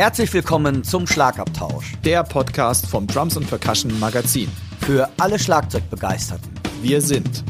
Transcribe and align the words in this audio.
Herzlich 0.00 0.32
willkommen 0.32 0.82
zum 0.82 1.06
Schlagabtausch. 1.06 1.92
Der 2.06 2.24
Podcast 2.24 2.86
vom 2.86 3.06
Drums 3.06 3.36
and 3.36 3.46
Percussion 3.46 4.00
Magazin. 4.00 4.48
Für 4.80 5.10
alle 5.18 5.38
Schlagzeugbegeisterten. 5.38 6.50
Wir 6.80 7.02
sind 7.02 7.44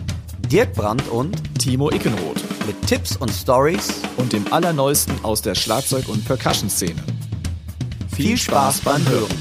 Dirk 0.51 0.73
Brandt 0.73 1.07
und 1.11 1.41
Timo 1.61 1.93
Ickenroth. 1.93 2.43
Mit 2.67 2.85
Tipps 2.89 3.17
und 3.17 3.31
Stories 3.31 4.03
und 4.17 4.33
dem 4.33 4.53
Allerneuesten 4.53 5.15
aus 5.25 5.43
der 5.43 5.55
Schlagzeug- 5.55 6.09
und 6.09 6.25
Percussion-Szene. 6.25 7.01
Viel 8.17 8.37
Spaß 8.37 8.81
beim 8.81 9.09
Hören. 9.09 9.39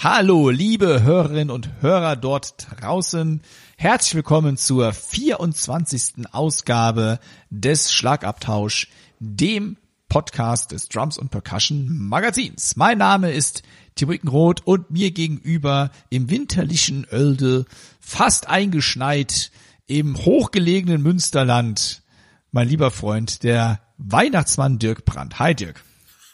Hallo, 0.00 0.50
liebe 0.50 1.04
Hörerinnen 1.04 1.50
und 1.50 1.70
Hörer 1.82 2.16
dort 2.16 2.66
draußen. 2.80 3.42
Herzlich 3.80 4.16
willkommen 4.16 4.56
zur 4.56 4.92
24. 4.92 6.26
Ausgabe 6.32 7.20
des 7.48 7.92
Schlagabtausch, 7.92 8.88
dem 9.20 9.76
Podcast 10.08 10.72
des 10.72 10.88
Drums 10.88 11.16
und 11.16 11.30
Percussion 11.30 11.86
Magazins. 11.96 12.74
Mein 12.74 12.98
Name 12.98 13.30
ist 13.30 13.62
Timo 13.94 14.10
Ickenroth 14.10 14.66
und 14.66 14.90
mir 14.90 15.12
gegenüber 15.12 15.92
im 16.10 16.28
winterlichen 16.28 17.06
Oelde, 17.12 17.66
fast 18.00 18.48
eingeschneit 18.48 19.52
im 19.86 20.16
hochgelegenen 20.16 21.00
Münsterland, 21.00 22.02
mein 22.50 22.66
lieber 22.66 22.90
Freund, 22.90 23.44
der 23.44 23.78
Weihnachtsmann 23.96 24.80
Dirk 24.80 25.04
Brandt. 25.04 25.38
Hi 25.38 25.54
Dirk. 25.54 25.84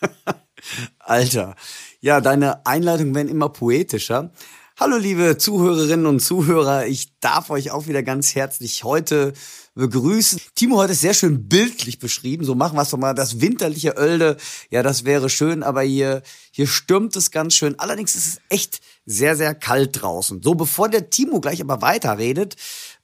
Alter, 0.99 1.57
ja, 2.01 2.23
deine 2.23 2.65
Einleitungen 2.65 3.15
werden 3.15 3.29
immer 3.29 3.51
poetischer. 3.51 4.31
Hallo 4.77 4.97
liebe 4.97 5.39
Zuhörerinnen 5.39 6.05
und 6.05 6.19
Zuhörer, 6.19 6.89
ich 6.89 7.17
darf 7.21 7.51
euch 7.51 7.71
auch 7.71 7.87
wieder 7.87 8.03
ganz 8.03 8.35
herzlich 8.35 8.83
heute 8.83 9.33
begrüßen. 9.77 10.41
Timo 10.57 10.83
hat 10.83 10.91
es 10.91 11.01
sehr 11.01 11.15
schön 11.15 11.49
bildlich 11.49 12.01
beschrieben, 12.01 12.45
so 12.45 12.57
machen 12.57 12.77
wir 12.77 12.83
es 12.83 12.91
doch 12.91 12.99
mal, 12.99 13.15
das 13.15 13.41
winterliche 13.41 13.97
Oelde, 13.97 14.37
ja, 14.71 14.83
das 14.83 15.05
wäre 15.05 15.31
schön, 15.31 15.63
aber 15.63 15.83
hier, 15.83 16.23
hier 16.51 16.67
stürmt 16.67 17.15
es 17.15 17.31
ganz 17.31 17.55
schön. 17.55 17.79
Allerdings 17.79 18.17
ist 18.17 18.27
es 18.27 18.41
echt 18.49 18.81
sehr, 19.07 19.37
sehr 19.37 19.55
kalt 19.55 20.03
draußen. 20.03 20.43
So, 20.43 20.57
bevor 20.57 20.89
der 20.89 21.09
Timo 21.09 21.41
gleich 21.41 21.61
aber 21.61 21.81
weiterredet, 21.81 22.57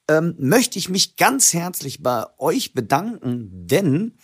ähm, 0.09 0.35
möchte 0.39 0.77
ich 0.77 0.89
mich 0.89 1.15
ganz 1.15 1.53
herzlich 1.53 2.03
bei 2.03 2.25
euch 2.37 2.73
bedanken, 2.73 3.47
denn 3.49 4.17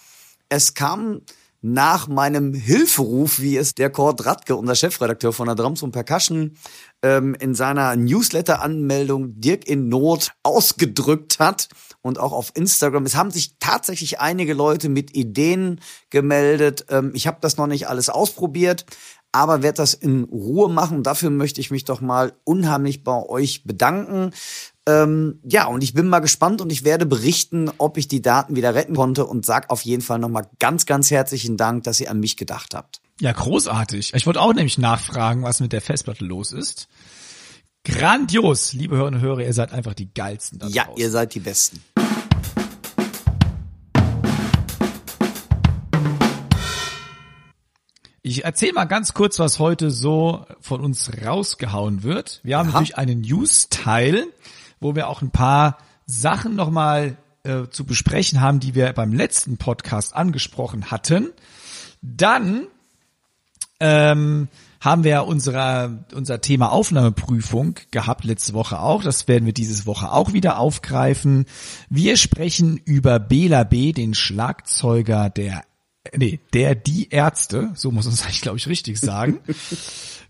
es 0.49 0.73
kam 0.73 1.21
nach 1.61 2.07
meinem 2.07 2.53
Hilferuf, 2.53 3.39
wie 3.39 3.57
es 3.57 3.73
der 3.73 3.89
Kurt 3.89 4.25
Radke, 4.25 4.55
unser 4.55 4.75
Chefredakteur 4.75 5.33
von 5.33 5.47
der 5.47 5.55
Drums 5.55 5.81
und 5.81 5.91
Percussion, 5.91 6.55
ähm, 7.01 7.35
in 7.35 7.55
seiner 7.55 7.95
Newsletter-Anmeldung 7.95 9.39
Dirk 9.39 9.67
in 9.67 9.89
Not 9.89 10.31
ausgedrückt 10.43 11.39
hat 11.39 11.69
und 12.01 12.19
auch 12.19 12.31
auf 12.31 12.51
Instagram. 12.53 13.05
Es 13.05 13.15
haben 13.15 13.31
sich 13.31 13.57
tatsächlich 13.59 14.19
einige 14.19 14.53
Leute 14.53 14.89
mit 14.89 15.15
Ideen 15.15 15.81
gemeldet. 16.09 16.85
Ähm, 16.89 17.11
ich 17.13 17.27
habe 17.27 17.37
das 17.41 17.57
noch 17.57 17.67
nicht 17.67 17.87
alles 17.87 18.09
ausprobiert, 18.09 18.85
aber 19.31 19.63
werde 19.63 19.77
das 19.77 19.93
in 19.93 20.23
Ruhe 20.25 20.69
machen. 20.69 21.03
Dafür 21.03 21.29
möchte 21.29 21.61
ich 21.61 21.71
mich 21.71 21.85
doch 21.85 22.01
mal 22.01 22.33
unheimlich 22.43 23.03
bei 23.03 23.21
euch 23.23 23.63
bedanken. 23.63 24.31
Ähm, 24.87 25.41
ja, 25.43 25.65
und 25.65 25.83
ich 25.83 25.93
bin 25.93 26.07
mal 26.07 26.19
gespannt 26.19 26.61
und 26.61 26.71
ich 26.71 26.85
werde 26.85 27.05
berichten, 27.05 27.69
ob 27.77 27.97
ich 27.97 28.07
die 28.07 28.21
Daten 28.21 28.55
wieder 28.55 28.73
retten 28.73 28.95
konnte 28.95 29.25
und 29.25 29.45
sag 29.45 29.69
auf 29.69 29.81
jeden 29.81 30.01
Fall 30.01 30.17
nochmal 30.17 30.47
ganz, 30.59 30.85
ganz 30.85 31.11
herzlichen 31.11 31.57
Dank, 31.57 31.83
dass 31.83 31.99
ihr 31.99 32.09
an 32.09 32.21
mich 32.21 32.37
gedacht 32.37 32.73
habt. 32.73 33.01
Ja, 33.19 33.33
großartig. 33.33 34.13
Ich 34.13 34.25
wollte 34.25 34.39
auch 34.39 34.53
nämlich 34.53 34.77
nachfragen, 34.77 35.43
was 35.43 35.59
mit 35.59 35.73
der 35.73 35.81
Festplatte 35.81 36.23
los 36.23 36.53
ist. 36.53 36.87
Grandios, 37.83 38.71
liebe 38.71 38.95
Hörerinnen 38.95 39.19
und 39.19 39.27
Hörer, 39.27 39.41
ihr 39.41 39.53
seid 39.53 39.73
einfach 39.73 39.93
die 39.93 40.13
geilsten. 40.13 40.59
Da 40.59 40.67
ja, 40.67 40.85
draußen. 40.85 41.01
ihr 41.01 41.11
seid 41.11 41.35
die 41.35 41.41
Besten. 41.41 41.83
Ich 48.21 48.45
erzähle 48.45 48.73
mal 48.73 48.85
ganz 48.85 49.13
kurz, 49.13 49.37
was 49.39 49.59
heute 49.59 49.91
so 49.91 50.45
von 50.61 50.79
uns 50.79 51.11
rausgehauen 51.25 52.03
wird. 52.03 52.39
Wir 52.43 52.57
haben 52.57 52.69
Aha. 52.69 52.73
natürlich 52.73 52.97
einen 52.97 53.21
News-Teil 53.21 54.27
wo 54.79 54.95
wir 54.95 55.07
auch 55.07 55.21
ein 55.21 55.31
paar 55.31 55.77
Sachen 56.05 56.55
nochmal 56.55 57.17
äh, 57.43 57.67
zu 57.69 57.85
besprechen 57.85 58.41
haben, 58.41 58.59
die 58.59 58.75
wir 58.75 58.91
beim 58.93 59.13
letzten 59.13 59.57
Podcast 59.57 60.15
angesprochen 60.15 60.91
hatten. 60.91 61.29
Dann 62.01 62.67
ähm, 63.79 64.47
haben 64.79 65.03
wir 65.03 65.25
unsere, 65.25 66.05
unser 66.13 66.41
Thema 66.41 66.71
Aufnahmeprüfung 66.71 67.75
gehabt 67.91 68.23
letzte 68.23 68.53
Woche 68.53 68.79
auch. 68.79 69.03
Das 69.03 69.27
werden 69.27 69.45
wir 69.45 69.53
diese 69.53 69.85
Woche 69.85 70.11
auch 70.11 70.33
wieder 70.33 70.59
aufgreifen. 70.59 71.45
Wir 71.89 72.17
sprechen 72.17 72.77
über 72.77 73.19
Bela 73.19 73.63
B., 73.63 73.91
den 73.91 74.13
Schlagzeuger 74.13 75.29
der, 75.29 75.63
nee, 76.15 76.39
der 76.53 76.75
die 76.75 77.09
Ärzte, 77.09 77.71
so 77.75 77.91
muss 77.91 78.05
man 78.05 78.13
es 78.13 78.23
eigentlich, 78.25 78.41
glaube 78.41 78.57
ich, 78.57 78.67
richtig 78.67 78.99
sagen. 78.99 79.39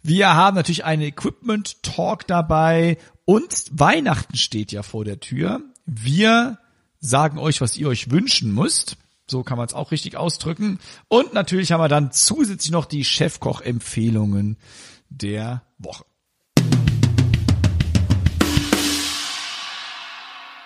Wir 0.02 0.34
haben 0.36 0.56
natürlich 0.56 0.86
einen 0.86 1.02
Equipment 1.02 1.84
Talk 1.84 2.26
dabei 2.28 2.98
und 3.30 3.66
Weihnachten 3.72 4.38
steht 4.38 4.72
ja 4.72 4.84
vor 4.84 5.04
der 5.04 5.20
Tür. 5.20 5.60
Wir 5.86 6.60
sagen 7.02 7.40
euch, 7.40 7.60
was 7.60 7.76
ihr 7.76 7.90
euch 7.90 8.10
wünschen 8.10 8.56
müsst. 8.56 8.96
So 9.30 9.44
kann 9.44 9.58
man 9.58 9.68
es 9.68 9.74
auch 9.74 9.92
richtig 9.92 10.16
ausdrücken. 10.16 10.80
Und 11.10 11.34
natürlich 11.34 11.74
haben 11.74 11.82
wir 11.82 11.90
dann 11.90 12.14
zusätzlich 12.14 12.72
noch 12.72 12.86
die 12.86 13.04
Chefkoch-Empfehlungen 13.04 14.56
der 15.10 15.62
Woche. 15.78 16.06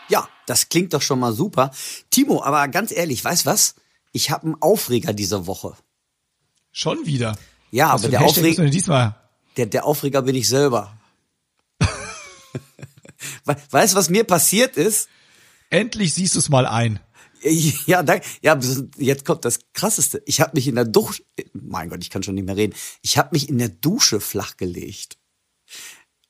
Ja, 0.08 0.30
das 0.46 0.70
klingt 0.70 0.94
doch 0.94 1.02
schon 1.02 1.18
mal 1.18 1.34
super. 1.34 1.72
Timo, 2.12 2.44
aber 2.44 2.68
ganz 2.68 2.92
ehrlich, 2.92 3.26
weißt 3.26 3.48
was? 3.48 3.74
Ich 4.12 4.30
habe 4.30 4.44
einen 4.44 4.62
Aufreger 4.62 5.14
diese 5.14 5.48
Woche. 5.48 5.74
Schon 6.72 7.08
wieder? 7.08 7.40
Ja, 7.72 7.92
was 7.92 8.04
aber 8.04 8.12
der 8.12 8.22
Aufreger 8.22 8.66
diesmal. 8.66 9.16
Der, 9.58 9.66
der 9.66 9.84
Aufreger 9.84 10.22
bin 10.22 10.36
ich 10.36 10.48
selber. 10.48 10.96
Weißt 13.46 13.94
du, 13.94 13.98
was 13.98 14.10
mir 14.10 14.24
passiert 14.24 14.78
ist? 14.78 15.10
Endlich 15.70 16.14
siehst 16.14 16.36
du 16.36 16.40
es 16.40 16.50
mal 16.50 16.66
ein. 16.66 17.00
Ja, 17.44 18.04
danke. 18.04 18.26
Ja, 18.42 18.60
jetzt 18.98 19.26
kommt 19.26 19.46
das 19.46 19.60
Krasseste. 19.74 20.22
Ich 20.26 20.42
habe 20.42 20.52
mich 20.54 20.68
in 20.68 20.76
der 20.76 20.86
Dusche, 20.86 21.24
mein 21.54 21.90
Gott, 21.90 22.02
ich 22.02 22.10
kann 22.10 22.22
schon 22.22 22.36
nicht 22.36 22.46
mehr 22.46 22.56
reden. 22.56 22.76
Ich 23.02 23.18
habe 23.18 23.30
mich 23.32 23.50
in 23.50 23.58
der 23.58 23.70
Dusche 23.70 24.20
flachgelegt. 24.20 25.18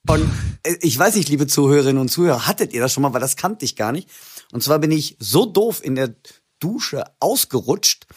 Und 0.08 0.30
äh, 0.64 0.78
ich 0.82 0.98
weiß 0.98 1.16
nicht, 1.16 1.30
liebe 1.30 1.48
Zuhörerinnen 1.48 2.02
und 2.02 2.10
Zuhörer, 2.10 2.48
hattet 2.48 2.74
ihr 2.74 2.82
das 2.82 2.94
schon 2.94 3.04
mal, 3.04 3.14
weil 3.14 3.22
das 3.22 3.36
kannte 3.36 3.66
ich 3.66 3.76
gar 3.76 3.92
nicht. 3.92 4.10
Und 4.52 4.64
zwar 4.64 4.80
bin 4.80 4.92
ich 4.92 5.18
so 5.20 5.46
doof 5.46 5.84
in 5.84 5.96
der 5.96 6.16
Dusche 6.60 7.04
ausgerutscht, 7.20 8.08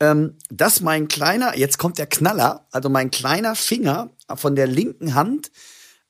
ähm, 0.00 0.36
dass 0.48 0.80
mein 0.80 1.08
kleiner, 1.08 1.56
jetzt 1.56 1.78
kommt 1.78 1.98
der 1.98 2.06
Knaller, 2.06 2.66
also 2.70 2.88
mein 2.88 3.10
kleiner 3.10 3.54
Finger 3.54 4.10
von 4.36 4.56
der 4.56 4.66
linken 4.66 5.14
Hand 5.14 5.50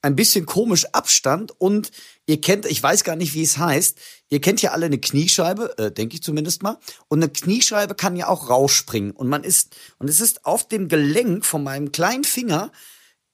ein 0.03 0.16
bisschen 0.16 0.47
komisch 0.47 0.86
abstand 0.92 1.53
und 1.59 1.91
ihr 2.26 2.41
kennt, 2.41 2.66
ich 2.66 2.82
weiß 2.82 3.04
gar 3.04 3.16
nicht, 3.16 3.34
wie 3.34 3.42
es 3.42 3.59
heißt, 3.59 3.98
ihr 4.28 4.41
kennt 4.41 4.62
ja 4.62 4.72
alle 4.72 4.86
eine 4.86 4.98
Kniescheibe, 4.98 5.76
äh, 5.78 5.91
denke 5.91 6.16
ich 6.16 6.22
zumindest 6.22 6.62
mal, 6.62 6.78
und 7.09 7.22
eine 7.22 7.32
Kniescheibe 7.32 7.94
kann 7.94 8.16
ja 8.16 8.28
auch 8.28 8.48
rausspringen 8.48 9.10
und 9.10 9.28
man 9.28 9.44
ist, 9.44 9.76
und 9.98 10.08
es 10.08 10.20
ist 10.20 10.44
auf 10.44 10.69
dem 10.69 10.88
Gelenk 10.88 11.44
von 11.44 11.64
meinem 11.64 11.91
kleinen 11.91 12.25
Finger 12.25 12.70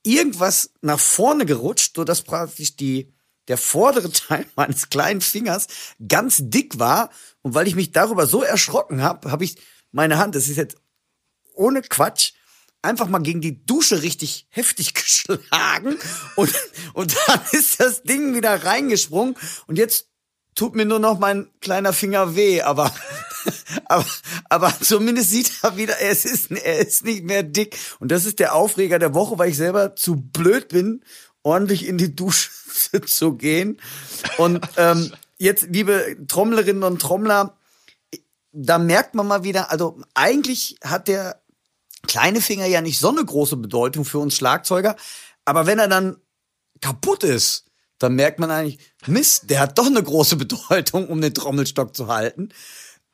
irgendwas 0.02 0.70
nach 0.80 1.00
vorne 1.00 1.44
gerutscht, 1.46 1.96
so 1.96 2.04
dass 2.04 2.22
praktisch 2.22 2.76
die, 2.76 3.12
der 3.48 3.58
vordere 3.58 4.10
Teil 4.12 4.46
meines 4.56 4.88
kleinen 4.88 5.20
Fingers 5.20 5.66
ganz 6.06 6.38
dick 6.40 6.78
war 6.78 7.10
und 7.42 7.54
weil 7.54 7.68
ich 7.68 7.74
mich 7.74 7.92
darüber 7.92 8.26
so 8.26 8.42
erschrocken 8.42 9.02
habe, 9.02 9.30
habe 9.30 9.44
ich 9.44 9.56
meine 9.92 10.18
Hand, 10.18 10.34
das 10.34 10.48
ist 10.48 10.56
jetzt 10.56 10.76
ohne 11.54 11.82
Quatsch, 11.82 12.32
einfach 12.84 13.08
mal 13.08 13.20
gegen 13.20 13.40
die 13.40 13.64
Dusche 13.64 14.02
richtig 14.02 14.46
heftig 14.50 14.94
geschlagen 14.94 15.98
und, 16.36 16.52
und 16.92 17.16
dann 17.26 17.40
ist 17.52 17.80
das 17.80 18.02
Ding 18.02 18.34
wieder 18.34 18.64
reingesprungen. 18.64 19.36
Und 19.66 19.78
jetzt 19.78 20.08
tut 20.54 20.74
mir 20.74 20.84
nur 20.84 20.98
noch 20.98 21.18
mein 21.18 21.48
kleiner 21.60 21.92
Finger 21.92 22.36
weh, 22.36 22.62
aber, 22.62 22.94
aber, 23.86 24.06
aber 24.48 24.74
zumindest 24.80 25.30
sieht 25.30 25.52
er 25.62 25.76
wieder, 25.76 25.98
er 25.98 26.10
ist, 26.10 26.50
er 26.50 26.78
ist 26.78 27.04
nicht 27.04 27.24
mehr 27.24 27.42
dick. 27.42 27.76
Und 27.98 28.12
das 28.12 28.24
ist 28.24 28.38
der 28.38 28.54
Aufreger 28.54 28.98
der 28.98 29.14
Woche, 29.14 29.38
weil 29.38 29.50
ich 29.50 29.56
selber 29.56 29.96
zu 29.96 30.16
blöd 30.16 30.68
bin, 30.68 31.04
ordentlich 31.42 31.86
in 31.86 31.98
die 31.98 32.14
Dusche 32.14 32.50
zu 33.06 33.34
gehen. 33.34 33.80
Und 34.38 34.64
ähm, 34.76 35.12
jetzt, 35.38 35.66
liebe 35.70 36.16
Trommlerinnen 36.28 36.82
und 36.82 37.00
Trommler, 37.00 37.56
da 38.52 38.78
merkt 38.78 39.14
man 39.14 39.26
mal 39.26 39.42
wieder, 39.42 39.72
also 39.72 39.98
eigentlich 40.14 40.78
hat 40.82 41.08
der 41.08 41.43
kleine 42.06 42.40
Finger 42.40 42.66
ja 42.66 42.80
nicht 42.80 42.98
so 42.98 43.08
eine 43.10 43.24
große 43.24 43.56
Bedeutung 43.56 44.04
für 44.04 44.18
uns 44.18 44.34
Schlagzeuger. 44.36 44.96
Aber 45.44 45.66
wenn 45.66 45.78
er 45.78 45.88
dann 45.88 46.16
kaputt 46.80 47.24
ist, 47.24 47.66
dann 47.98 48.14
merkt 48.14 48.38
man 48.38 48.50
eigentlich, 48.50 48.78
Mist, 49.06 49.50
der 49.50 49.60
hat 49.60 49.78
doch 49.78 49.86
eine 49.86 50.02
große 50.02 50.36
Bedeutung, 50.44 51.08
um 51.08 51.20
den 51.20 51.34
Trommelstock 51.34 51.94
zu 51.94 52.08
halten. 52.08 52.50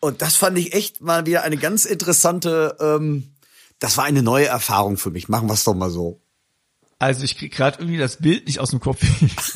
Und 0.00 0.22
das 0.22 0.36
fand 0.36 0.56
ich 0.58 0.72
echt 0.72 1.00
mal 1.00 1.26
wieder 1.26 1.42
eine 1.42 1.56
ganz 1.58 1.84
interessante, 1.84 2.76
ähm, 2.80 3.34
das 3.78 3.96
war 3.96 4.04
eine 4.04 4.22
neue 4.22 4.46
Erfahrung 4.46 4.96
für 4.96 5.10
mich. 5.10 5.28
Machen 5.28 5.48
wir 5.48 5.54
es 5.54 5.64
doch 5.64 5.74
mal 5.74 5.90
so. 5.90 6.20
Also 6.98 7.24
ich 7.24 7.36
krieg 7.36 7.52
gerade 7.52 7.78
irgendwie 7.78 7.98
das 7.98 8.16
Bild 8.16 8.46
nicht 8.46 8.60
aus 8.60 8.70
dem 8.70 8.80
Kopf. 8.80 9.00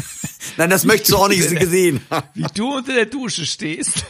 Nein, 0.57 0.71
das 0.71 0.85
möchtest 0.85 1.13
du 1.13 1.17
auch 1.17 1.29
nicht 1.29 1.49
gesehen. 1.59 2.01
wie 2.35 2.47
du 2.55 2.77
unter 2.77 2.95
der 2.95 3.07
Dusche 3.07 3.45
stehst 3.47 4.05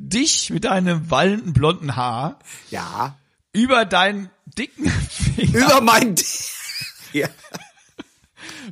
dich 0.00 0.50
mit 0.50 0.64
deinem 0.64 1.10
wallenden 1.10 1.52
blonden 1.52 1.94
Haar 1.94 2.38
Ja. 2.70 3.18
über 3.52 3.84
deinen 3.84 4.30
dicken 4.56 4.90
Finger 4.90 5.66
Über 5.66 5.80
mein. 5.80 6.14
ja. 7.12 7.28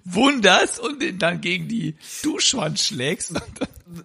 wunderst 0.04 0.78
und 0.78 1.00
den 1.00 1.18
dann 1.18 1.40
gegen 1.40 1.68
die 1.68 1.96
Duschwand 2.22 2.78
schlägst. 2.78 3.32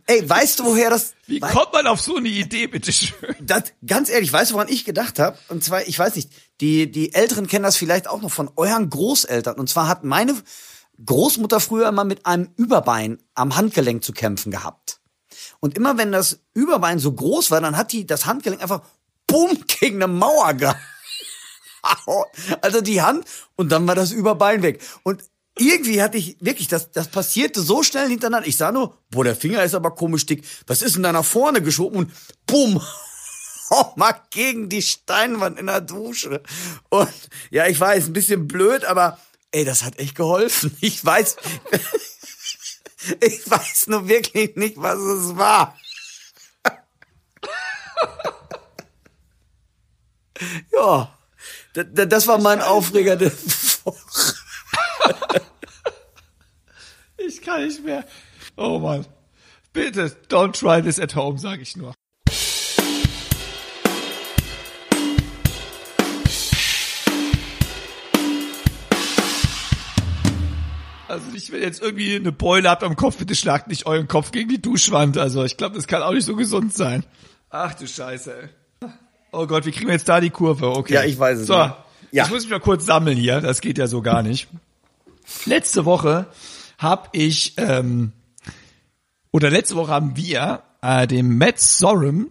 Ey, 0.08 0.28
weißt 0.28 0.60
du, 0.60 0.66
woher 0.66 0.90
das. 0.90 1.14
Wie 1.28 1.40
kommt 1.40 1.74
man 1.74 1.88
auf 1.88 2.02
so 2.02 2.16
eine 2.16 2.30
Idee, 2.30 2.68
bitteschön? 2.68 3.36
das, 3.42 3.64
ganz 3.86 4.10
ehrlich, 4.10 4.31
weißt 4.31 4.52
du, 4.52 4.56
woran 4.56 4.70
ich 4.70 4.86
gedacht 4.86 5.20
habe? 5.20 5.38
Und 5.50 5.64
zwar, 5.64 5.88
ich 5.88 5.98
weiß 5.98 6.16
nicht, 6.16 6.31
die, 6.62 6.90
die 6.90 7.14
Älteren 7.14 7.48
kennen 7.48 7.64
das 7.64 7.78
vielleicht 7.78 8.08
auch 8.08 8.22
noch 8.22 8.31
von 8.31 8.50
euren 8.56 8.90
Großeltern. 8.90 9.56
Und 9.56 9.69
zwar 9.69 9.88
hat 9.88 10.04
meine 10.04 10.36
Großmutter 11.06 11.60
früher 11.60 11.90
immer 11.90 12.04
mit 12.04 12.26
einem 12.26 12.50
Überbein 12.56 13.18
am 13.34 13.56
Handgelenk 13.56 14.04
zu 14.04 14.14
kämpfen 14.14 14.52
gehabt. 14.52 15.00
Und 15.60 15.76
immer 15.76 15.98
wenn 15.98 16.12
das 16.12 16.40
Überbein 16.54 17.00
so 17.00 17.12
groß 17.12 17.52
war, 17.52 17.62
dann 17.62 17.78
hat 17.78 17.92
die 17.92 18.06
das 18.06 18.26
Handgelenk 18.26 18.62
einfach 18.62 18.84
bumm 19.28 19.58
gegen 19.68 20.02
eine 20.02 20.12
Mauer 20.12 20.54
gehauen. 20.54 20.78
Also 22.62 22.81
die 22.81 23.01
Hand 23.01 23.25
und 23.56 23.71
dann 23.71 23.88
war 23.88 23.95
das 23.95 24.12
Überbein 24.12 24.63
weg. 24.63 24.81
Und 25.03 25.24
irgendwie 25.57 26.01
hatte 26.01 26.18
ich 26.18 26.38
wirklich, 26.39 26.68
das, 26.68 26.91
das 26.91 27.07
passierte 27.07 27.62
so 27.62 27.83
schnell 27.83 28.09
hintereinander. 28.09 28.47
Ich 28.47 28.57
sah 28.57 28.71
nur, 28.71 28.97
boah, 29.12 29.24
der 29.24 29.35
Finger 29.35 29.63
ist 29.63 29.75
aber 29.75 29.91
komisch 29.91 30.25
dick. 30.25 30.44
Was 30.65 30.81
ist 30.81 30.95
denn 30.95 31.03
da 31.03 31.12
nach 31.12 31.25
vorne 31.25 31.62
geschoben? 31.62 31.97
Und 31.97 32.12
bumm, 32.47 32.81
mal 33.95 34.15
gegen 34.31 34.69
die 34.69 34.81
Steinwand 34.81 35.59
in 35.59 35.68
der 35.68 35.81
Dusche. 35.81 36.41
Und 36.89 37.13
ja, 37.51 37.68
ich 37.68 37.80
weiß, 37.80 38.07
ein 38.07 38.13
bisschen 38.13 38.47
blöd, 38.47 38.85
aber 38.85 39.19
ey, 39.51 39.63
das 39.65 39.83
hat 39.83 40.00
echt 40.00 40.15
geholfen. 40.15 40.75
Ich 40.81 41.06
weiß, 41.06 41.35
ich 43.19 43.50
weiß 43.50 43.88
nur 43.88 44.07
wirklich 44.07 44.56
nicht, 44.56 44.75
was 44.77 44.97
es 44.97 45.35
war. 45.35 45.77
Ja, 50.71 51.15
da- 51.74 51.84
da- 51.84 52.06
das 52.06 52.28
war 52.28 52.38
mein 52.40 52.62
Aufreger 52.62 53.16
der 53.16 53.31
Woche. 53.84 54.00
Ich 57.25 57.42
kann 57.42 57.64
nicht 57.66 57.84
mehr. 57.86 58.04
Oh 58.58 58.80
Mann. 58.80 59.06
Bitte, 59.72 60.12
don't 60.30 60.52
try 60.60 60.81
this 60.81 61.00
at 61.00 61.16
home, 61.16 61.40
sage 61.40 61.62
ich 61.62 61.78
nur. 61.78 61.94
Also 71.08 71.30
nicht, 71.31 71.52
wenn 71.52 71.62
jetzt 71.62 71.81
irgendwie 71.81 72.16
eine 72.16 72.31
Beule 72.31 72.69
habt 72.69 72.84
am 72.84 72.96
Kopf, 72.96 73.18
bitte 73.18 73.36
schlagt 73.36 73.68
nicht 73.68 73.86
euren 73.86 74.08
Kopf 74.08 74.31
gegen 74.31 74.50
die 74.50 74.62
Duschwand. 74.62 75.18
Also 75.18 75.44
ich 75.44 75.58
glaube, 75.58 75.76
das 75.76 75.86
kann 75.88 76.02
auch 76.02 76.14
nicht 76.14 76.26
so 76.26 76.36
gesund 76.36 76.74
sein. 76.74 77.06
Ach 77.50 77.74
du 77.76 77.88
Scheiße, 77.88 78.34
ey. 78.44 78.50
Oh 79.33 79.47
Gott, 79.47 79.65
wie 79.65 79.71
kriegen 79.71 79.88
wir 79.88 79.94
jetzt 79.94 80.07
da 80.07 80.21
die 80.21 80.30
Kurve? 80.30 80.69
Okay. 80.69 80.94
Ja, 80.94 81.03
ich 81.03 81.18
weiß 81.18 81.39
es 81.39 81.47
so, 81.47 81.57
nicht. 81.57 81.75
Ja. 82.12 82.25
Ich 82.25 82.30
muss 82.30 82.44
mich 82.44 82.51
mal 82.51 82.59
kurz 82.59 82.85
sammeln 82.85 83.18
hier. 83.18 83.41
Das 83.41 83.62
geht 83.62 83.80
ja 83.80 83.88
so 83.88 84.03
gar 84.03 84.21
nicht. 84.21 84.47
Letzte 85.45 85.85
Woche 85.85 86.27
habe 86.77 87.09
ich, 87.13 87.56
ähm, 87.57 88.12
oder 89.31 89.50
letzte 89.50 89.75
Woche 89.75 89.91
haben 89.91 90.15
wir 90.15 90.62
äh, 90.83 91.07
dem 91.07 91.38
Matt 91.38 91.59
Sorum 91.59 92.30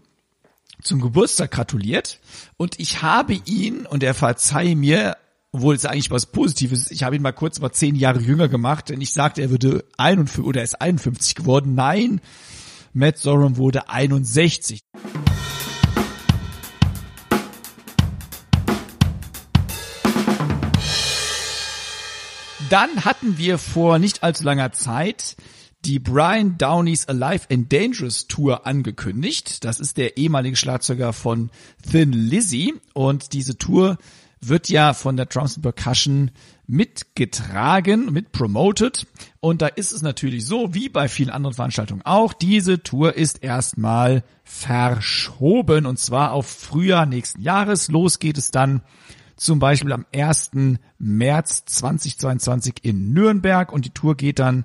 zum 0.80 1.00
Geburtstag 1.00 1.50
gratuliert 1.50 2.20
und 2.56 2.78
ich 2.78 3.02
habe 3.02 3.34
ihn, 3.44 3.86
und 3.86 4.02
er 4.02 4.14
verzeihe 4.14 4.76
mir, 4.76 5.16
obwohl 5.50 5.74
es 5.74 5.84
eigentlich 5.84 6.10
was 6.10 6.26
Positives 6.26 6.82
ist, 6.82 6.92
ich 6.92 7.02
habe 7.02 7.16
ihn 7.16 7.22
mal 7.22 7.32
kurz 7.32 7.60
mal 7.60 7.72
zehn 7.72 7.96
Jahre 7.96 8.20
jünger 8.20 8.48
gemacht, 8.48 8.90
denn 8.90 9.00
ich 9.00 9.12
sagte, 9.12 9.42
er 9.42 9.50
würde 9.50 9.84
51 9.96 10.44
oder 10.44 10.60
er 10.60 10.64
ist 10.64 10.80
51 10.80 11.34
geworden. 11.34 11.74
Nein, 11.74 12.20
Matt 12.92 13.18
Sorum 13.18 13.56
wurde 13.56 13.88
61. 13.88 14.80
Dann 22.72 23.04
hatten 23.04 23.36
wir 23.36 23.58
vor 23.58 23.98
nicht 23.98 24.22
allzu 24.22 24.44
langer 24.44 24.72
Zeit 24.72 25.36
die 25.84 25.98
Brian 25.98 26.56
Downey's 26.56 27.06
Alive 27.06 27.44
and 27.52 27.70
Dangerous 27.70 28.28
Tour 28.28 28.66
angekündigt. 28.66 29.62
Das 29.62 29.78
ist 29.78 29.98
der 29.98 30.16
ehemalige 30.16 30.56
Schlagzeuger 30.56 31.12
von 31.12 31.50
Thin 31.90 32.14
Lizzy 32.14 32.72
und 32.94 33.34
diese 33.34 33.58
Tour 33.58 33.98
wird 34.40 34.70
ja 34.70 34.94
von 34.94 35.18
der 35.18 35.26
Drums 35.26 35.56
and 35.56 35.62
Percussion 35.64 36.30
mitgetragen, 36.66 38.10
mit 38.10 38.32
promoted 38.32 39.06
und 39.40 39.60
da 39.60 39.66
ist 39.66 39.92
es 39.92 40.00
natürlich 40.00 40.46
so, 40.46 40.72
wie 40.72 40.88
bei 40.88 41.10
vielen 41.10 41.28
anderen 41.28 41.54
Veranstaltungen 41.54 42.00
auch, 42.06 42.32
diese 42.32 42.82
Tour 42.82 43.16
ist 43.16 43.44
erstmal 43.44 44.24
verschoben 44.44 45.84
und 45.84 45.98
zwar 45.98 46.32
auf 46.32 46.46
Frühjahr 46.46 47.04
nächsten 47.04 47.42
Jahres. 47.42 47.88
Los 47.88 48.18
geht 48.18 48.38
es 48.38 48.50
dann 48.50 48.80
zum 49.42 49.58
Beispiel 49.58 49.92
am 49.92 50.06
1. 50.14 50.52
März 50.98 51.64
2022 51.64 52.84
in 52.84 53.12
Nürnberg 53.12 53.72
und 53.72 53.84
die 53.84 53.90
Tour 53.90 54.16
geht 54.16 54.38
dann 54.38 54.64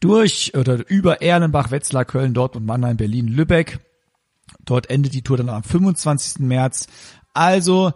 durch 0.00 0.54
oder 0.56 0.88
über 0.88 1.22
Erlenbach, 1.22 1.70
Wetzlar, 1.70 2.04
Köln, 2.04 2.34
Dortmund, 2.34 2.66
Mannheim, 2.66 2.96
Berlin, 2.96 3.28
Lübeck. 3.28 3.80
Dort 4.64 4.90
endet 4.90 5.14
die 5.14 5.22
Tour 5.22 5.36
dann 5.36 5.48
am 5.50 5.62
25. 5.62 6.40
März. 6.40 6.86
Also 7.34 7.92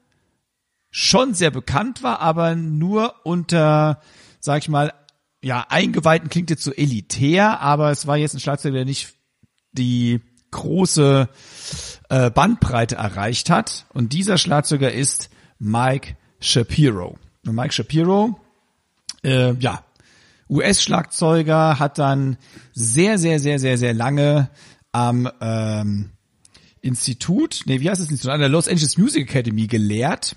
schon 0.89 1.33
sehr 1.33 1.51
bekannt 1.51 2.03
war, 2.03 2.21
aber 2.21 2.55
nur 2.55 3.25
unter, 3.25 4.01
sag 4.45 4.61
ich 4.61 4.69
mal, 4.69 4.93
ja, 5.41 5.65
Eingeweihten 5.69 6.29
klingt 6.29 6.49
jetzt 6.49 6.63
so 6.63 6.71
elitär, 6.71 7.59
aber 7.61 7.91
es 7.91 8.07
war 8.07 8.15
jetzt 8.15 8.35
ein 8.35 8.39
Schlagzeuger, 8.39 8.75
der 8.75 8.85
nicht 8.85 9.13
die 9.73 10.21
große 10.51 11.27
äh, 12.09 12.29
Bandbreite 12.29 12.95
erreicht 12.95 13.49
hat. 13.49 13.85
Und 13.93 14.13
dieser 14.13 14.37
Schlagzeuger 14.37 14.91
ist 14.91 15.29
Mike 15.59 16.15
Shapiro. 16.39 17.17
Und 17.45 17.55
Mike 17.55 17.73
Shapiro, 17.73 18.39
äh, 19.23 19.53
ja, 19.55 19.83
US-Schlagzeuger, 20.47 21.79
hat 21.79 21.97
dann 21.97 22.37
sehr, 22.73 23.17
sehr, 23.17 23.39
sehr, 23.39 23.57
sehr, 23.57 23.79
sehr 23.79 23.93
lange 23.95 24.51
am 24.91 25.29
ähm, 25.41 26.11
Institut, 26.81 27.61
nee, 27.65 27.81
wie 27.81 27.89
heißt 27.89 27.99
das 27.99 28.11
Institut, 28.11 28.31
an 28.31 28.39
der 28.39 28.49
Los 28.49 28.67
Angeles 28.67 28.97
Music 28.97 29.27
Academy 29.27 29.65
gelehrt 29.65 30.35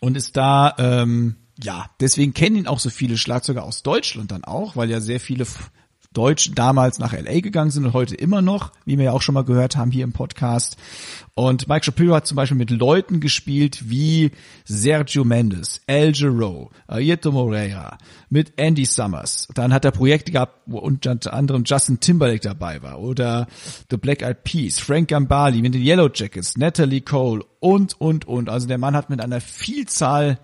und 0.00 0.16
ist 0.16 0.38
da, 0.38 0.74
ähm, 0.78 1.36
ja, 1.62 1.90
deswegen 2.00 2.34
kennen 2.34 2.56
ihn 2.56 2.66
auch 2.66 2.78
so 2.80 2.90
viele 2.90 3.16
Schlagzeuger 3.16 3.64
aus 3.64 3.82
Deutschland 3.82 4.30
dann 4.32 4.44
auch, 4.44 4.76
weil 4.76 4.90
ja 4.90 5.00
sehr 5.00 5.20
viele 5.20 5.42
F- 5.42 5.70
Deutsche 6.12 6.50
damals 6.50 6.98
nach 6.98 7.12
LA 7.12 7.38
gegangen 7.38 7.70
sind 7.70 7.84
und 7.84 7.92
heute 7.92 8.16
immer 8.16 8.42
noch, 8.42 8.72
wie 8.84 8.98
wir 8.98 9.04
ja 9.04 9.12
auch 9.12 9.22
schon 9.22 9.34
mal 9.34 9.44
gehört 9.44 9.76
haben 9.76 9.92
hier 9.92 10.02
im 10.02 10.12
Podcast. 10.12 10.76
Und 11.34 11.68
Mike 11.68 11.84
Shapiro 11.84 12.16
hat 12.16 12.26
zum 12.26 12.34
Beispiel 12.34 12.58
mit 12.58 12.70
Leuten 12.70 13.20
gespielt 13.20 13.88
wie 13.88 14.32
Sergio 14.64 15.22
Mendes, 15.24 15.80
El 15.86 16.10
Giro, 16.10 16.72
Ayeto 16.88 17.30
Moreira, 17.30 17.96
mit 18.28 18.54
Andy 18.56 18.86
Summers. 18.86 19.46
Dann 19.54 19.72
hat 19.72 19.84
er 19.84 19.92
Projekte 19.92 20.32
gehabt, 20.32 20.60
wo 20.66 20.78
unter 20.78 21.32
anderem 21.32 21.62
Justin 21.64 22.00
Timberlake 22.00 22.40
dabei 22.40 22.82
war 22.82 22.98
oder 22.98 23.46
The 23.88 23.96
Black 23.96 24.22
Eyed 24.22 24.42
Peas, 24.42 24.80
Frank 24.80 25.10
Gambali 25.10 25.62
mit 25.62 25.74
den 25.74 25.82
Yellow 25.82 26.10
Jackets, 26.12 26.56
Natalie 26.56 27.02
Cole 27.02 27.44
und, 27.60 28.00
und, 28.00 28.26
und. 28.26 28.48
Also 28.48 28.66
der 28.66 28.78
Mann 28.78 28.96
hat 28.96 29.10
mit 29.10 29.20
einer 29.20 29.40
Vielzahl 29.40 30.40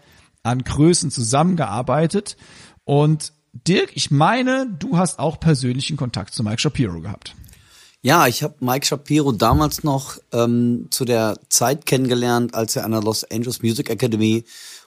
an 0.47 0.63
Größen 0.65 1.11
zusammengearbeitet 1.11 2.37
und 2.85 3.33
Dirk, 3.53 3.91
ich 3.95 4.11
meine, 4.11 4.67
du 4.79 4.99
hast 4.99 5.19
auch 5.19 5.41
persönlichen 5.41 5.97
Kontakt 5.97 6.35
zu 6.35 6.43
Mike 6.43 6.61
Shapiro 6.61 7.01
gehabt. 7.01 7.35
Ja, 8.03 8.27
ich 8.27 8.43
habe 8.43 8.55
Mike 8.61 8.87
Shapiro 8.87 9.33
damals 9.33 9.83
noch 9.83 10.19
ähm, 10.33 10.89
zu 10.91 11.05
der 11.05 11.39
Zeit 11.49 11.87
kennengelernt, 11.87 12.55
als 12.55 12.77
er 12.77 12.85
an 12.85 12.91
der 12.91 13.03
Los 13.03 13.25
Angeles 13.25 13.63
Music 13.63 13.91
Academy 13.91 14.45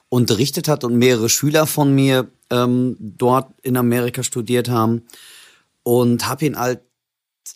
unterrichtet 0.07 0.67
hat 0.67 0.83
und 0.83 0.97
mehrere 0.97 1.29
Schüler 1.29 1.65
von 1.65 1.93
mir 1.93 2.31
ähm, 2.49 2.95
dort 2.99 3.51
in 3.61 3.75
Amerika 3.75 4.23
studiert 4.23 4.69
haben 4.69 5.03
und 5.83 6.27
habe 6.27 6.45
ihn 6.45 6.55
als 6.55 6.79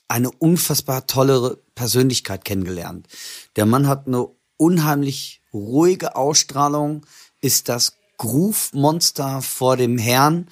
eine 0.08 0.32
unfassbar 0.32 1.08
tolle 1.08 1.60
Persönlichkeit 1.76 2.44
kennengelernt. 2.44 3.08
Der 3.56 3.66
Mann 3.66 3.88
hat 3.88 4.08
eine 4.08 4.28
unheimlich 4.58 5.42
ruhige 5.54 6.16
Ausstrahlung, 6.16 7.06
ist 7.44 7.70
das 7.70 7.98
Groove-Monster 8.18 9.42
vor 9.42 9.76
dem 9.78 9.98
Herrn 9.98 10.48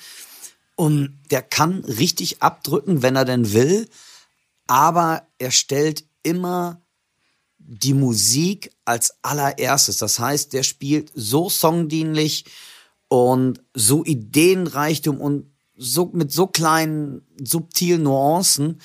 und 0.76 1.18
der 1.32 1.42
kann 1.42 1.86
richtig 1.86 2.42
abdrücken, 2.42 3.02
wenn 3.02 3.16
er 3.16 3.26
denn 3.26 3.54
will, 3.54 3.88
aber 4.68 5.28
er 5.38 5.52
stellt 5.52 6.06
immer 6.24 6.82
die 7.58 7.94
Musik 7.94 8.72
als 8.84 9.16
allererstes. 9.22 9.98
Das 9.98 10.20
heißt, 10.20 10.54
der 10.54 10.64
spielt 10.64 11.12
so 11.16 11.50
songdienlich 11.50 12.46
und 13.08 13.62
so 13.74 14.04
ideenreichtum 14.04 15.22
und 15.22 15.52
so 15.78 16.10
mit 16.14 16.32
so 16.32 16.48
kleinen 16.48 17.26
subtilen 17.42 18.04
Nuancen. 18.04 18.82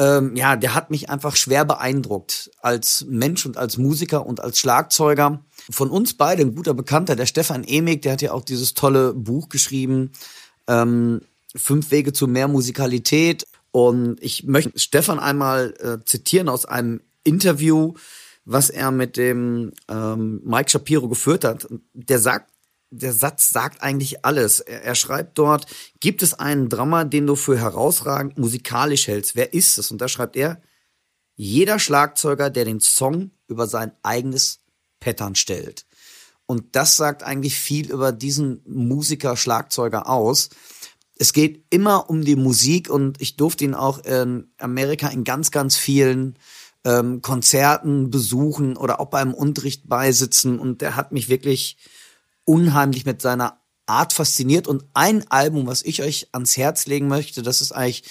Ähm, 0.00 0.34
ja, 0.34 0.56
der 0.56 0.74
hat 0.74 0.90
mich 0.90 1.10
einfach 1.10 1.36
schwer 1.36 1.66
beeindruckt 1.66 2.50
als 2.62 3.04
Mensch 3.06 3.44
und 3.44 3.58
als 3.58 3.76
Musiker 3.76 4.24
und 4.24 4.40
als 4.40 4.58
Schlagzeuger. 4.58 5.44
Von 5.70 5.90
uns 5.90 6.14
beide 6.14 6.40
ein 6.40 6.54
guter 6.54 6.72
Bekannter, 6.72 7.16
der 7.16 7.26
Stefan 7.26 7.64
Emig, 7.64 8.00
der 8.00 8.12
hat 8.12 8.22
ja 8.22 8.32
auch 8.32 8.42
dieses 8.42 8.72
tolle 8.72 9.12
Buch 9.12 9.50
geschrieben, 9.50 10.12
ähm, 10.66 11.20
Fünf 11.54 11.90
Wege 11.90 12.14
zu 12.14 12.28
mehr 12.28 12.48
Musikalität. 12.48 13.46
Und 13.72 14.16
ich 14.22 14.44
möchte 14.44 14.78
Stefan 14.78 15.18
einmal 15.18 15.74
äh, 15.80 16.02
zitieren 16.06 16.48
aus 16.48 16.64
einem 16.64 17.02
Interview, 17.22 17.92
was 18.46 18.70
er 18.70 18.92
mit 18.92 19.18
dem 19.18 19.72
ähm, 19.88 20.40
Mike 20.44 20.70
Shapiro 20.70 21.08
geführt 21.08 21.44
hat. 21.44 21.68
Der 21.92 22.20
sagt, 22.20 22.49
der 22.90 23.12
Satz 23.12 23.50
sagt 23.50 23.82
eigentlich 23.82 24.24
alles. 24.24 24.60
Er, 24.60 24.82
er 24.84 24.94
schreibt 24.94 25.38
dort, 25.38 25.66
gibt 26.00 26.22
es 26.22 26.34
einen 26.34 26.68
Drummer, 26.68 27.04
den 27.04 27.26
du 27.26 27.36
für 27.36 27.58
herausragend 27.58 28.38
musikalisch 28.38 29.06
hältst? 29.06 29.36
Wer 29.36 29.54
ist 29.54 29.78
es? 29.78 29.90
Und 29.90 30.00
da 30.00 30.08
schreibt 30.08 30.36
er, 30.36 30.60
jeder 31.36 31.78
Schlagzeuger, 31.78 32.50
der 32.50 32.64
den 32.64 32.80
Song 32.80 33.30
über 33.48 33.66
sein 33.66 33.92
eigenes 34.02 34.60
Pattern 34.98 35.34
stellt. 35.34 35.86
Und 36.44 36.74
das 36.76 36.96
sagt 36.96 37.22
eigentlich 37.22 37.56
viel 37.56 37.90
über 37.90 38.12
diesen 38.12 38.60
Musiker, 38.66 39.36
Schlagzeuger 39.36 40.08
aus. 40.08 40.50
Es 41.14 41.32
geht 41.32 41.64
immer 41.70 42.10
um 42.10 42.24
die 42.24 42.36
Musik 42.36 42.90
und 42.90 43.20
ich 43.20 43.36
durfte 43.36 43.64
ihn 43.64 43.74
auch 43.74 43.98
in 44.04 44.52
Amerika 44.58 45.08
in 45.08 45.24
ganz, 45.24 45.50
ganz 45.50 45.76
vielen 45.76 46.36
ähm, 46.84 47.22
Konzerten 47.22 48.10
besuchen 48.10 48.76
oder 48.76 49.00
auch 49.00 49.10
beim 49.10 49.32
Unterricht 49.32 49.88
beisitzen 49.88 50.58
und 50.58 50.80
der 50.80 50.96
hat 50.96 51.12
mich 51.12 51.28
wirklich 51.28 51.76
unheimlich 52.50 53.06
mit 53.06 53.22
seiner 53.22 53.60
Art 53.86 54.12
fasziniert 54.12 54.66
und 54.66 54.84
ein 54.92 55.24
Album, 55.30 55.66
was 55.66 55.82
ich 55.82 56.02
euch 56.02 56.28
ans 56.32 56.56
Herz 56.56 56.86
legen 56.86 57.08
möchte, 57.08 57.42
das 57.42 57.60
ist 57.60 57.72
eigentlich 57.72 58.04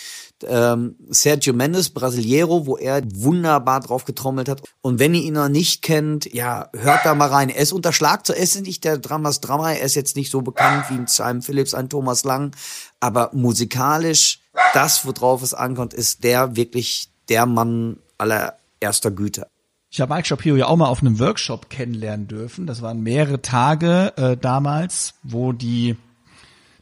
ähm, 0.45 0.95
Sergio 1.09 1.53
Mendes, 1.53 1.89
Brasileiro, 1.89 2.65
wo 2.65 2.77
er 2.77 3.01
wunderbar 3.13 3.81
drauf 3.81 4.05
getrommelt 4.05 4.49
hat. 4.49 4.61
Und 4.81 4.99
wenn 4.99 5.13
ihr 5.13 5.23
ihn 5.23 5.33
noch 5.33 5.49
nicht 5.49 5.81
kennt, 5.81 6.33
ja, 6.33 6.69
hört 6.73 7.05
da 7.05 7.15
mal 7.15 7.29
rein. 7.29 7.49
Er 7.49 7.61
ist 7.61 7.73
unter 7.73 7.93
Schlagzeug, 7.93 8.37
er 8.37 8.43
ist 8.43 8.59
nicht 8.61 8.83
der 8.83 8.97
Dramas 8.97 9.41
Drama, 9.41 9.71
er 9.71 9.85
ist 9.85 9.95
jetzt 9.95 10.15
nicht 10.15 10.31
so 10.31 10.41
bekannt 10.41 10.85
wie 10.89 10.95
ein 10.95 11.07
Simon 11.07 11.41
Phillips, 11.41 11.73
ein 11.73 11.89
Thomas 11.89 12.23
Lang, 12.23 12.55
aber 12.99 13.31
musikalisch, 13.33 14.41
das, 14.73 15.05
worauf 15.05 15.43
es 15.43 15.53
ankommt, 15.53 15.93
ist 15.93 16.23
der 16.23 16.55
wirklich 16.55 17.09
der 17.29 17.45
Mann 17.45 17.99
aller 18.17 18.57
erster 18.79 19.11
Güte. 19.11 19.47
Ich 19.91 20.01
habe 20.01 20.13
Mike 20.13 20.27
Shapiro 20.27 20.55
ja 20.55 20.67
auch 20.67 20.75
mal 20.75 20.87
auf 20.87 21.01
einem 21.01 21.19
Workshop 21.19 21.69
kennenlernen 21.69 22.27
dürfen. 22.27 22.67
Das 22.67 22.81
waren 22.81 23.01
mehrere 23.01 23.41
Tage 23.41 24.13
äh, 24.17 24.37
damals, 24.37 25.15
wo 25.23 25.51
die 25.51 25.95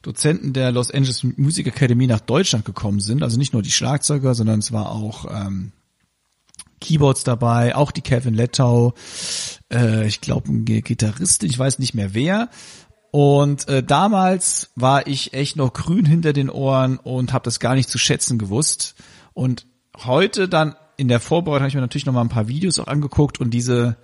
Dozenten 0.02 0.54
der 0.54 0.72
Los 0.72 0.92
Angeles 0.92 1.24
Music 1.24 1.68
Academy 1.68 2.06
nach 2.08 2.20
Deutschland 2.20 2.66
gekommen 2.66 3.00
sind. 3.00 3.24
Also 3.24 3.38
nicht 3.38 3.54
nur 3.54 3.62
die 3.62 3.72
Schlagzeuger, 3.72 4.36
sondern 4.36 4.60
es 4.60 4.72
war 4.72 4.92
auch 4.92 5.26
ähm, 5.30 5.72
Keyboards 6.82 7.24
dabei, 7.24 7.76
auch 7.76 7.92
die 7.92 8.02
Kevin 8.02 8.34
Lettau, 8.34 8.94
äh, 9.72 10.06
ich 10.06 10.22
glaube 10.22 10.50
ein 10.52 10.66
Gitarrist, 10.66 11.44
ich 11.44 11.58
weiß 11.58 11.80
nicht 11.80 11.94
mehr 11.94 12.14
wer. 12.14 12.50
Und 13.12 13.68
äh, 13.70 13.84
damals 13.84 14.72
war 14.76 15.08
ich 15.08 15.34
echt 15.34 15.56
noch 15.56 15.74
grün 15.74 16.06
hinter 16.06 16.34
den 16.34 16.50
Ohren 16.50 16.98
und 16.98 17.34
habe 17.34 17.46
das 17.46 17.60
gar 17.60 17.74
nicht 17.74 17.90
zu 17.90 17.98
schätzen 17.98 18.38
gewusst. 18.38 18.96
Und 19.34 19.66
heute 20.06 20.48
dann 20.48 20.76
in 20.98 21.08
der 21.08 21.20
Vorbereitung 21.20 21.62
habe 21.62 21.70
ich 21.70 21.76
mir 21.76 21.82
natürlich 21.82 22.06
noch 22.06 22.14
mal 22.14 22.22
ein 22.22 22.30
paar 22.30 22.48
Videos 22.48 22.80
auch 22.80 22.88
angeguckt 22.88 23.40
und 23.40 23.52
diese 23.52 23.98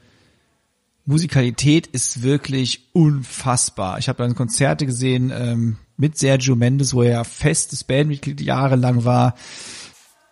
Musikalität 1.06 1.88
ist 1.88 2.22
wirklich 2.22 2.88
unfassbar. 2.94 3.98
Ich 3.98 4.08
habe 4.08 4.24
dann 4.24 4.36
Konzerte 4.36 4.86
gesehen 4.86 5.34
ähm, 5.36 5.78
mit 5.98 6.18
Sergio 6.18 6.56
Mendes, 6.56 6.94
wo 6.94 7.02
er 7.02 7.12
ja 7.12 7.24
festes 7.24 7.84
Bandmitglied 7.84 8.40
jahrelang 8.40 9.04
war. 9.04 9.36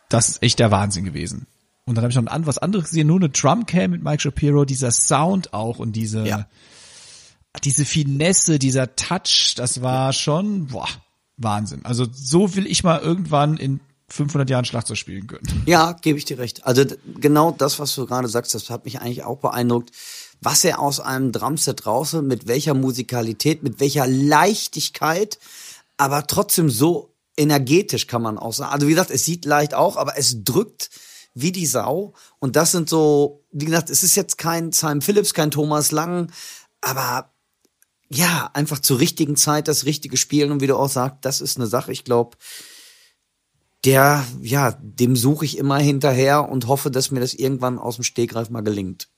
Das 0.07 0.29
ist 0.29 0.43
echt 0.43 0.59
der 0.59 0.71
Wahnsinn 0.71 1.03
gewesen. 1.03 1.47
Und 1.85 1.95
dann 1.95 2.03
habe 2.03 2.11
ich 2.11 2.15
noch 2.15 2.27
ein, 2.27 2.45
was 2.45 2.59
anderes 2.59 2.85
gesehen, 2.85 3.07
nur 3.07 3.17
eine 3.17 3.29
Drumcam 3.29 3.91
mit 3.91 4.03
Mike 4.03 4.21
Shapiro, 4.21 4.63
dieser 4.63 4.91
Sound 4.91 5.53
auch 5.53 5.79
und 5.79 5.93
diese 5.93 6.25
ja. 6.25 6.47
diese 7.63 7.85
Finesse, 7.85 8.59
dieser 8.59 8.95
Touch, 8.95 9.55
das 9.57 9.81
war 9.81 10.13
schon 10.13 10.67
boah, 10.67 10.87
Wahnsinn. 11.37 11.85
Also 11.85 12.05
so 12.11 12.55
will 12.55 12.67
ich 12.67 12.83
mal 12.83 12.99
irgendwann 12.99 13.57
in 13.57 13.81
500 14.11 14.49
Jahren 14.49 14.65
Schlagzeug 14.65 14.97
spielen 14.97 15.27
können. 15.27 15.63
Ja, 15.65 15.93
gebe 15.93 16.17
ich 16.17 16.25
dir 16.25 16.37
recht. 16.37 16.65
Also 16.65 16.83
genau 17.19 17.51
das, 17.51 17.79
was 17.79 17.95
du 17.95 18.05
gerade 18.05 18.27
sagst, 18.27 18.53
das 18.53 18.69
hat 18.69 18.85
mich 18.85 18.99
eigentlich 18.99 19.23
auch 19.23 19.37
beeindruckt, 19.37 19.91
was 20.41 20.63
er 20.63 20.79
aus 20.79 20.99
einem 20.99 21.31
Drumset 21.31 21.85
draußen, 21.85 22.25
mit 22.25 22.47
welcher 22.47 22.73
Musikalität, 22.73 23.63
mit 23.63 23.79
welcher 23.79 24.07
Leichtigkeit, 24.07 25.39
aber 25.97 26.25
trotzdem 26.27 26.69
so 26.69 27.13
energetisch 27.37 28.07
kann 28.07 28.21
man 28.21 28.37
auch 28.37 28.53
sagen. 28.53 28.73
Also 28.73 28.87
wie 28.87 28.91
gesagt, 28.91 29.11
es 29.11 29.23
sieht 29.23 29.45
leicht 29.45 29.73
auch, 29.73 29.97
aber 29.97 30.17
es 30.17 30.43
drückt 30.43 30.89
wie 31.33 31.51
die 31.51 31.65
Sau. 31.65 32.13
Und 32.39 32.55
das 32.55 32.71
sind 32.71 32.89
so, 32.89 33.43
wie 33.51 33.65
gesagt, 33.65 33.89
es 33.89 34.03
ist 34.03 34.15
jetzt 34.15 34.37
kein 34.37 34.71
Simon 34.71 35.01
Phillips, 35.01 35.33
kein 35.33 35.51
Thomas 35.51 35.91
Lang, 35.91 36.31
aber 36.81 37.31
ja, 38.09 38.49
einfach 38.53 38.79
zur 38.79 38.99
richtigen 38.99 39.37
Zeit 39.37 39.69
das 39.69 39.85
richtige 39.85 40.17
Spielen 40.17 40.51
und 40.51 40.59
wie 40.59 40.67
du 40.67 40.75
auch 40.75 40.89
sagst, 40.89 41.19
das 41.21 41.39
ist 41.39 41.57
eine 41.57 41.67
Sache, 41.67 41.93
ich 41.93 42.03
glaube, 42.03 42.35
der, 43.85 44.25
ja, 44.41 44.77
dem 44.81 45.15
suche 45.15 45.45
ich 45.45 45.57
immer 45.57 45.77
hinterher 45.77 46.50
und 46.50 46.67
hoffe, 46.67 46.91
dass 46.91 47.11
mir 47.11 47.19
das 47.19 47.33
irgendwann 47.33 47.79
aus 47.79 47.95
dem 47.95 48.03
Stegreif 48.03 48.50
mal 48.50 48.61
gelingt. 48.61 49.09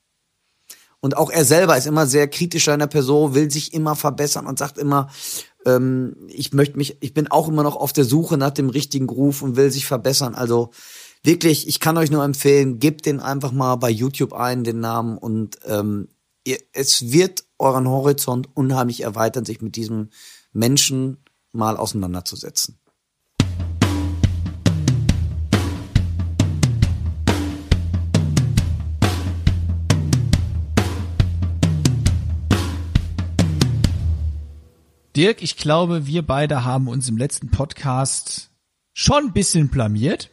Und 1.01 1.17
auch 1.17 1.29
er 1.29 1.43
selber 1.43 1.77
ist 1.77 1.86
immer 1.86 2.08
sehr 2.08 2.29
kritisch 2.29 2.70
einer 2.70 2.88
Person, 2.88 3.36
will 3.36 3.51
sich 3.51 3.74
immer 3.74 3.98
verbessern 3.98 4.48
und 4.48 4.58
sagt 4.58 4.77
immer, 4.77 5.10
ähm, 5.65 6.15
ich 6.29 6.53
möchte 6.53 6.77
mich, 6.77 6.96
ich 7.01 7.13
bin 7.13 7.27
auch 7.27 7.50
immer 7.50 7.63
noch 7.63 7.75
auf 7.75 7.91
der 7.91 8.05
Suche 8.05 8.38
nach 8.38 8.51
dem 8.51 8.70
richtigen 8.70 9.08
Groove 9.08 9.41
und 9.41 9.58
will 9.58 9.70
sich 9.70 9.86
verbessern. 9.86 10.34
Also 10.34 10.70
wirklich, 11.22 11.67
ich 11.67 11.82
kann 11.82 11.98
euch 11.98 12.10
nur 12.10 12.24
empfehlen, 12.24 12.79
gebt 12.79 13.05
den 13.05 13.20
einfach 13.20 13.51
mal 13.51 13.75
bei 13.75 13.89
YouTube 13.89 14.32
ein, 14.32 14.63
den 14.63 14.79
Namen 14.79 15.17
und 15.17 15.60
ähm, 15.65 16.08
ihr, 16.46 16.60
es 16.72 17.12
wird 17.12 17.43
euren 17.60 17.88
Horizont 17.88 18.48
unheimlich 18.53 19.01
erweitern, 19.01 19.43
sich 19.43 19.62
mit 19.62 19.75
diesem 19.75 20.10
Menschen 20.53 21.17
mal 21.51 21.75
auseinanderzusetzen. 21.75 22.79
Dirk, 35.15 35.43
ich 35.43 35.58
glaube, 35.58 36.08
wir 36.08 36.25
beide 36.25 36.63
haben 36.63 36.88
uns 36.88 37.08
im 37.08 37.17
letzten 37.17 37.51
Podcast 37.51 38.50
schon 38.93 39.25
ein 39.25 39.34
bisschen 39.34 39.70
blamiert, 39.70 40.32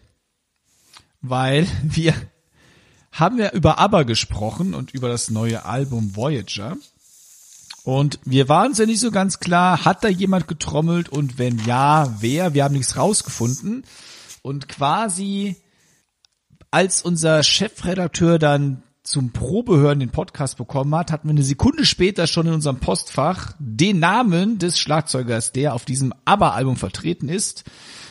weil 1.20 1.66
wir 1.82 2.14
haben 3.12 3.38
ja 3.38 3.50
über 3.50 3.78
ABBA 3.78 4.04
gesprochen 4.04 4.72
und 4.72 4.92
über 4.94 5.08
das 5.08 5.30
neue 5.30 5.64
Album 5.64 6.16
Voyager. 6.16 6.76
Und 7.82 8.20
wir 8.24 8.48
waren 8.48 8.68
uns 8.68 8.78
ja 8.78 8.86
nicht 8.86 9.00
so 9.00 9.10
ganz 9.10 9.38
klar, 9.38 9.84
hat 9.84 10.04
da 10.04 10.08
jemand 10.08 10.48
getrommelt 10.48 11.08
und 11.08 11.38
wenn 11.38 11.58
ja, 11.64 12.14
wer? 12.20 12.54
Wir 12.54 12.64
haben 12.64 12.74
nichts 12.74 12.96
rausgefunden. 12.96 13.84
Und 14.42 14.68
quasi 14.68 15.56
als 16.70 17.02
unser 17.02 17.42
Chefredakteur 17.42 18.38
dann 18.38 18.82
zum 19.10 19.32
Probehören 19.32 20.00
den 20.00 20.10
Podcast 20.10 20.56
bekommen 20.56 20.94
hat, 20.94 21.10
hatten 21.10 21.28
wir 21.28 21.32
eine 21.32 21.42
Sekunde 21.42 21.84
später 21.84 22.26
schon 22.26 22.46
in 22.46 22.54
unserem 22.54 22.78
Postfach 22.78 23.54
den 23.58 23.98
Namen 23.98 24.58
des 24.58 24.78
Schlagzeugers, 24.78 25.52
der 25.52 25.74
auf 25.74 25.84
diesem 25.84 26.14
ABBA-Album 26.24 26.76
vertreten 26.76 27.28
ist. 27.28 27.64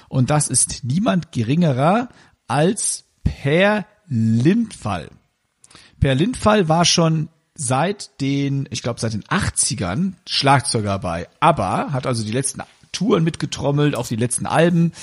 Und 0.10 0.30
das 0.30 0.48
ist 0.50 0.84
niemand 0.84 1.32
geringerer 1.32 2.10
als 2.48 3.06
Per 3.24 3.86
Lindfall. 4.08 5.10
Per 6.00 6.16
Lindfall 6.16 6.68
war 6.68 6.86
schon 6.86 7.30
seit 7.56 8.22
den, 8.22 8.68
ich 8.72 8.82
glaube 8.82 9.00
seit 9.00 9.14
den 9.14 9.24
80ern 9.24 10.14
Schlagzeuger 10.28 11.00
bei 11.00 11.28
ABBA, 11.40 11.92
hat 11.92 12.08
also 12.08 12.24
die 12.24 12.32
letzten 12.32 12.62
Touren 12.92 13.24
mitgetrommelt, 13.24 13.96
auf 13.96 14.08
die 14.08 14.16
letzten 14.16 14.46
Alben 14.46 14.94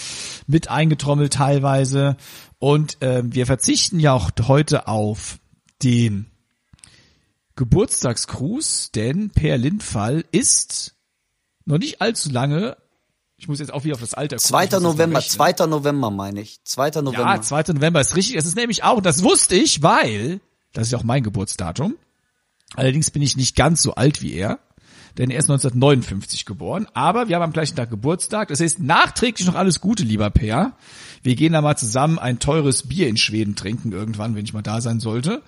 mit 0.46 0.68
eingetrommelt 0.68 1.32
teilweise. 1.32 2.16
Und 2.58 3.00
äh, 3.02 3.22
wir 3.24 3.46
verzichten 3.46 4.00
ja 4.00 4.12
auch 4.12 4.30
heute 4.48 4.88
auf 4.88 5.38
den 5.82 6.30
Geburtstagsgruß, 7.56 8.92
denn 8.92 9.30
Per 9.30 9.56
Lindfall 9.58 10.24
ist 10.32 10.94
noch 11.64 11.78
nicht 11.78 12.00
allzu 12.00 12.30
lange 12.30 12.76
ich 13.38 13.48
muss 13.48 13.58
jetzt 13.58 13.72
auch 13.72 13.84
wieder 13.84 13.94
auf 13.94 14.00
das 14.00 14.14
Alter 14.14 14.36
gucken. 14.36 14.48
2. 14.48 14.78
November, 14.80 15.20
2. 15.20 15.66
November 15.66 16.10
meine 16.10 16.40
ich. 16.40 16.64
2. 16.64 17.02
November. 17.02 17.34
Ja, 17.34 17.40
2. 17.40 17.74
November 17.74 18.00
ist 18.00 18.16
richtig. 18.16 18.36
Es 18.36 18.46
ist 18.46 18.56
nämlich 18.56 18.82
auch, 18.82 19.02
das 19.02 19.22
wusste 19.22 19.56
ich, 19.56 19.82
weil, 19.82 20.40
das 20.72 20.88
ist 20.88 20.94
auch 20.94 21.02
mein 21.02 21.22
Geburtsdatum. 21.22 21.96
Allerdings 22.74 23.10
bin 23.10 23.22
ich 23.22 23.36
nicht 23.36 23.54
ganz 23.54 23.82
so 23.82 23.94
alt 23.94 24.22
wie 24.22 24.32
er, 24.32 24.58
denn 25.18 25.30
er 25.30 25.38
ist 25.38 25.50
1959 25.50 26.46
geboren. 26.46 26.86
Aber 26.94 27.28
wir 27.28 27.36
haben 27.36 27.42
am 27.42 27.52
gleichen 27.52 27.76
Tag 27.76 27.90
Geburtstag. 27.90 28.48
Das 28.48 28.60
heißt, 28.60 28.80
nachträglich 28.80 29.46
noch 29.46 29.54
alles 29.54 29.80
Gute, 29.80 30.02
lieber 30.02 30.30
Per. 30.30 30.72
Wir 31.26 31.34
gehen 31.34 31.54
da 31.54 31.60
mal 31.60 31.76
zusammen 31.76 32.20
ein 32.20 32.38
teures 32.38 32.84
Bier 32.84 33.08
in 33.08 33.16
Schweden 33.16 33.56
trinken 33.56 33.90
irgendwann, 33.90 34.36
wenn 34.36 34.44
ich 34.44 34.52
mal 34.52 34.62
da 34.62 34.80
sein 34.80 35.00
sollte. 35.00 35.42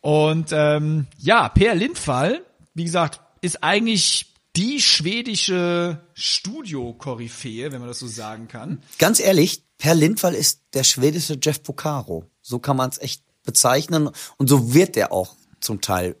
Und 0.00 0.52
ähm, 0.52 1.06
ja, 1.18 1.50
Per 1.50 1.74
Lindfall, 1.74 2.42
wie 2.72 2.84
gesagt, 2.84 3.20
ist 3.42 3.62
eigentlich 3.62 4.32
die 4.56 4.80
schwedische 4.80 6.00
Studio-Koryphäe, 6.14 7.72
wenn 7.72 7.80
man 7.80 7.88
das 7.88 7.98
so 7.98 8.06
sagen 8.06 8.48
kann. 8.48 8.82
Ganz 8.98 9.20
ehrlich, 9.20 9.64
Per 9.76 9.94
Lindwall 9.94 10.34
ist 10.34 10.62
der 10.72 10.82
schwedische 10.82 11.38
Jeff 11.42 11.62
Porcaro. 11.62 12.24
So 12.40 12.58
kann 12.58 12.78
man 12.78 12.88
es 12.88 12.96
echt 12.96 13.22
bezeichnen 13.44 14.08
und 14.38 14.48
so 14.48 14.72
wird 14.72 14.96
er 14.96 15.12
auch 15.12 15.36
zum 15.60 15.82
Teil 15.82 16.16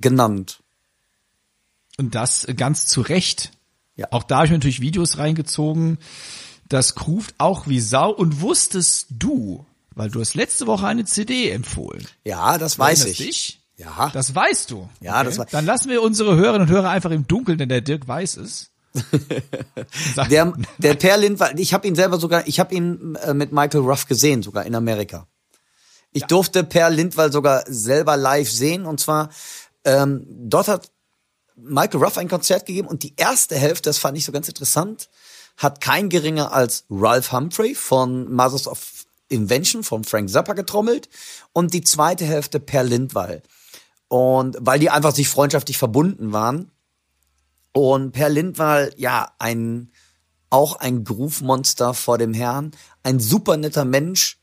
genannt. 0.00 0.62
Und 1.98 2.14
das 2.14 2.46
ganz 2.56 2.86
zu 2.86 3.02
Recht. 3.02 3.50
Ja. 3.94 4.06
Auch 4.10 4.22
da 4.22 4.36
habe 4.36 4.46
ich 4.46 4.52
natürlich 4.52 4.80
Videos 4.80 5.18
reingezogen. 5.18 5.98
Das 6.68 7.06
ruft 7.06 7.34
auch 7.38 7.66
wie 7.66 7.80
Sau. 7.80 8.10
Und 8.10 8.40
wusstest 8.40 9.06
du, 9.10 9.64
weil 9.94 10.10
du 10.10 10.20
hast 10.20 10.34
letzte 10.34 10.66
Woche 10.66 10.86
eine 10.86 11.04
CD 11.04 11.50
empfohlen. 11.50 12.06
Ja, 12.24 12.58
das 12.58 12.78
weiß 12.78 13.06
ich. 13.06 13.18
Dich? 13.18 13.60
Ja. 13.76 14.10
Das 14.12 14.34
weißt 14.34 14.70
du. 14.70 14.88
Ja, 15.00 15.16
okay. 15.16 15.24
das 15.24 15.38
war. 15.38 15.46
Dann 15.46 15.66
lassen 15.66 15.90
wir 15.90 16.02
unsere 16.02 16.36
Hörerinnen 16.36 16.68
und 16.68 16.74
Hörer 16.74 16.90
einfach 16.90 17.10
im 17.10 17.26
Dunkeln, 17.26 17.58
denn 17.58 17.68
der 17.68 17.82
Dirk 17.82 18.08
weiß 18.08 18.38
es. 18.38 18.70
der, 20.30 20.54
der 20.78 20.94
Per 20.94 21.58
ich 21.58 21.74
habe 21.74 21.86
ihn 21.86 21.94
selber 21.94 22.18
sogar, 22.18 22.46
ich 22.46 22.58
habe 22.58 22.74
ihn 22.74 23.14
äh, 23.16 23.34
mit 23.34 23.52
Michael 23.52 23.80
Ruff 23.80 24.06
gesehen, 24.06 24.42
sogar 24.42 24.64
in 24.64 24.74
Amerika. 24.74 25.26
Ich 26.12 26.22
ja. 26.22 26.26
durfte 26.28 26.64
Per 26.64 26.88
Lindwall 26.88 27.30
sogar 27.30 27.64
selber 27.66 28.16
live 28.16 28.50
sehen 28.50 28.86
und 28.86 29.00
zwar 29.00 29.28
ähm, 29.84 30.26
dort 30.28 30.68
hat 30.68 30.90
Michael 31.56 32.02
Ruff 32.02 32.18
ein 32.18 32.28
Konzert 32.28 32.66
gegeben 32.66 32.88
und 32.88 33.02
die 33.02 33.14
erste 33.16 33.56
Hälfte, 33.56 33.88
das 33.88 33.98
fand 33.98 34.16
ich 34.16 34.24
so 34.24 34.32
ganz 34.32 34.48
interessant, 34.48 35.08
hat 35.56 35.80
kein 35.80 36.08
geringer 36.08 36.52
als 36.52 36.84
Ralph 36.90 37.32
Humphrey 37.32 37.74
von 37.74 38.32
Mothers 38.32 38.68
of 38.68 39.06
Invention 39.28 39.82
von 39.82 40.04
Frank 40.04 40.30
Zappa 40.30 40.52
getrommelt 40.52 41.08
und 41.52 41.74
die 41.74 41.82
zweite 41.82 42.24
Hälfte 42.24 42.60
Per 42.60 42.84
Lindwall. 42.84 43.42
Und 44.08 44.56
weil 44.60 44.78
die 44.78 44.90
einfach 44.90 45.14
sich 45.14 45.28
freundschaftlich 45.28 45.78
verbunden 45.78 46.32
waren. 46.32 46.70
Und 47.72 48.12
Per 48.12 48.28
Lindwall, 48.28 48.92
ja, 48.96 49.32
ein, 49.38 49.90
auch 50.48 50.76
ein 50.76 51.04
Groove-Monster 51.04 51.92
vor 51.92 52.18
dem 52.18 52.32
Herrn, 52.32 52.70
ein 53.02 53.18
super 53.18 53.56
netter 53.56 53.84
Mensch. 53.84 54.38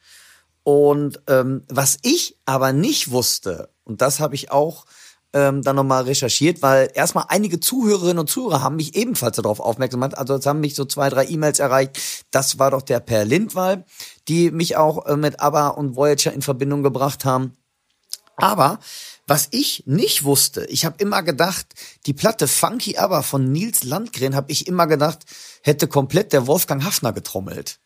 Und 0.64 1.22
ähm, 1.28 1.64
was 1.70 1.98
ich 2.02 2.38
aber 2.46 2.74
nicht 2.74 3.12
wusste, 3.12 3.70
und 3.86 4.02
das 4.02 4.20
habe 4.20 4.36
ich 4.36 4.52
auch 4.52 4.86
ähm, 5.34 5.62
dann 5.62 5.76
nochmal 5.76 6.04
recherchiert, 6.04 6.62
weil 6.62 6.90
erstmal 6.94 7.26
einige 7.30 7.60
Zuhörerinnen 7.60 8.20
und 8.20 8.30
Zuhörer 8.30 8.62
haben 8.62 8.76
mich 8.76 8.96
ebenfalls 8.96 9.36
darauf 9.36 9.60
aufmerksam 9.60 10.02
gemacht. 10.02 10.18
Also 10.18 10.36
es 10.36 10.46
haben 10.46 10.60
mich 10.60 10.76
so 10.76 10.86
zwei, 10.86 11.10
drei 11.10 11.26
E-Mails 11.26 11.60
erreicht. 11.60 12.00
Das 12.32 12.60
war 12.60 12.72
doch 12.72 12.82
der 12.82 13.00
Per 13.00 13.26
Lindwall, 13.26 13.86
die 14.28 14.52
mich 14.52 14.78
auch 14.78 15.06
äh, 15.06 15.18
mit 15.18 15.40
ABBA 15.40 15.70
und 15.70 15.96
Voyager 15.96 16.34
in 16.34 16.42
Verbindung 16.42 16.84
gebracht 16.84 17.26
haben. 17.26 17.58
Aber 18.36 18.80
was 19.28 19.48
ich 19.52 19.84
nicht 19.86 20.24
wusste, 20.24 20.66
ich 20.66 20.86
habe 20.86 20.96
immer 20.98 21.24
gedacht, 21.24 21.68
die 22.06 22.14
Platte 22.14 22.48
Funky 22.48 22.98
Aber 22.98 23.24
von 23.24 23.52
Nils 23.52 23.84
Landgren 23.84 24.36
habe 24.36 24.52
ich 24.52 24.68
immer 24.68 24.88
gedacht, 24.88 25.26
hätte 25.62 25.88
komplett 25.88 26.34
der 26.34 26.48
Wolfgang 26.48 26.84
Hafner 26.84 27.14
getrommelt. 27.14 27.80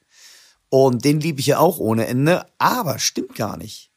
Und 0.70 1.06
den 1.06 1.20
liebe 1.22 1.40
ich 1.40 1.48
ja 1.48 1.60
auch 1.60 1.80
ohne 1.80 2.08
Ende, 2.08 2.46
aber 2.58 3.00
stimmt 3.00 3.36
gar 3.36 3.56
nicht. 3.56 3.92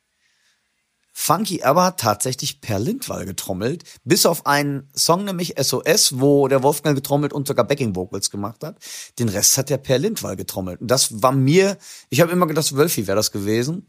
Funky 1.22 1.62
Aber 1.62 1.84
hat 1.84 2.00
tatsächlich 2.00 2.62
per 2.62 2.78
Lindwall 2.78 3.26
getrommelt, 3.26 3.84
bis 4.04 4.24
auf 4.24 4.46
einen 4.46 4.88
Song, 4.96 5.26
nämlich 5.26 5.54
SOS, 5.60 6.18
wo 6.18 6.48
der 6.48 6.62
Wolfgang 6.62 6.96
getrommelt 6.96 7.34
und 7.34 7.46
sogar 7.46 7.66
Backing 7.66 7.94
Vocals 7.94 8.30
gemacht 8.30 8.64
hat. 8.64 8.78
Den 9.18 9.28
Rest 9.28 9.58
hat 9.58 9.68
der 9.68 9.76
per 9.76 9.98
Lindwall 9.98 10.34
getrommelt. 10.36 10.80
Und 10.80 10.90
das 10.90 11.22
war 11.22 11.32
mir, 11.32 11.76
ich 12.08 12.22
habe 12.22 12.32
immer 12.32 12.46
gedacht, 12.46 12.74
Wölfi 12.74 13.06
wäre 13.06 13.16
das 13.16 13.32
gewesen. 13.32 13.86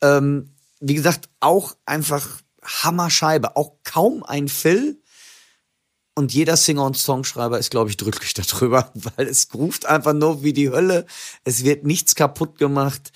Ähm, 0.00 0.54
wie 0.80 0.94
gesagt, 0.94 1.28
auch 1.40 1.76
einfach 1.84 2.40
Hammerscheibe. 2.64 3.54
Auch 3.54 3.74
kaum 3.84 4.22
ein 4.22 4.48
Phil. 4.48 5.02
Und 6.14 6.32
jeder 6.32 6.56
Singer 6.56 6.86
und 6.86 6.96
Songschreiber 6.96 7.58
ist, 7.58 7.70
glaube 7.70 7.90
ich, 7.90 7.98
drücklich 7.98 8.32
darüber, 8.50 8.90
weil 8.94 9.28
es 9.28 9.52
ruft 9.52 9.84
einfach 9.84 10.14
nur 10.14 10.42
wie 10.42 10.54
die 10.54 10.70
Hölle. 10.70 11.04
Es 11.44 11.64
wird 11.64 11.84
nichts 11.84 12.14
kaputt 12.14 12.56
gemacht. 12.56 13.12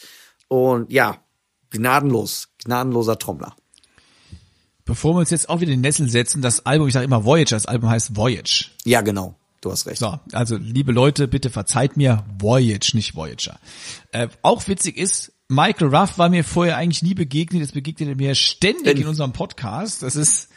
Und 0.49 0.93
ja, 0.93 1.23
gnadenlos, 1.77 2.49
gnadenloser 2.65 3.19
Trommler. 3.19 3.55
Bevor 4.85 5.15
wir 5.15 5.21
uns 5.21 5.31
jetzt 5.31 5.49
auch 5.49 5.61
wieder 5.61 5.73
in 5.73 5.79
den 5.79 5.89
Nessel 5.89 6.09
setzen, 6.09 6.43
das 6.43 6.65
Album, 6.65 6.87
ich 6.87 6.95
sage 6.95 7.05
immer 7.05 7.25
Voyager, 7.25 7.57
das 7.57 7.67
Album 7.67 7.91
heißt 7.91 8.17
Voyage. 8.17 8.71
Ja, 8.85 9.01
genau. 9.01 9.35
Du 9.61 9.73
hast 9.73 9.87
recht. 9.87 9.99
So, 9.99 10.21
also 10.33 10.57
liebe 10.57 10.93
Leute, 10.93 11.27
bitte 11.27 11.51
verzeiht 11.51 11.97
mir 11.97 12.25
Voyage, 12.39 12.93
nicht 12.95 13.17
Voyager. 13.17 13.59
Äh, 14.13 14.29
auch 14.43 14.69
witzig 14.69 14.97
ist, 14.97 15.33
Michael 15.49 15.95
Ruff 15.95 16.19
war 16.19 16.29
mir 16.29 16.45
vorher 16.45 16.77
eigentlich 16.77 17.03
nie 17.03 17.15
begegnet, 17.15 17.63
jetzt 17.63 17.75
begegnet 17.75 18.09
er 18.09 18.17
mir 18.17 18.35
ständig 18.35 18.99
in 18.99 19.07
unserem 19.07 19.33
Podcast. 19.33 20.03
Das 20.03 20.15
ist 20.17 20.49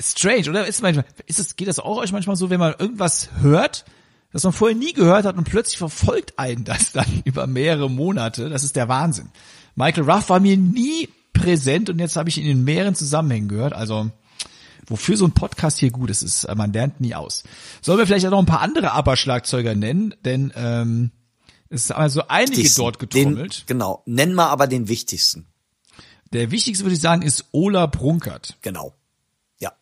strange, 0.00 0.48
oder? 0.50 0.66
Ist, 0.66 0.82
manchmal, 0.82 1.04
ist 1.26 1.38
es, 1.38 1.56
geht 1.56 1.68
das 1.68 1.78
auch 1.78 1.98
euch 1.98 2.12
manchmal 2.12 2.36
so, 2.36 2.50
wenn 2.50 2.60
man 2.60 2.74
irgendwas 2.78 3.30
hört, 3.40 3.84
das 4.32 4.44
man 4.44 4.52
vorher 4.52 4.76
nie 4.76 4.92
gehört 4.92 5.24
hat 5.24 5.36
und 5.36 5.44
plötzlich 5.44 5.78
verfolgt 5.78 6.38
einen 6.38 6.64
das 6.64 6.92
dann 6.92 7.06
über 7.24 7.46
mehrere 7.46 7.90
Monate? 7.90 8.48
Das 8.48 8.64
ist 8.64 8.76
der 8.76 8.88
Wahnsinn. 8.88 9.30
Michael 9.76 10.10
Ruff 10.10 10.30
war 10.30 10.40
mir 10.40 10.56
nie 10.56 11.08
präsent 11.32 11.90
und 11.90 11.98
jetzt 11.98 12.16
habe 12.16 12.28
ich 12.28 12.38
ihn 12.38 12.46
in 12.46 12.64
mehreren 12.64 12.94
Zusammenhängen 12.94 13.48
gehört. 13.48 13.74
Also 13.74 14.10
wofür 14.86 15.16
so 15.16 15.26
ein 15.26 15.32
Podcast 15.32 15.78
hier 15.78 15.90
gut 15.90 16.10
ist, 16.10 16.22
ist 16.22 16.48
man 16.56 16.72
lernt 16.72 17.00
nie 17.00 17.14
aus. 17.14 17.44
Sollen 17.82 17.98
wir 17.98 18.06
vielleicht 18.06 18.26
auch 18.26 18.30
noch 18.30 18.38
ein 18.38 18.46
paar 18.46 18.62
andere 18.62 18.92
ABBA-Schlagzeuger 18.92 19.74
nennen? 19.74 20.14
Denn 20.24 20.52
ähm, 20.56 21.10
es 21.68 21.84
ist 21.84 21.92
also 21.92 22.22
einige 22.28 22.68
dort 22.74 22.98
getrommelt. 22.98 23.60
Den, 23.60 23.66
genau. 23.66 24.02
Nennen 24.06 24.34
wir 24.34 24.48
aber 24.48 24.66
den 24.66 24.88
wichtigsten. 24.88 25.46
Der 26.32 26.50
wichtigste 26.50 26.84
würde 26.84 26.94
ich 26.94 27.00
sagen 27.00 27.22
ist 27.22 27.44
Ola 27.52 27.86
Brunkert. 27.86 28.56
Genau. 28.62 28.94
Ja. 29.58 29.72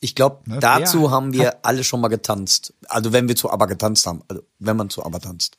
Ich 0.00 0.14
glaube, 0.14 0.48
ne, 0.50 0.58
dazu 0.58 1.10
haben 1.10 1.32
wir 1.34 1.64
alle 1.66 1.84
schon 1.84 2.00
mal 2.00 2.08
getanzt. 2.08 2.74
Also 2.88 3.12
wenn 3.12 3.28
wir 3.28 3.36
zu 3.36 3.50
ABBA 3.50 3.66
getanzt 3.66 4.06
haben. 4.06 4.22
Also 4.28 4.42
wenn 4.58 4.76
man 4.76 4.88
zu 4.90 5.04
ABBA 5.04 5.18
tanzt. 5.18 5.58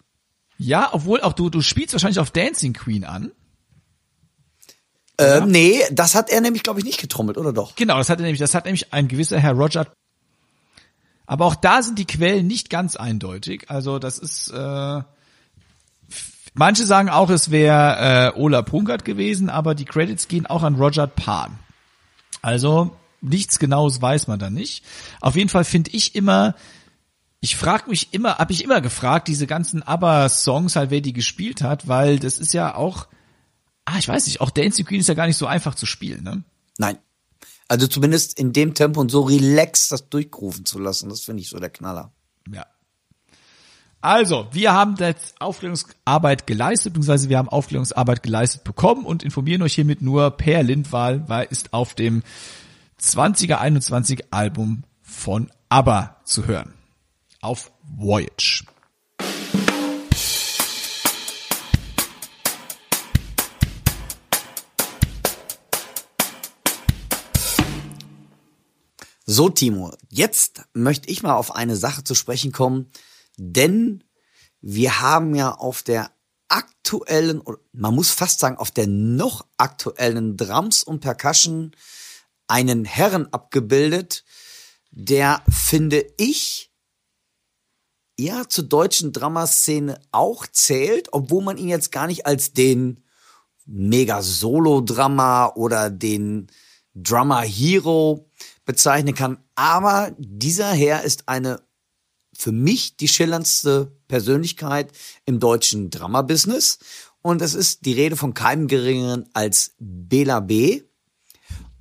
Ja, 0.66 0.90
obwohl 0.92 1.22
auch 1.22 1.34
du, 1.34 1.50
du 1.50 1.62
spielst 1.62 1.94
wahrscheinlich 1.94 2.20
auf 2.20 2.32
Dancing 2.32 2.74
Queen 2.74 3.04
an. 3.04 3.32
Äh, 5.18 5.40
ja. 5.40 5.46
Nee, 5.46 5.82
das 5.92 6.16
hat 6.16 6.30
er 6.30 6.42
nämlich, 6.42 6.64
glaube 6.64 6.80
ich, 6.80 6.86
nicht 6.86 7.00
getrommelt, 7.00 7.38
oder 7.38 7.54
doch? 7.54 7.76
Genau, 7.76 7.98
das 7.98 8.10
hat 8.10 8.20
er 8.20 8.24
nämlich, 8.24 8.40
das 8.40 8.56
hat 8.56 8.66
nämlich 8.66 8.94
ein 8.94 9.08
gewisser 9.08 9.40
Herr 9.40 9.54
Roger 9.54 9.86
aber 11.26 11.46
auch 11.46 11.56
da 11.56 11.82
sind 11.82 12.00
die 12.00 12.06
Quellen 12.06 12.48
nicht 12.48 12.70
ganz 12.70 12.96
eindeutig. 12.96 13.70
Also 13.70 14.00
das 14.00 14.20
ist 14.20 14.50
äh, 14.50 15.02
manche 16.54 16.86
sagen 16.86 17.10
auch, 17.10 17.30
es 17.30 17.50
wäre 17.50 18.34
äh, 18.36 18.40
Ola 18.40 18.62
Prunkert 18.62 19.06
gewesen, 19.06 19.50
aber 19.50 19.76
die 19.76 19.86
Credits 19.86 20.28
gehen 20.28 20.46
auch 20.46 20.64
an 20.64 20.76
Roger 20.76 21.08
Pan. 21.08 21.58
Also 22.42 22.96
nichts 23.22 23.58
Genaues 23.58 24.02
weiß 24.02 24.28
man 24.28 24.40
da 24.40 24.50
nicht. 24.50 24.84
Auf 25.22 25.36
jeden 25.36 25.50
Fall 25.50 25.64
finde 25.64 25.92
ich 25.92 26.14
immer, 26.14 26.56
ich 27.44 27.58
frage 27.58 27.90
mich 27.90 28.14
immer, 28.14 28.38
habe 28.38 28.54
ich 28.54 28.64
immer 28.64 28.80
gefragt, 28.80 29.28
diese 29.28 29.48
ganzen 29.48 29.84
ABBA-Songs 29.84 30.78
halt, 30.78 30.92
wer 30.92 31.02
die 31.02 31.12
gespielt 31.12 31.62
hat, 31.62 31.90
weil 31.90 32.18
das 32.18 32.38
ist 32.38 32.54
ja 32.54 32.74
auch, 32.74 33.10
ah, 33.84 33.98
ich 34.00 34.08
weiß 34.08 34.28
nicht, 34.28 34.40
auch 34.40 34.50
Dancing 34.50 34.86
Queen 34.86 35.02
ist 35.02 35.10
ja 35.10 35.14
gar 35.14 35.28
nicht 35.28 35.36
so 35.36 35.46
einfach 35.46 35.76
zu 35.76 35.86
spielen, 35.86 36.24
ne? 36.24 36.46
Nein, 36.78 36.98
also 37.68 37.86
zumindest 37.88 38.40
in 38.40 38.54
dem 38.54 38.76
Tempo 38.76 39.02
und 39.02 39.12
so 39.12 39.24
relaxed 39.24 39.92
das 39.92 40.08
durchrufen 40.08 40.64
zu 40.64 40.80
lassen, 40.80 41.10
das 41.10 41.20
finde 41.20 41.42
ich 41.42 41.50
so 41.50 41.60
der 41.60 41.70
Knaller. 41.70 42.14
Ja. 42.50 42.66
Also, 44.00 44.48
wir 44.54 44.72
haben 44.72 44.96
jetzt 45.00 45.42
Aufklärungsarbeit 45.42 46.48
geleistet, 46.48 46.94
beziehungsweise 46.94 47.28
wir 47.28 47.38
haben 47.38 47.50
Aufklärungsarbeit 47.50 48.24
geleistet 48.24 48.64
bekommen 48.64 49.04
und 49.04 49.22
informieren 49.22 49.64
euch 49.64 49.74
hiermit 49.74 50.02
nur 50.02 50.32
per 50.32 50.64
Lindwahl, 50.64 51.28
weil 51.28 51.48
ist 51.50 51.74
auf 51.74 51.94
dem 51.94 52.24
20er 53.02 53.56
21 53.56 54.34
Album 54.34 54.84
von 55.02 55.52
ABBA 55.68 56.22
zu 56.24 56.48
hören. 56.48 56.74
Auf 57.44 57.74
Voyage. 57.98 58.64
So, 69.26 69.50
Timo, 69.50 69.92
jetzt 70.08 70.62
möchte 70.74 71.10
ich 71.10 71.22
mal 71.22 71.36
auf 71.36 71.54
eine 71.54 71.76
Sache 71.76 72.06
zu 72.06 72.16
sprechen 72.16 72.54
kommen, 72.54 72.90
denn 73.36 74.06
wir 74.62 75.02
haben 75.02 75.36
ja 75.36 75.54
auf 75.54 75.84
der 75.84 76.12
aktuellen, 76.48 77.44
man 77.74 77.94
muss 77.94 78.12
fast 78.12 78.40
sagen, 78.40 78.56
auf 78.56 78.72
der 78.72 78.88
noch 78.88 79.46
aktuellen 79.58 80.38
Drums 80.38 80.82
und 80.82 81.02
Percussion 81.02 81.76
einen 82.48 82.86
Herren 82.86 83.34
abgebildet, 83.34 84.24
der, 84.92 85.44
finde 85.50 86.06
ich, 86.16 86.73
ja 88.20 88.48
zur 88.48 88.66
deutschen 88.66 89.12
Dramaszene 89.12 90.00
auch 90.12 90.46
zählt, 90.48 91.10
obwohl 91.12 91.44
man 91.44 91.58
ihn 91.58 91.70
jetzt 91.70 91.92
gar 91.92 92.08
nicht 92.08 92.26
als 92.26 92.54
den 92.54 93.04
mega 93.66 94.22
Solo-Drummer 94.22 95.54
oder 95.56 95.90
den 95.90 96.48
Drummer-Hero 96.96 98.30
bezeichnen 98.66 99.16
kann. 99.16 99.40
Aber 99.56 100.14
dieser 100.18 100.72
Herr 100.72 101.04
ist 101.04 101.28
eine 101.28 101.62
für 102.36 102.52
mich 102.52 102.98
die 102.98 103.08
schillerndste 103.08 103.96
Persönlichkeit 104.08 104.92
im 105.26 105.40
deutschen 105.40 105.90
Drama-Business. 105.90 106.80
Und 107.22 107.42
es 107.42 107.54
ist 107.54 107.86
die 107.86 107.94
Rede 107.94 108.18
von 108.18 108.34
keinem 108.34 108.68
geringeren 108.68 109.30
als 109.34 109.76
Bela 109.80 110.40
B. 110.40 110.84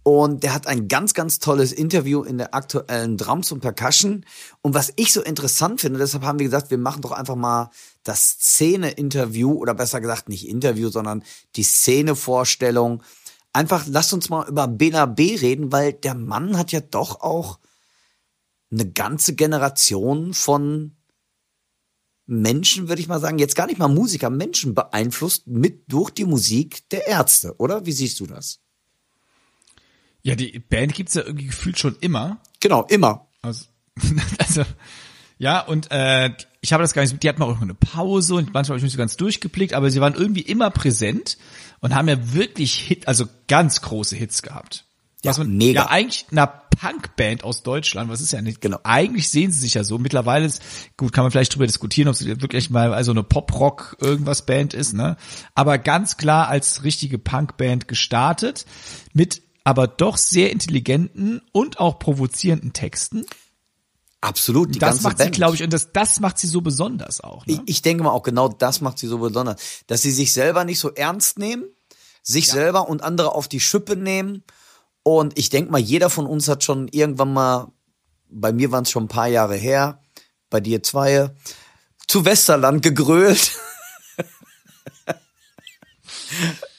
Und 0.05 0.43
der 0.43 0.53
hat 0.53 0.67
ein 0.67 0.88
ganz, 0.88 1.15
ganz 1.15 1.38
tolles 1.38 1.73
Interview 1.73 2.23
in 2.23 2.38
der 2.38 2.55
aktuellen 2.55 3.17
Drums 3.17 3.53
und 3.53 3.61
Percussion. 3.61 4.25
Und 4.61 4.75
was 4.75 4.93
ich 4.97 5.12
so 5.12 5.23
interessant 5.23 5.81
finde, 5.81 6.01
deshalb 6.01 6.25
haben 6.25 6.41
wir 6.41 6.47
gesagt, 6.47 6.71
wir 6.71 6.79
machen 6.79 7.03
doch 7.03 7.12
einfach 7.12 7.37
mal 7.37 7.71
das 8.03 8.31
Szene-Interview 8.31 9.53
oder 9.53 9.75
besser 9.75 10.01
gesagt 10.01 10.29
nicht 10.29 10.49
Interview, 10.49 10.88
sondern 10.88 11.23
die 11.55 11.62
Szene-Vorstellung. 11.62 13.03
Einfach 13.53 13.87
lasst 13.87 14.12
uns 14.12 14.29
mal 14.29 14.49
über 14.49 14.67
Bela 14.67 15.07
B 15.07 15.37
reden, 15.37 15.71
weil 15.71 15.93
der 15.93 16.15
Mann 16.15 16.59
hat 16.59 16.73
ja 16.73 16.81
doch 16.81 17.21
auch 17.21 17.61
eine 18.73 18.91
ganze 18.91 19.35
Generation 19.35 20.35
von 20.35 20.97
Menschen, 22.27 22.88
würde 22.88 23.03
ich 23.03 23.09
mal 23.09 23.21
sagen, 23.21 23.38
jetzt 23.38 23.55
gar 23.55 23.67
nicht 23.67 23.79
mal 23.79 23.88
Musiker, 23.88 24.31
Menschen 24.31 24.75
beeinflusst 24.75 25.47
mit 25.47 25.85
durch 25.93 26.11
die 26.11 26.25
Musik 26.25 26.88
der 26.91 27.07
Ärzte, 27.07 27.55
oder? 27.59 27.85
Wie 27.85 27.93
siehst 27.93 28.19
du 28.21 28.27
das? 28.27 28.61
Ja, 30.23 30.35
die 30.35 30.59
Band 30.59 30.95
gibt's 30.95 31.15
ja 31.15 31.23
irgendwie 31.23 31.47
gefühlt 31.47 31.79
schon 31.79 31.97
immer. 32.01 32.41
Genau, 32.61 32.85
immer. 32.85 33.27
Also, 33.43 33.67
also 34.39 34.65
ja, 35.39 35.61
und 35.61 35.91
äh, 35.91 36.31
ich 36.61 36.73
habe 36.73 36.85
das 36.85 36.95
gar 36.95 37.03
nicht, 37.03 37.21
die 37.21 37.29
hatten 37.29 37.41
mal 37.41 37.51
auch 37.51 37.61
eine 37.61 37.75
Pause 37.75 38.37
und 38.37 38.55
manchmal 38.55 38.75
habe 38.75 38.79
ich 38.79 38.85
nicht 38.85 38.93
so 38.93 38.99
ganz 38.99 39.17
durchgeblickt, 39.17 39.75
aber 39.75 39.91
sie 39.91 40.01
waren 40.01 40.15
irgendwie 40.15 40.43
immer 40.43 40.71
präsent 40.71 41.37
und 41.81 41.95
haben 41.95 42.07
ja 42.07 42.33
wirklich 42.33 42.75
Hit, 42.75 43.09
also 43.09 43.27
ganz 43.49 43.81
große 43.83 44.15
Hits 44.15 44.43
gehabt. 44.43 44.85
Was 45.25 45.39
ja, 45.39 45.45
man 45.45 45.57
mega. 45.57 45.83
ja 45.83 45.91
eigentlich 45.91 46.27
einer 46.31 46.47
Punkband 46.47 47.43
aus 47.45 47.65
Deutschland, 47.65 48.09
was 48.09 48.21
ist 48.21 48.33
ja 48.33 48.41
nicht, 48.43 48.61
genau. 48.61 48.79
eigentlich 48.85 49.29
sehen 49.29 49.51
sie 49.51 49.61
sich 49.61 49.75
ja 49.75 49.83
so. 49.83 49.99
Mittlerweile 49.99 50.47
ist, 50.47 50.63
gut, 50.97 51.13
kann 51.13 51.25
man 51.25 51.31
vielleicht 51.31 51.55
drüber 51.55 51.67
diskutieren, 51.67 52.09
ob 52.09 52.15
sie 52.15 52.41
wirklich 52.41 52.71
mal 52.71 52.95
also 52.95 53.11
eine 53.11 53.25
Pop-Rock 53.25 53.97
irgendwas 54.01 54.47
Band 54.47 54.75
ist, 54.75 54.93
ne? 54.93 55.17
Aber 55.55 55.79
ganz 55.79 56.17
klar 56.17 56.49
als 56.49 56.85
richtige 56.85 57.19
Punkband 57.19 57.89
gestartet, 57.89 58.67
mit 59.13 59.43
aber 59.64 59.87
doch 59.87 60.16
sehr 60.16 60.51
intelligenten 60.51 61.40
und 61.53 61.79
auch 61.79 61.98
provozierenden 61.98 62.72
Texten. 62.72 63.25
Absolut. 64.20 64.75
Die 64.75 64.79
das 64.79 65.03
macht 65.03 65.18
Band. 65.18 65.35
sie, 65.35 65.38
glaube 65.38 65.57
ich, 65.57 65.62
und 65.62 65.72
das, 65.72 65.92
das 65.92 66.20
macht 66.20 66.38
sie 66.38 66.46
so 66.46 66.61
besonders 66.61 67.20
auch. 67.20 67.44
Ne? 67.46 67.55
Ich, 67.55 67.61
ich 67.66 67.83
denke 67.83 68.05
mal 68.05 68.11
auch 68.11 68.22
genau 68.22 68.48
das 68.48 68.81
macht 68.81 68.98
sie 68.98 69.09
so 69.09 69.18
besonders, 69.18 69.61
dass 69.88 70.03
sie 70.03 70.12
sich 70.12 70.33
selber 70.33 70.64
nicht 70.64 70.79
so 70.79 70.90
ernst 70.90 71.38
nehmen, 71.38 71.64
sich 72.22 72.46
ja. 72.46 72.55
selber 72.55 72.88
und 72.88 73.03
andere 73.03 73.35
auf 73.35 73.48
die 73.48 73.61
Schippe 73.61 73.96
nehmen 73.96 74.44
und 75.03 75.38
ich 75.38 75.51
denke 75.51 75.72
mal, 75.72 75.81
jeder 75.81 76.11
von 76.11 76.27
uns 76.27 76.48
hat 76.48 76.62
schon 76.62 76.88
irgendwann 76.88 77.33
mal, 77.33 77.72
bei 78.29 78.53
mir 78.53 78.70
waren 78.70 78.85
es 78.85 78.90
schon 78.90 79.05
ein 79.05 79.09
paar 79.09 79.29
Jahre 79.29 79.57
her, 79.57 80.01
bei 80.48 80.61
dir 80.61 80.83
zwei, 80.83 81.31
zu 82.07 82.25
Westerland 82.25 82.83
gegrölt. 82.83 83.53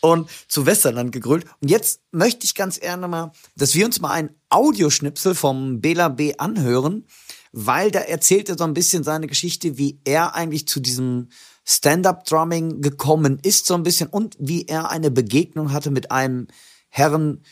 und 0.02 0.30
zu 0.48 0.66
Westerland 0.66 1.12
gegrölt. 1.12 1.46
Und 1.62 1.70
jetzt 1.70 2.02
möchte 2.12 2.46
ich 2.46 2.56
ganz 2.56 2.80
gerne 2.80 3.08
mal, 3.08 3.32
dass 3.56 3.76
wir 3.76 3.86
uns 3.86 4.00
mal 4.00 4.12
ein 4.12 4.30
Audioschnipsel 4.50 5.36
vom 5.36 5.82
Bela 5.82 6.10
B 6.10 6.36
anhören, 6.38 7.06
weil 7.52 7.92
da 7.92 8.00
erzählt 8.00 8.50
er 8.50 8.58
so 8.58 8.63
ein 8.63 8.74
bisschen 8.74 9.04
seine 9.04 9.28
Geschichte, 9.28 9.78
wie 9.78 10.00
er 10.04 10.36
eigentlich 10.36 10.68
zu 10.68 10.80
diesem 10.80 11.30
Stand-up-Drumming 11.66 12.82
gekommen 12.82 13.39
ist, 13.42 13.66
so 13.66 13.74
ein 13.76 13.84
bisschen, 13.84 14.08
und 14.10 14.36
wie 14.39 14.68
er 14.68 14.89
eine 14.89 15.12
Begegnung 15.12 15.72
hatte 15.72 15.92
mit 15.92 16.12
einem 16.12 16.48
Herren, 16.89 17.44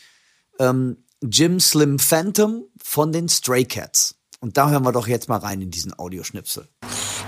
ähm, 0.58 0.98
Jim 1.22 1.60
Slim 1.60 1.98
Phantom 1.98 2.64
von 2.82 3.12
den 3.12 3.28
Stray 3.28 3.64
Cats. 3.64 4.16
Und 4.40 4.56
da 4.56 4.70
hören 4.70 4.82
wir 4.82 4.90
doch 4.90 5.06
jetzt 5.06 5.28
mal 5.28 5.38
rein 5.38 5.60
in 5.60 5.70
diesen 5.70 5.96
Audioschnipsel. 5.96 6.68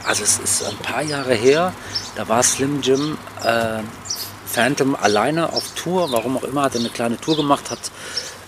Also 0.04 0.24
es 0.24 0.38
ist 0.38 0.64
ein 0.64 0.76
paar 0.78 1.02
Jahre 1.02 1.34
her, 1.34 1.72
da 2.16 2.28
war 2.28 2.42
Slim 2.42 2.82
Jim 2.82 3.16
äh, 3.44 3.82
Phantom 4.54 4.94
alleine 4.94 5.52
auf 5.52 5.64
Tour, 5.74 6.10
warum 6.12 6.36
auch 6.36 6.44
immer, 6.44 6.62
hat 6.62 6.74
er 6.74 6.80
eine 6.80 6.90
kleine 6.90 7.18
Tour 7.18 7.36
gemacht, 7.36 7.70
hat 7.70 7.90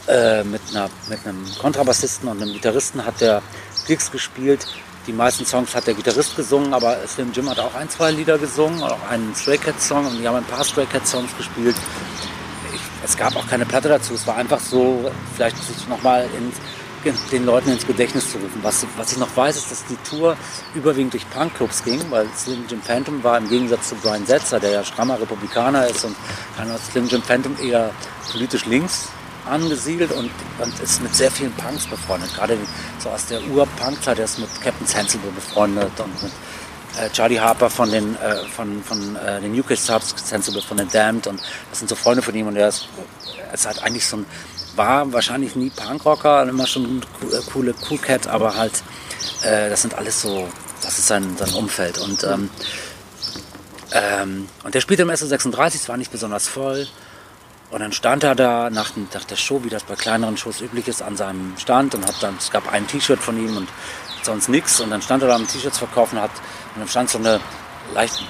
äh, 0.07 0.45
mit, 0.45 0.63
einer, 0.71 0.89
mit 1.09 1.27
einem 1.27 1.45
Kontrabassisten 1.59 2.29
und 2.29 2.41
einem 2.41 2.53
Gitarristen 2.53 3.05
hat 3.05 3.21
er 3.21 3.43
Gigs 3.87 4.11
gespielt. 4.11 4.67
Die 5.07 5.13
meisten 5.13 5.45
Songs 5.45 5.75
hat 5.75 5.87
der 5.87 5.95
Gitarrist 5.95 6.37
gesungen, 6.37 6.75
aber 6.75 6.97
Slim 7.07 7.33
Jim 7.33 7.49
hat 7.51 7.59
auch 7.59 7.75
ein, 7.75 7.89
zwei 7.89 8.11
Lieder 8.11 8.39
gesungen, 8.39 8.83
auch 8.83 9.09
einen 9.09 9.35
Stray 9.35 9.59
Cats 9.59 9.89
Song 9.89 10.07
und 10.07 10.19
die 10.19 10.27
haben 10.27 10.37
ein 10.37 10.45
paar 10.45 10.65
Stray 10.65 10.87
Cats 10.87 11.11
Songs 11.11 11.31
gespielt 11.37 11.77
es 13.07 13.17
gab 13.17 13.37
auch 13.37 13.47
keine 13.47 13.65
Platte 13.65 13.89
dazu. 13.89 14.15
Es 14.15 14.27
war 14.27 14.37
einfach 14.37 14.59
so, 14.59 15.11
vielleicht 15.35 15.57
sich 15.63 15.89
nochmal 15.89 16.29
den 17.31 17.47
Leuten 17.47 17.71
ins 17.71 17.87
Gedächtnis 17.87 18.31
zu 18.33 18.39
rufen. 18.39 18.59
Was, 18.63 18.87
was 18.97 19.13
ich 19.13 19.19
noch 19.19 19.35
weiß, 19.37 19.57
ist, 19.57 19.71
dass 19.71 19.85
die 19.87 19.97
Tour 20.09 20.37
überwiegend 20.75 21.13
durch 21.13 21.29
Punkclubs 21.31 21.85
ging, 21.85 22.01
weil 22.11 22.27
Slim 22.37 22.65
Jim 22.69 22.81
Phantom 22.83 23.23
war 23.23 23.39
im 23.39 23.49
Gegensatz 23.49 23.91
zu 23.91 23.95
Brian 23.97 24.27
Setzer, 24.27 24.59
der 24.61 24.71
ja 24.71 24.85
strammer 24.85 25.21
Republikaner 25.21 25.87
ist 25.87 26.05
und 26.05 26.17
Slim 26.91 27.07
Jim 27.09 27.23
Phantom 27.23 27.57
eher 27.61 27.91
politisch 28.31 28.67
links 28.67 29.09
angesiedelt 29.47 30.13
und, 30.13 30.31
und 30.59 30.81
ist 30.81 31.03
mit 31.03 31.15
sehr 31.15 31.31
vielen 31.31 31.53
Punks 31.53 31.87
befreundet. 31.87 32.35
Gerade 32.35 32.59
so 32.99 33.11
aus 33.11 33.27
der 33.27 33.41
Ur-Punk-Zeit, 33.47 34.19
er 34.19 34.25
ist 34.25 34.39
mit 34.39 34.49
Captain 34.61 34.87
Sensible 34.87 35.31
befreundet 35.31 35.93
und 35.99 36.23
mit 36.23 36.33
äh, 36.99 37.11
Charlie 37.11 37.39
Harper 37.39 37.71
von 37.71 37.91
den, 37.91 38.17
äh, 38.17 38.37
von, 38.55 38.83
von 38.83 39.17
äh, 39.17 39.41
den 39.41 39.59
UK 39.59 39.77
Subs, 39.77 40.15
Sensible 40.17 40.63
von 40.63 40.77
den 40.77 40.89
Damned 40.89 41.27
und 41.27 41.41
das 41.71 41.79
sind 41.79 41.89
so 41.89 41.95
Freunde 41.95 42.23
von 42.23 42.35
ihm 42.35 42.47
und 42.47 42.57
er 42.57 42.69
ist, 42.69 42.89
ist 43.53 43.67
halt 43.67 43.83
eigentlich 43.83 44.07
so 44.07 44.19
ein, 44.19 44.27
war 44.77 45.13
wahrscheinlich 45.13 45.57
nie 45.57 45.71
Punkrocker, 45.71 46.49
immer 46.49 46.67
schon 46.67 47.03
äh, 47.23 47.51
coole 47.53 47.75
Cool 47.89 47.99
Cat, 47.99 48.27
aber 48.27 48.57
halt, 48.57 48.83
äh, 49.43 49.69
das 49.71 49.83
sind 49.83 49.95
alles 49.95 50.23
so, 50.23 50.49
das 50.83 50.99
ist 50.99 51.07
sein, 51.07 51.37
sein 51.37 51.53
Umfeld 51.55 51.99
und 51.99 52.25
ähm, 52.25 52.51
ähm, 53.93 54.49
und 54.65 54.75
der 54.75 54.81
spielte 54.81 55.03
im 55.03 55.11
SO36, 55.11 55.75
es 55.75 55.89
war 55.89 55.97
nicht 55.97 56.11
besonders 56.11 56.49
voll. 56.49 56.87
Und 57.71 57.81
dann 57.81 57.93
stand 57.93 58.23
er 58.23 58.35
da 58.35 58.71
nach, 58.71 58.93
nach, 59.13 59.25
der 59.25 59.37
Show, 59.37 59.65
wie 59.65 59.69
das 59.69 59.83
bei 59.83 59.97
kleineren 59.97 60.37
Shows 60.37 60.61
üblich 60.61 60.87
ist, 60.87 61.03
an 61.03 61.17
seinem 61.17 61.55
Stand 61.59 61.95
und 61.95 62.07
hat 62.07 62.15
dann, 62.21 62.37
es 62.39 62.51
gab 62.51 62.73
ein 62.73 62.87
T-Shirt 62.87 63.19
von 63.19 63.37
ihm 63.39 63.57
und 63.57 63.69
sonst 64.23 64.49
nichts. 64.49 64.81
Und 64.81 64.91
dann 64.91 65.03
stand 65.03 65.23
er 65.23 65.29
da 65.29 65.35
am 65.35 65.47
T-Shirts 65.47 65.79
verkaufen, 65.79 66.21
hat 66.21 66.31
und 66.75 66.81
dann 66.81 66.89
stand 66.89 67.11
so 67.11 67.19
eine 67.19 67.41
leicht 67.93 68.23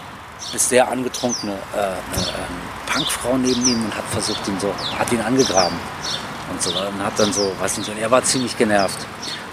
bis 0.53 0.69
sehr 0.69 0.89
angetrunkene 0.89 1.53
äh, 1.53 1.79
eine, 1.79 2.29
ähm, 2.29 2.93
Punkfrau 2.93 3.37
neben 3.37 3.67
ihm 3.67 3.85
und 3.85 3.95
hat 3.95 4.05
versucht, 4.11 4.47
ihn 4.49 4.59
so, 4.61 4.73
hat 4.99 5.13
ihn 5.13 5.21
angegraben 5.21 5.77
und 6.51 6.63
so 6.63 6.71
und 6.71 7.05
hat 7.05 7.19
dann 7.19 7.33
so, 7.33 7.53
weiß 7.61 7.79
nicht, 7.79 7.91
und 7.91 7.99
er 7.99 8.11
war 8.11 8.23
ziemlich 8.23 8.57
genervt. 8.57 8.99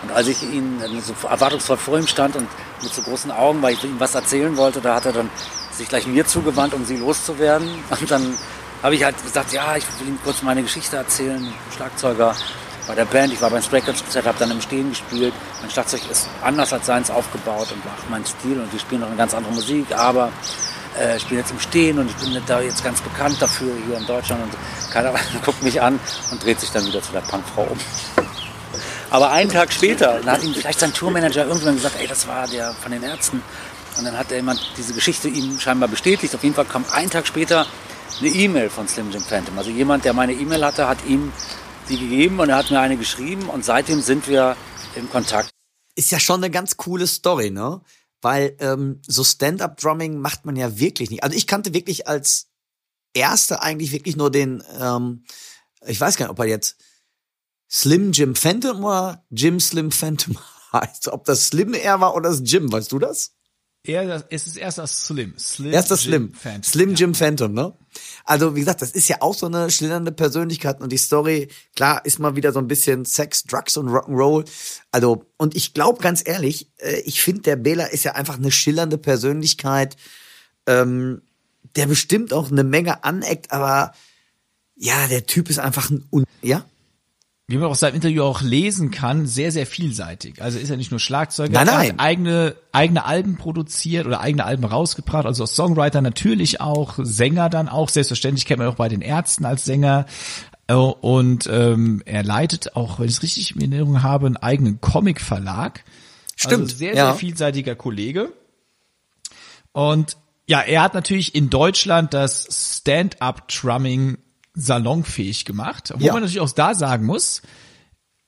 Und 0.04 0.12
als 0.12 0.28
ich 0.28 0.44
ihn 0.44 0.82
so 1.02 1.14
erwartungsvoll 1.28 1.78
vor 1.78 1.98
ihm 1.98 2.08
stand 2.08 2.36
und 2.36 2.48
mit 2.82 2.94
so 2.94 3.02
großen 3.02 3.32
Augen, 3.32 3.62
weil 3.62 3.74
ich 3.74 3.84
ihm 3.84 4.00
was 4.00 4.16
erzählen 4.16 4.56
wollte, 4.58 4.82
da 4.82 4.96
hat 4.96 5.06
er 5.06 5.14
dann 5.14 5.30
sich 5.72 5.88
gleich 5.88 6.06
mir 6.06 6.26
zugewandt, 6.26 6.74
um 6.74 6.86
sie 6.86 6.98
loszuwerden. 6.98 7.68
Und 8.00 8.12
dann 8.12 8.38
habe 8.84 8.96
ich 8.96 9.04
halt 9.04 9.22
gesagt, 9.24 9.54
ja, 9.54 9.76
ich 9.76 9.86
will 10.00 10.10
ihm 10.10 10.20
kurz 10.24 10.42
meine 10.42 10.62
Geschichte 10.62 10.98
erzählen, 10.98 11.54
Schlagzeuger 11.76 12.36
bei 12.86 12.96
der 12.96 13.06
Band. 13.06 13.32
Ich 13.32 13.42
war 13.42 13.50
beim 13.50 13.62
Stray 13.62 13.82
Cats 13.82 14.04
Konzert, 14.04 14.26
habe 14.26 14.38
dann 14.38 14.52
im 14.52 14.62
Stehen 14.62 14.90
gespielt. 14.90 15.34
Mein 15.62 15.72
Schlagzeug 15.72 16.02
ist 16.12 16.28
anders 16.44 16.74
als 16.74 16.86
seins 16.86 17.10
aufgebaut 17.10 17.70
und 17.72 17.82
auch 17.86 18.10
mein 18.10 18.26
Stil 18.26 18.60
und 18.60 18.72
wir 18.72 18.80
spielen 18.80 19.02
noch 19.02 19.08
eine 19.08 19.18
ganz 19.18 19.34
andere 19.34 19.54
Musik, 19.54 19.88
aber 19.96 20.32
äh, 21.00 21.18
ich 21.18 21.26
bin 21.28 21.38
jetzt 21.38 21.52
im 21.52 21.60
Stehen 21.60 22.00
und 22.00 22.10
ich 22.10 22.16
bin 22.16 22.42
da 22.46 22.62
jetzt 22.62 22.84
ganz 22.84 23.02
bekannt 23.02 23.42
dafür 23.42 23.74
hier 23.88 23.98
in 23.98 24.06
Deutschland 24.06 24.44
und 24.44 24.92
keiner 24.92 25.14
guckt 25.46 25.62
mich 25.64 25.82
an 25.82 26.00
und 26.32 26.44
dreht 26.44 26.60
sich 26.60 26.72
dann 26.72 26.86
wieder 26.86 27.02
zu 27.02 27.12
der 27.12 27.22
Punkfrau 27.22 27.64
um. 27.64 27.78
Aber 29.10 29.32
einen 29.32 29.52
Tag 29.52 29.72
später, 29.72 30.20
dann 30.20 30.32
hat 30.32 30.44
ihm 30.44 30.54
vielleicht 30.54 30.80
sein 30.80 30.92
Tourmanager 30.92 31.46
irgendwann 31.46 31.76
gesagt, 31.76 31.98
ey, 32.00 32.08
das 32.08 32.28
war 32.28 32.48
der 32.48 32.74
von 32.74 32.92
den 32.92 33.04
Ärzten. 33.04 33.44
Und 33.98 34.06
dann 34.06 34.18
hat 34.18 34.32
er 34.32 34.38
jemand 34.38 34.60
diese 34.76 34.94
Geschichte 34.94 35.28
ihm 35.28 35.60
scheinbar 35.60 35.88
bestätigt. 35.88 36.34
Auf 36.34 36.42
jeden 36.42 36.56
Fall 36.56 36.66
kam 36.66 36.84
einen 36.92 37.12
Tag 37.12 37.28
später 37.28 37.68
eine 38.20 38.30
E-Mail 38.30 38.70
von 38.72 38.88
Slim 38.88 39.12
Jim 39.12 39.22
Phantom. 39.22 39.58
Also 39.58 39.70
jemand, 39.70 40.06
der 40.06 40.14
meine 40.14 40.34
E-Mail 40.34 40.66
hatte, 40.66 40.88
hat 40.88 41.06
ihm 41.06 41.32
die 41.90 41.98
gegeben 41.98 42.40
und 42.40 42.50
er 42.50 42.56
hat 42.56 42.72
mir 42.72 42.80
eine 42.80 42.98
geschrieben 42.98 43.50
und 43.50 43.64
seitdem 43.66 44.02
sind 44.02 44.28
wir 44.28 44.56
im 44.96 45.10
Kontakt. 45.10 45.50
Ist 45.96 46.12
ja 46.12 46.20
schon 46.20 46.38
eine 46.38 46.50
ganz 46.50 46.78
coole 46.78 47.06
Story, 47.06 47.52
ne? 47.52 47.82
Weil 48.24 48.56
ähm, 48.60 49.02
so 49.06 49.24
Stand-up-Drumming 49.24 50.18
macht 50.18 50.46
man 50.46 50.56
ja 50.56 50.80
wirklich 50.80 51.12
nicht. 51.12 51.24
Also 51.24 51.36
ich 51.36 51.46
kannte 51.46 51.74
wirklich 51.74 52.08
als 52.08 52.48
erste 53.14 53.62
eigentlich 53.62 53.92
wirklich 53.92 54.16
nur 54.16 54.32
den, 54.32 54.64
ähm, 54.80 55.26
ich 55.86 56.00
weiß 56.00 56.16
gar 56.16 56.26
nicht, 56.26 56.32
ob 56.32 56.40
er 56.40 56.46
jetzt 56.46 56.78
Slim 57.70 58.12
Jim 58.12 58.36
Phantom 58.36 58.84
oder 58.84 59.26
Jim 59.30 59.60
Slim 59.60 59.92
Phantom 59.92 60.38
heißt. 60.74 61.10
Ob 61.10 61.26
das 61.26 61.48
Slim 61.48 61.74
er 61.74 62.00
war 62.00 62.16
oder 62.16 62.30
das 62.30 62.42
Jim, 62.46 62.72
weißt 62.72 62.92
du 62.92 63.00
das? 63.00 63.34
Er, 63.86 64.08
das, 64.08 64.26
es 64.30 64.48
ist 64.48 64.56
erst 64.56 64.78
das 64.78 65.06
Slim. 65.06 65.38
Slim 65.38 65.74
Erst 65.74 65.92
das 65.92 66.06
Jim 66.06 66.12
Slim. 66.12 66.34
Phantom. 66.34 66.64
Slim 66.64 66.90
Ja. 66.92 66.96
Jim 66.96 67.16
Phantom, 67.16 67.54
ne? 67.54 67.78
Also, 68.26 68.56
wie 68.56 68.62
gesagt, 68.62 68.82
das 68.82 68.92
ist 68.92 69.10
ja 69.10 69.18
auch 69.20 69.34
so 69.34 69.48
eine 69.48 69.70
schillernde 69.70 70.12
Persönlichkeit 70.12 70.80
und 70.80 70.92
die 70.92 70.98
Story, 70.98 71.50
klar, 71.76 72.06
ist 72.06 72.20
mal 72.20 72.36
wieder 72.36 72.54
so 72.54 72.60
ein 72.60 72.68
bisschen 72.68 73.04
Sex, 73.04 73.44
Drugs 73.44 73.76
und 73.76 73.90
Rock'n'Roll. 73.90 74.46
Also, 74.92 75.26
und 75.38 75.56
ich 75.56 75.74
glaube 75.74 76.02
ganz 76.02 76.24
ehrlich, 76.26 76.70
äh, 76.78 77.02
ich 77.02 77.22
finde, 77.22 77.42
der 77.42 77.56
Bela 77.58 77.86
ist 77.86 78.06
ja 78.06 78.14
einfach 78.14 78.38
eine 78.38 78.52
schillernde 78.52 78.98
Persönlichkeit, 78.98 79.98
ähm, 80.68 81.22
der 81.76 81.88
bestimmt 81.88 82.32
auch 82.34 82.50
eine 82.50 82.64
Menge 82.64 83.04
aneckt, 83.04 83.52
aber 83.52 83.94
ja, 84.76 85.08
der 85.08 85.26
Typ 85.26 85.50
ist 85.50 85.60
einfach 85.60 85.90
ein, 85.90 86.06
Un 86.12 86.26
ja? 86.42 86.66
Wie 87.48 87.58
man 87.58 87.70
aus 87.70 87.82
seinem 87.82 87.96
Interview 87.96 88.24
auch 88.24 88.42
lesen 88.42 88.90
kann, 88.90 89.28
sehr, 89.28 89.52
sehr 89.52 89.66
vielseitig. 89.68 90.42
Also 90.42 90.58
ist 90.60 90.70
er 90.70 90.78
nicht 90.78 90.92
nur 90.92 91.00
Schlagzeuger, 91.00 91.52
Nein, 91.54 91.68
er 91.68 91.74
nein. 91.74 91.90
hat 91.90 92.00
eigene, 92.00 92.56
eigene 92.72 93.04
Alben 93.06 93.36
produziert 93.36 94.06
oder 94.06 94.22
eigene 94.22 94.46
Alben 94.46 94.64
rausgebracht, 94.64 95.26
also 95.26 95.44
als 95.44 95.56
Songwriter 95.56 96.02
natürlich 96.02 96.62
auch, 96.62 96.94
Sänger 96.98 97.50
dann 97.50 97.68
auch, 97.68 97.90
selbstverständlich 97.90 98.46
kennt 98.46 98.60
man 98.60 98.70
auch 98.70 98.76
bei 98.76 98.88
den 98.88 99.02
Ärzten 99.02 99.46
als 99.46 99.66
Sänger. 99.66 100.06
Äh, 100.68 100.74
Und 100.76 101.48
ähm, 101.52 102.02
er 102.06 102.24
leitet 102.24 102.78
auch, 102.78 103.00
wenn 103.00 103.08
ich 103.08 103.14
es 103.16 103.24
richtig 103.24 103.56
in 103.56 103.74
Erinnerung 103.74 104.04
habe, 104.04 104.28
einen 104.28 104.38
eigenen 104.38 104.80
Comic-Verlag. 104.80 105.84
Stimmt, 106.38 106.64
Also 106.64 106.76
sehr, 106.78 106.96
ja. 106.96 107.08
sehr 107.08 107.16
vielseitiger 107.16 107.76
Kollege. 107.76 108.32
Und 109.74 110.16
ja, 110.48 110.62
er 110.62 110.82
hat 110.82 110.94
natürlich 110.94 111.36
in 111.36 111.50
Deutschland 111.50 112.14
das 112.14 112.78
Stand-up-Drumming 112.78 114.18
salonfähig 114.54 115.46
gemacht. 115.46 115.94
Wo 115.96 116.06
Ja. 116.06 116.14
man 116.14 116.22
natürlich 116.24 116.42
auch 116.42 116.52
da 116.52 116.76
sagen 116.76 117.06
muss, 117.06 117.42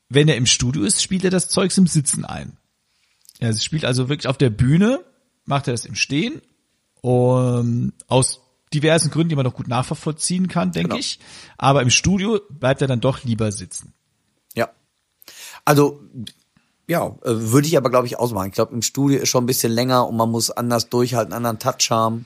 wenn 0.09 0.27
er 0.27 0.35
im 0.37 0.45
Studio 0.45 0.83
ist, 0.83 1.01
spielt 1.01 1.23
er 1.23 1.31
das 1.31 1.49
Zeugs 1.49 1.77
im 1.77 1.87
Sitzen 1.87 2.25
ein. 2.25 2.57
Er 3.39 3.53
spielt 3.55 3.85
also 3.85 4.07
wirklich 4.09 4.27
auf 4.27 4.37
der 4.37 4.49
Bühne, 4.49 5.03
macht 5.45 5.67
er 5.67 5.73
das 5.73 5.85
im 5.85 5.95
Stehen, 5.95 6.41
um, 7.01 7.93
aus 8.07 8.41
diversen 8.73 9.09
Gründen, 9.11 9.29
die 9.29 9.35
man 9.35 9.45
noch 9.45 9.53
gut 9.53 9.67
nachvollziehen 9.67 10.47
kann, 10.47 10.71
denke 10.71 10.89
Genau. 10.89 10.99
ich. 10.99 11.19
Aber 11.57 11.81
im 11.81 11.89
Studio 11.89 12.39
bleibt 12.49 12.81
er 12.81 12.87
dann 12.87 13.01
doch 13.01 13.23
lieber 13.23 13.51
sitzen. 13.51 13.93
Ja. 14.55 14.69
Also, 15.65 16.01
ja, 16.87 17.07
äh, 17.07 17.11
würde 17.23 17.67
ich 17.67 17.77
aber, 17.77 17.89
glaube 17.89 18.07
ich, 18.07 18.17
ausmachen. 18.19 18.47
Ich 18.49 18.53
glaube, 18.53 18.73
im 18.73 18.81
Studio 18.81 19.19
ist 19.19 19.29
schon 19.29 19.43
ein 19.43 19.47
bisschen 19.47 19.71
länger 19.71 20.07
und 20.07 20.17
man 20.17 20.29
muss 20.29 20.51
anders 20.51 20.89
durchhalten, 20.89 21.33
anderen 21.33 21.59
Touch 21.59 21.89
haben. 21.89 22.25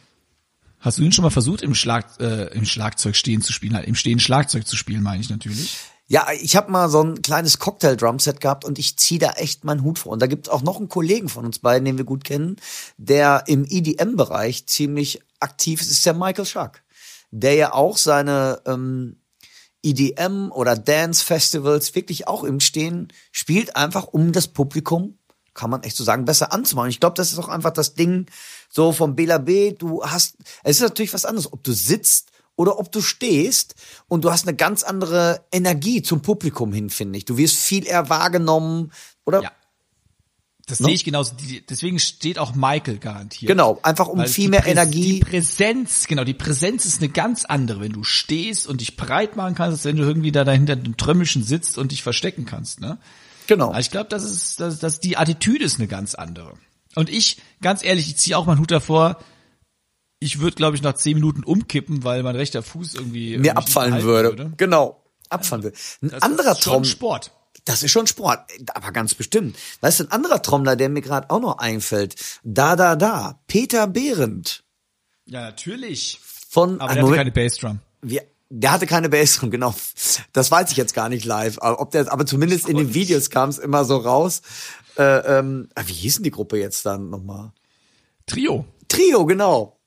Hast 0.79 0.97
du 0.97 1.03
ihn 1.03 1.11
schon 1.11 1.23
mal 1.23 1.29
versucht, 1.29 1.61
im, 1.61 1.75
Schlag, 1.75 2.05
äh, 2.19 2.53
im 2.53 2.65
Schlagzeug 2.65 3.15
stehen 3.15 3.41
zu 3.41 3.51
spielen? 3.51 3.75
Im 3.83 3.95
Stehen 3.95 4.19
Schlagzeug 4.19 4.65
zu 4.65 4.77
spielen, 4.77 5.03
meine 5.03 5.21
ich 5.21 5.29
natürlich. 5.29 5.77
Ja, 6.07 6.27
ich 6.41 6.55
habe 6.55 6.71
mal 6.71 6.89
so 6.89 7.03
ein 7.03 7.21
kleines 7.21 7.59
Cocktail-Drum-Set 7.59 8.41
gehabt 8.41 8.65
und 8.65 8.79
ich 8.79 8.97
ziehe 8.97 9.19
da 9.19 9.31
echt 9.33 9.63
meinen 9.63 9.83
Hut 9.83 9.99
vor. 9.99 10.11
Und 10.13 10.21
da 10.21 10.27
gibt's 10.27 10.49
auch 10.49 10.63
noch 10.63 10.77
einen 10.77 10.89
Kollegen 10.89 11.29
von 11.29 11.45
uns 11.45 11.59
beiden, 11.59 11.85
den 11.85 11.97
wir 11.97 12.05
gut 12.05 12.23
kennen, 12.23 12.55
der 12.97 13.43
im 13.45 13.63
EDM-Bereich 13.63 14.65
ziemlich 14.65 15.21
aktiv 15.39 15.81
ist, 15.81 15.91
ist 15.91 16.05
der 16.05 16.15
Michael 16.15 16.47
Schack. 16.47 16.83
Der 17.29 17.53
ja 17.53 17.73
auch 17.73 17.97
seine 17.97 18.61
ähm, 18.65 19.17
EDM 19.83 20.51
oder 20.51 20.75
Dance-Festivals 20.75 21.93
wirklich 21.93 22.27
auch 22.27 22.43
im 22.43 22.59
Stehen 22.59 23.09
spielt, 23.31 23.75
einfach 23.75 24.07
um 24.07 24.31
das 24.31 24.47
Publikum, 24.47 25.19
kann 25.53 25.69
man 25.69 25.83
echt 25.83 25.97
so 25.97 26.03
sagen, 26.03 26.25
besser 26.25 26.53
anzumachen. 26.53 26.89
Ich 26.89 26.99
glaube, 26.99 27.15
das 27.15 27.31
ist 27.31 27.37
auch 27.37 27.49
einfach 27.49 27.71
das 27.71 27.93
Ding 27.93 28.25
so 28.69 28.91
vom 28.91 29.15
Bela 29.15 29.37
B. 29.39 29.73
Du 29.73 30.03
hast, 30.03 30.35
es 30.63 30.77
ist 30.77 30.81
natürlich 30.81 31.13
was 31.13 31.25
anderes, 31.25 31.51
ob 31.51 31.63
du 31.63 31.71
sitzt 31.73 32.29
oder 32.55 32.77
ob 32.79 32.91
du 32.91 33.01
stehst 33.01 33.75
und 34.07 34.23
du 34.23 34.31
hast 34.31 34.47
eine 34.47 34.55
ganz 34.55 34.83
andere 34.83 35.43
Energie 35.51 36.01
zum 36.01 36.21
Publikum 36.21 36.71
hin, 36.73 36.89
finde 36.89 37.17
ich. 37.17 37.25
Du 37.25 37.37
wirst 37.37 37.55
viel 37.57 37.87
eher 37.87 38.09
wahrgenommen 38.09 38.91
oder 39.25 39.41
Ja. 39.41 39.51
Das 40.67 40.79
No? 40.81 40.85
sehe 40.85 40.93
ich 40.93 41.03
genauso. 41.03 41.33
Deswegen 41.67 41.97
steht 41.97 42.37
auch 42.37 42.53
Michael 42.53 42.99
garantiert. 42.99 43.49
genau, 43.49 43.79
einfach 43.81 44.07
um 44.07 44.19
Weil 44.19 44.27
viel 44.27 44.49
mehr 44.49 44.67
Energie. 44.67 45.13
Die 45.13 45.19
Präsenz, 45.19 46.05
genau, 46.05 46.23
die 46.23 46.35
Präsenz 46.35 46.85
ist 46.85 47.01
eine 47.01 47.09
ganz 47.09 47.43
andere, 47.45 47.79
wenn 47.79 47.91
du 47.91 48.03
stehst 48.03 48.67
und 48.67 48.81
dich 48.81 48.95
breit 48.95 49.35
machen 49.35 49.55
kannst, 49.55 49.79
als 49.79 49.85
wenn 49.85 49.95
du 49.95 50.03
irgendwie 50.03 50.31
da 50.31 50.43
dahinter 50.43 50.73
einem 50.73 50.95
Trömmelchen 50.95 51.43
sitzt 51.43 51.79
und 51.79 51.91
dich 51.91 52.03
verstecken 52.03 52.45
kannst, 52.45 52.81
ne? 52.81 52.99
Genau. 53.47 53.69
Aber 53.69 53.79
ich 53.79 53.89
glaube, 53.89 54.09
das 54.09 54.23
ist, 54.23 54.59
das, 54.59 54.77
das, 54.77 54.99
die 54.99 55.17
Attitüde 55.17 55.65
ist 55.65 55.79
eine 55.79 55.87
ganz 55.87 56.13
andere. 56.13 56.53
Und 56.95 57.09
ich, 57.09 57.37
ganz 57.61 57.83
ehrlich, 57.83 58.07
ich 58.07 58.17
ziehe 58.17 58.37
auch 58.37 58.45
meinen 58.45 58.59
Hut 58.59 58.71
davor. 58.71 59.17
Ich 60.19 60.39
würde, 60.39 60.55
glaube 60.55 60.75
ich, 60.75 60.81
nach 60.81 60.93
zehn 60.95 61.13
Minuten 61.15 61.43
umkippen, 61.43 62.03
weil 62.03 62.23
mein 62.23 62.35
rechter 62.35 62.61
Fuß 62.63 62.95
irgendwie 62.95 63.31
Mir 63.37 63.39
mich 63.39 63.57
abfallen 63.57 64.03
würde. 64.03 64.29
halten 64.29 64.53
Genau. 64.57 65.01
Abfallen 65.29 65.63
würde. 65.63 65.77
Ein 66.01 66.09
Das 66.09 66.21
anderer 66.23 66.51
ist 66.51 66.63
schon 66.63 66.73
Traum. 66.73 66.85
Sport. 66.85 67.31
Das 67.65 67.83
ist 67.83 67.91
schon 67.91 68.07
Sport, 68.07 68.39
aber 68.73 68.91
ganz 68.91 69.13
bestimmt. 69.13 69.55
Weißt 69.81 69.99
du, 69.99 70.05
ein 70.05 70.11
anderer 70.11 70.41
Trommler, 70.41 70.75
der 70.75 70.89
mir 70.89 71.01
gerade 71.01 71.29
auch 71.29 71.39
noch 71.39 71.57
einfällt. 71.59 72.15
Da, 72.43 72.75
da, 72.75 72.95
da. 72.95 73.39
Peter 73.47 73.85
Behrendt. 73.87 74.63
Ja, 75.25 75.41
natürlich. 75.41 76.19
Von, 76.49 76.81
Aber 76.81 76.91
ah, 76.91 76.95
der 76.95 77.03
hatte 77.03 77.15
keine 77.15 77.31
Bassdrum. 77.31 77.79
wir, 78.01 78.23
der 78.49 78.71
hatte 78.71 78.87
keine 78.87 79.09
Bassdrum, 79.09 79.51
genau. 79.51 79.75
Das 80.33 80.49
weiß 80.49 80.71
ich 80.71 80.77
jetzt 80.77 80.95
gar 80.95 81.09
nicht 81.09 81.25
live. 81.25 81.59
Aber, 81.61 81.79
ob 81.79 81.91
der, 81.91 82.11
aber 82.11 82.25
zumindest 82.25 82.67
in 82.67 82.77
den 82.77 82.93
Videos 82.95 83.29
kam 83.29 83.49
es 83.49 83.59
immer 83.59 83.85
so 83.85 83.97
raus. 83.97 84.41
Äh, 84.97 85.39
ähm, 85.39 85.69
ah, 85.75 85.83
wie 85.85 85.93
hieß 85.93 86.15
denn 86.15 86.23
die 86.23 86.31
Gruppe 86.31 86.57
jetzt 86.57 86.85
dann 86.85 87.09
nochmal? 87.09 87.51
Trio. 88.25 88.65
Trio, 88.87 89.25
genau. 89.25 89.79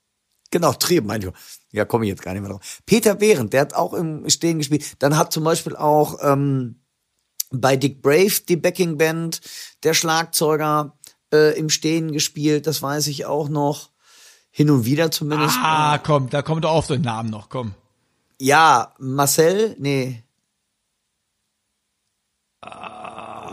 Genau, 0.51 0.73
Trio, 0.73 1.03
mein 1.03 1.23
ich. 1.23 1.29
Ja, 1.71 1.85
komme 1.87 2.05
ich 2.05 2.11
jetzt 2.11 2.23
gar 2.23 2.33
nicht 2.33 2.43
mehr 2.43 2.51
drauf. 2.51 2.83
Peter 2.85 3.15
Behrendt, 3.15 3.53
der 3.53 3.62
hat 3.62 3.75
auch 3.75 3.95
im 3.95 4.29
Stehen 4.29 4.59
gespielt. 4.59 4.85
Dann 4.99 5.17
hat 5.17 5.33
zum 5.33 5.45
Beispiel 5.45 5.75
auch 5.75 6.19
ähm, 6.23 6.77
bei 7.51 7.77
Dick 7.77 8.03
Brave 8.03 8.43
die 8.49 8.57
Backing 8.57 8.99
Band, 8.99 9.41
der 9.83 9.95
Schlagzeuger 9.95 10.97
äh, 11.33 11.59
im 11.59 11.71
Stehen 11.71 12.12
gespielt, 12.12 12.67
das 12.67 12.83
weiß 12.83 13.07
ich 13.09 13.27
auch 13.27 13.49
noch. 13.49 13.91
Hin 14.51 14.71
und 14.71 14.85
wieder 14.85 15.11
zumindest. 15.11 15.57
Ah, 15.62 15.97
komm, 15.97 16.29
da 16.29 16.43
kommt 16.43 16.65
doch 16.65 16.73
auf 16.73 16.87
den 16.87 17.01
Namen 17.01 17.31
noch, 17.31 17.49
komm. 17.49 17.75
Ja, 18.38 18.95
Marcel, 18.99 19.75
nee. 19.79 20.23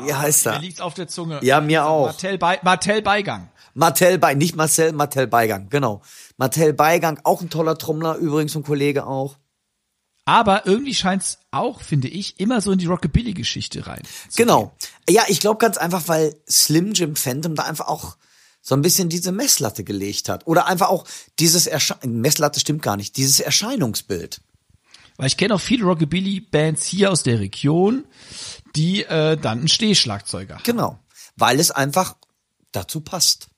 Wie 0.05 0.13
heißt 0.13 0.45
Mir 0.45 0.53
er? 0.53 0.59
liegt's 0.59 0.81
auf 0.81 0.93
der 0.93 1.07
Zunge. 1.07 1.39
Ja, 1.43 1.62
mir 1.62 1.85
auch. 1.85 2.07
Martell, 2.07 2.38
Be 2.38 2.59
Martell 2.62 3.01
Beigang. 3.01 3.49
Martell 3.73 4.17
Beigang, 4.17 4.38
nicht 4.39 4.55
Marcel, 4.55 4.91
Martell 4.93 5.27
Beigang, 5.27 5.69
genau. 5.69 6.01
Martell 6.38 6.73
Beigang, 6.73 7.19
auch 7.23 7.41
ein 7.41 7.49
toller 7.49 7.77
Trommler, 7.77 8.15
übrigens 8.15 8.55
ein 8.55 8.63
Kollege 8.63 9.05
auch. 9.05 9.38
Aber 10.25 10.67
irgendwie 10.67 10.93
scheint's 10.93 11.39
auch, 11.49 11.81
finde 11.81 12.07
ich, 12.07 12.39
immer 12.39 12.62
so 12.62 12.71
in 12.71 12.77
die 12.77 12.85
Rockabilly-Geschichte 12.85 13.88
rein. 13.88 14.03
Genau. 14.35 14.73
Ja, 15.09 15.23
ich 15.27 15.39
glaube 15.39 15.57
ganz 15.57 15.77
einfach, 15.77 16.07
weil 16.07 16.35
Slim 16.47 16.93
Jim 16.93 17.15
Phantom 17.15 17.55
da 17.55 17.63
einfach 17.63 17.88
auch 17.88 18.15
so 18.62 18.75
ein 18.75 18.81
bisschen 18.81 19.09
diese 19.09 19.31
Messlatte 19.31 19.83
gelegt 19.83 20.29
hat. 20.29 20.45
Oder 20.45 20.67
einfach 20.67 20.89
auch 20.89 21.05
dieses 21.39 21.65
Ersche 21.65 21.95
Messlatte 22.05 22.59
stimmt 22.59 22.83
gar 22.83 22.97
nicht, 22.97 23.17
dieses 23.17 23.39
Erscheinungsbild. 23.39 24.41
Weil 25.17 25.27
ich 25.27 25.38
kenne 25.38 25.55
auch 25.55 25.62
viele 25.62 25.85
Rockabilly-Bands 25.85 26.85
hier 26.85 27.12
aus 27.12 27.23
der 27.23 27.39
Region, 27.39 28.05
die 28.75 29.03
äh, 29.03 29.38
dann 29.38 29.60
einen 29.60 29.67
Stehschlagzeuger 29.67 30.55
haben. 30.55 30.63
Genau. 30.63 30.99
Weil 31.36 31.60
es 31.60 31.71
einfach 31.71 32.15
dazu 32.71 33.01
passt. 33.01 33.49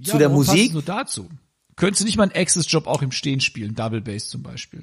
Ja, 0.00 0.12
zu 0.12 0.18
der 0.18 0.28
Musik? 0.28 0.72
Nur 0.72 0.82
dazu. 0.82 1.28
Könntest 1.76 2.02
du 2.02 2.04
nicht 2.04 2.16
mal 2.16 2.24
einen 2.24 2.40
Access-Job 2.40 2.86
auch 2.86 3.02
im 3.02 3.12
Stehen 3.12 3.40
spielen, 3.40 3.74
Double 3.74 4.00
Bass 4.00 4.28
zum 4.28 4.42
Beispiel. 4.42 4.82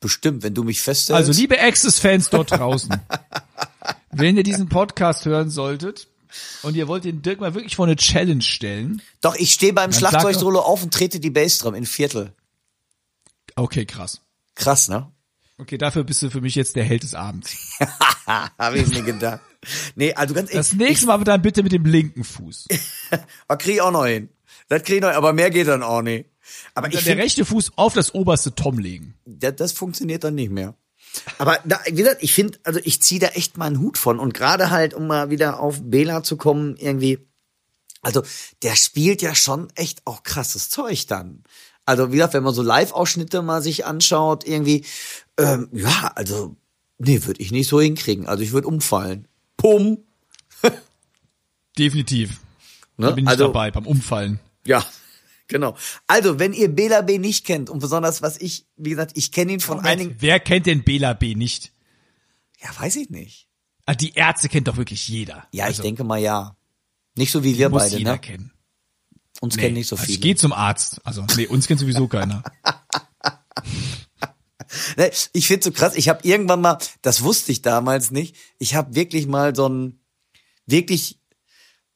Bestimmt, 0.00 0.42
wenn 0.42 0.54
du 0.54 0.62
mich 0.62 0.80
feststellst. 0.80 1.28
Also 1.28 1.32
liebe 1.32 1.60
Access-Fans 1.60 2.30
dort 2.30 2.52
draußen, 2.52 2.94
wenn 4.12 4.36
ihr 4.36 4.44
diesen 4.44 4.68
Podcast 4.68 5.24
hören 5.24 5.50
solltet 5.50 6.06
und 6.62 6.76
ihr 6.76 6.86
wollt 6.86 7.04
den 7.04 7.22
Dirk 7.22 7.40
mal 7.40 7.54
wirklich 7.54 7.74
vor 7.74 7.86
eine 7.86 7.96
Challenge 7.96 8.42
stellen, 8.42 9.02
Doch, 9.20 9.34
ich 9.34 9.52
stehe 9.52 9.72
beim 9.72 9.92
Schlagzeugsolo 9.92 10.60
auf 10.60 10.84
und 10.84 10.94
trete 10.94 11.18
die 11.18 11.30
Bassdrum 11.30 11.74
in 11.74 11.86
Viertel. 11.86 12.32
okay, 13.56 13.86
krass. 13.86 14.20
Krass, 14.54 14.88
ne? 14.88 15.10
Okay, 15.58 15.76
dafür 15.76 16.04
bist 16.04 16.22
du 16.22 16.30
für 16.30 16.40
mich 16.40 16.54
jetzt 16.54 16.76
der 16.76 16.84
Held 16.84 17.02
des 17.02 17.14
Abends. 17.14 17.56
Hab 18.26 18.74
ich 18.74 18.86
mir 18.88 19.02
gedacht. 19.02 19.40
Nee, 19.96 20.14
also 20.14 20.32
ganz 20.34 20.50
Das 20.50 20.72
ehrlich, 20.72 20.88
nächste 20.88 21.06
Mal 21.06 21.14
aber 21.14 21.24
dann 21.24 21.42
bitte 21.42 21.62
mit 21.64 21.72
dem 21.72 21.84
linken 21.84 22.22
Fuß. 22.22 22.66
ich, 22.68 22.80
krieg 23.58 23.74
ich 23.74 23.80
auch 23.80 23.90
noch 23.90 24.06
hin. 24.06 24.28
Das 24.68 24.82
krieg 24.84 24.96
ich 24.96 25.02
noch, 25.02 25.08
aber 25.10 25.32
mehr 25.32 25.50
geht 25.50 25.66
dann 25.66 25.82
auch 25.82 26.02
nicht. 26.02 26.30
Aber 26.74 26.86
Und 26.86 26.94
ich 26.94 27.00
dann 27.00 27.04
der 27.06 27.14
find, 27.14 27.24
rechte 27.24 27.44
Fuß 27.44 27.72
auf 27.76 27.94
das 27.94 28.14
oberste 28.14 28.54
Tom 28.54 28.78
legen. 28.78 29.14
das, 29.24 29.56
das 29.56 29.72
funktioniert 29.72 30.24
dann 30.24 30.36
nicht 30.36 30.50
mehr. 30.52 30.74
Aber 31.38 31.58
da, 31.64 31.80
wie 31.86 31.92
gesagt, 31.92 32.22
ich 32.22 32.32
finde, 32.34 32.58
also 32.62 32.80
ich 32.84 33.02
ziehe 33.02 33.20
da 33.20 33.28
echt 33.28 33.58
meinen 33.58 33.80
Hut 33.80 33.98
von. 33.98 34.20
Und 34.20 34.34
gerade 34.34 34.70
halt, 34.70 34.94
um 34.94 35.06
mal 35.06 35.30
wieder 35.30 35.58
auf 35.58 35.80
Bela 35.82 36.22
zu 36.22 36.36
kommen, 36.36 36.76
irgendwie, 36.76 37.18
also 38.02 38.22
der 38.62 38.76
spielt 38.76 39.22
ja 39.22 39.34
schon 39.34 39.70
echt 39.74 40.02
auch 40.06 40.22
krasses 40.22 40.70
Zeug 40.70 41.06
dann. 41.08 41.42
Also 41.88 42.12
wie 42.12 42.16
gesagt, 42.16 42.34
wenn 42.34 42.42
man 42.42 42.52
so 42.52 42.60
Live-Ausschnitte 42.60 43.40
mal 43.40 43.62
sich 43.62 43.86
anschaut, 43.86 44.46
irgendwie, 44.46 44.84
ähm, 45.38 45.70
ja, 45.72 46.12
also, 46.16 46.54
nee, 46.98 47.24
würde 47.24 47.40
ich 47.40 47.50
nicht 47.50 47.66
so 47.66 47.80
hinkriegen. 47.80 48.26
Also 48.26 48.42
ich 48.42 48.52
würde 48.52 48.68
umfallen. 48.68 49.26
Pum. 49.56 50.04
Definitiv. 51.78 52.40
Ne? 52.98 53.06
Da 53.06 53.12
bin 53.12 53.24
ich 53.24 53.30
also, 53.30 53.46
dabei 53.46 53.70
beim 53.70 53.86
Umfallen. 53.86 54.38
Ja, 54.66 54.84
genau. 55.48 55.78
Also, 56.06 56.38
wenn 56.38 56.52
ihr 56.52 56.68
Bela 56.68 57.00
B 57.00 57.16
nicht 57.16 57.46
kennt 57.46 57.70
und 57.70 57.78
besonders 57.78 58.20
was 58.20 58.38
ich, 58.38 58.66
wie 58.76 58.90
gesagt, 58.90 59.12
ich 59.14 59.32
kenne 59.32 59.52
ihn 59.52 59.60
von 59.60 59.80
einigen. 59.80 60.14
Wer 60.18 60.40
kennt 60.40 60.66
denn 60.66 60.84
Bela 60.84 61.14
B 61.14 61.34
nicht? 61.34 61.72
Ja, 62.60 62.68
weiß 62.78 62.96
ich 62.96 63.08
nicht. 63.08 63.48
Ah, 63.86 63.94
die 63.94 64.12
Ärzte 64.12 64.50
kennt 64.50 64.68
doch 64.68 64.76
wirklich 64.76 65.08
jeder. 65.08 65.48
Ja, 65.52 65.64
also, 65.64 65.80
ich 65.80 65.86
denke 65.86 66.04
mal 66.04 66.20
ja. 66.20 66.54
Nicht 67.16 67.32
so 67.32 67.42
wie 67.44 67.56
wir 67.56 67.70
muss 67.70 67.84
beide, 67.84 67.96
jeder 67.96 68.12
ne? 68.12 68.18
kennen. 68.18 68.52
Uns 69.40 69.56
Nee, 69.56 69.62
kennen 69.62 69.74
nicht 69.74 69.88
so 69.88 69.96
also 69.96 70.04
viele. 70.06 70.16
ich 70.16 70.20
gehe 70.20 70.36
zum 70.36 70.52
Arzt. 70.52 71.00
Also, 71.04 71.24
nee, 71.36 71.46
uns 71.46 71.66
kennt 71.66 71.80
sowieso 71.80 72.08
keiner. 72.08 72.42
Ne, 74.96 75.10
Ich 75.32 75.46
finde 75.46 75.64
so 75.64 75.70
krass, 75.72 75.94
ich 75.96 76.08
habe 76.08 76.20
irgendwann 76.26 76.60
mal, 76.60 76.78
das 77.02 77.22
wusste 77.22 77.52
ich 77.52 77.62
damals 77.62 78.10
nicht, 78.10 78.36
ich 78.58 78.74
habe 78.74 78.94
wirklich 78.94 79.26
mal 79.26 79.54
so 79.56 79.64
einen, 79.66 80.00
wirklich, 80.66 81.18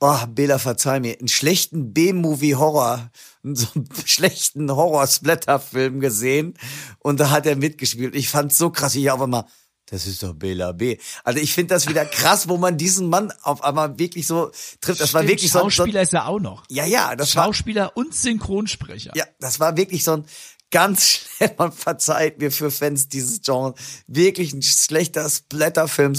oh, 0.00 0.26
Bela, 0.28 0.58
verzeih 0.58 0.98
mir, 1.00 1.18
einen 1.18 1.28
schlechten 1.28 1.92
B-Movie-Horror, 1.92 3.10
so 3.42 3.66
einen 3.74 3.88
schlechten 4.06 4.70
Horror-Splatter-Film 4.70 6.00
gesehen 6.00 6.54
und 7.00 7.20
da 7.20 7.30
hat 7.30 7.44
er 7.44 7.56
mitgespielt. 7.56 8.14
Ich 8.14 8.28
fand's 8.30 8.56
so 8.56 8.70
krass, 8.70 8.94
ich 8.94 9.10
auf 9.10 9.20
einmal, 9.20 9.44
das 9.92 10.06
ist 10.06 10.22
doch 10.22 10.32
Bela 10.34 10.72
B. 10.72 10.96
Also 11.22 11.38
ich 11.38 11.52
finde 11.52 11.74
das 11.74 11.86
wieder 11.88 12.04
krass, 12.06 12.48
wo 12.48 12.56
man 12.56 12.78
diesen 12.78 13.08
Mann 13.10 13.32
auf 13.42 13.62
einmal 13.62 13.98
wirklich 13.98 14.26
so 14.26 14.50
trifft. 14.80 15.00
Das 15.00 15.12
war 15.14 15.20
Stimmt, 15.20 15.28
wirklich 15.30 15.52
so, 15.52 15.62
ein- 15.62 15.70
Schauspieler 15.70 16.02
ist 16.02 16.14
er 16.14 16.26
auch 16.26 16.40
noch. 16.40 16.64
ja, 16.70 16.86
ja, 16.86 17.14
das 17.14 17.36
war, 17.36 17.44
Schauspieler 17.44 17.96
und 17.96 18.14
Synchronsprecher. 18.14 19.12
ja, 19.14 19.24
das 19.38 19.60
war 19.60 19.76
wirklich 19.76 20.02
so 20.02 20.12
ein 20.16 20.24
ganz 20.70 21.06
schnell, 21.36 21.54
man 21.58 21.70
verzeiht 21.72 22.38
mir 22.40 22.50
für 22.50 22.70
Fans 22.70 23.08
dieses 23.08 23.42
Genres, 23.42 23.74
wirklich 24.06 24.54
ein 24.54 24.62
schlechter 24.62 25.28
Splatterfilm 25.28 26.14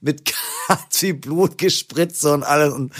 mit 0.00 0.32
ganz 0.68 0.98
viel 0.98 1.14
Blut 1.14 1.58
gespritzt 1.58 2.24
und 2.24 2.42
alles. 2.42 2.74
Und, 2.74 2.92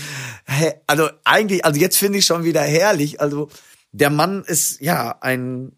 hey, 0.45 0.75
also 0.87 1.11
eigentlich, 1.25 1.65
also 1.65 1.81
jetzt 1.81 1.97
finde 1.97 2.19
ich 2.21 2.27
schon 2.27 2.45
wieder 2.45 2.63
herrlich. 2.63 3.21
Also 3.21 3.49
der 3.91 4.11
Mann 4.11 4.45
ist 4.45 4.81
ja 4.81 5.19
ein, 5.21 5.73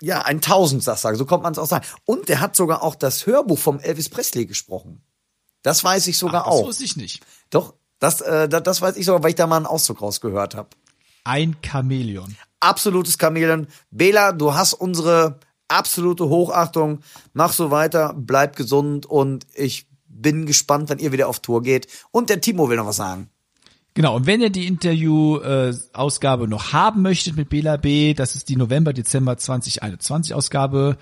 ja, 0.00 0.22
ein 0.22 0.40
Tausendsasser, 0.40 1.14
so 1.16 1.24
kommt 1.26 1.42
man 1.42 1.52
es 1.52 1.58
auch 1.58 1.66
sagen. 1.66 1.86
Und 2.04 2.28
der 2.28 2.40
hat 2.40 2.56
sogar 2.56 2.82
auch 2.82 2.94
das 2.94 3.26
Hörbuch 3.26 3.58
vom 3.58 3.78
Elvis 3.80 4.08
Presley 4.08 4.46
gesprochen. 4.46 5.02
Das 5.62 5.82
weiß 5.82 6.06
ich 6.08 6.18
sogar 6.18 6.42
Ach, 6.42 6.50
das 6.50 6.54
auch. 6.54 6.66
wusste 6.66 6.84
ich 6.84 6.96
nicht. 6.96 7.22
Doch, 7.50 7.74
das, 7.98 8.20
äh, 8.20 8.48
das, 8.48 8.62
das 8.64 8.82
weiß 8.82 8.96
ich 8.96 9.06
sogar, 9.06 9.22
weil 9.22 9.30
ich 9.30 9.36
da 9.36 9.46
mal 9.46 9.56
einen 9.56 9.66
Auszug 9.66 10.02
rausgehört 10.02 10.54
habe 10.54 10.68
Ein 11.24 11.56
Chamäleon. 11.64 12.36
absolutes 12.60 13.16
Chameleon. 13.18 13.66
Bela, 13.90 14.32
du 14.32 14.54
hast 14.54 14.74
unsere 14.74 15.38
absolute 15.68 16.28
Hochachtung. 16.28 17.00
Mach 17.32 17.52
so 17.52 17.70
weiter, 17.70 18.14
bleib 18.16 18.56
gesund 18.56 19.06
und 19.06 19.46
ich 19.54 19.86
bin 20.06 20.44
gespannt, 20.46 20.90
wenn 20.90 20.98
ihr 20.98 21.12
wieder 21.12 21.28
auf 21.28 21.40
Tour 21.40 21.62
geht. 21.62 21.86
Und 22.10 22.30
der 22.30 22.40
Timo 22.40 22.68
will 22.68 22.76
noch 22.76 22.86
was 22.86 22.96
sagen. 22.96 23.30
Genau, 23.94 24.16
und 24.16 24.26
wenn 24.26 24.40
ihr 24.40 24.50
die 24.50 24.66
Interview-Ausgabe 24.66 26.48
noch 26.48 26.72
haben 26.72 27.02
möchtet 27.02 27.36
mit 27.36 27.48
Bela 27.48 27.76
B., 27.76 28.12
das 28.12 28.34
ist 28.34 28.48
die 28.48 28.56
November-Dezember 28.56 29.36
2021 29.36 30.34
Ausgabe, 30.34 30.98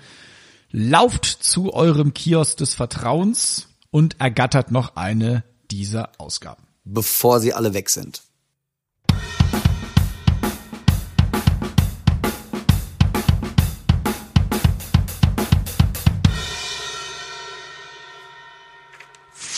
lauft 0.71 1.25
zu 1.25 1.73
eurem 1.73 2.13
Kiosk 2.13 2.57
des 2.57 2.75
Vertrauens 2.75 3.67
und 3.89 4.21
ergattert 4.21 4.71
noch 4.71 4.95
eine 4.95 5.43
dieser 5.71 6.11
Ausgaben. 6.19 6.63
Bevor 6.85 7.39
sie 7.39 7.53
alle 7.53 7.73
weg 7.73 7.89
sind. 7.89 8.21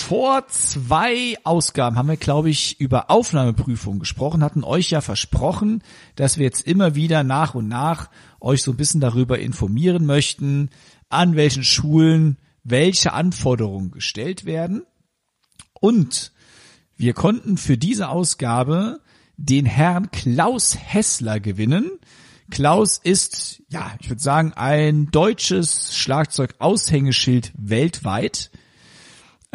Vor 0.07 0.47
zwei 0.49 1.35
Ausgaben 1.45 1.97
haben 1.97 2.09
wir, 2.09 2.15
glaube 2.15 2.51
ich, 2.51 2.79
über 2.79 3.09
Aufnahmeprüfungen 3.09 3.99
gesprochen, 3.99 4.43
hatten 4.43 4.63
euch 4.63 4.91
ja 4.91 5.01
versprochen, 5.01 5.81
dass 6.15 6.37
wir 6.37 6.45
jetzt 6.45 6.67
immer 6.67 6.93
wieder 6.93 7.23
nach 7.23 7.55
und 7.55 7.67
nach 7.67 8.11
euch 8.39 8.61
so 8.61 8.69
ein 8.69 8.77
bisschen 8.77 9.01
darüber 9.01 9.39
informieren 9.39 10.05
möchten, 10.05 10.69
an 11.09 11.35
welchen 11.35 11.63
Schulen 11.63 12.37
welche 12.63 13.13
Anforderungen 13.13 13.89
gestellt 13.89 14.45
werden. 14.45 14.83
Und 15.73 16.33
wir 16.95 17.13
konnten 17.15 17.57
für 17.57 17.79
diese 17.79 18.09
Ausgabe 18.09 19.01
den 19.37 19.65
Herrn 19.65 20.11
Klaus 20.11 20.77
Hessler 20.77 21.39
gewinnen. 21.39 21.89
Klaus 22.51 22.99
ist, 22.99 23.63
ja, 23.69 23.91
ich 23.99 24.07
würde 24.07 24.21
sagen, 24.21 24.53
ein 24.53 25.07
deutsches 25.09 25.97
Schlagzeug-Aushängeschild 25.97 27.53
weltweit. 27.57 28.51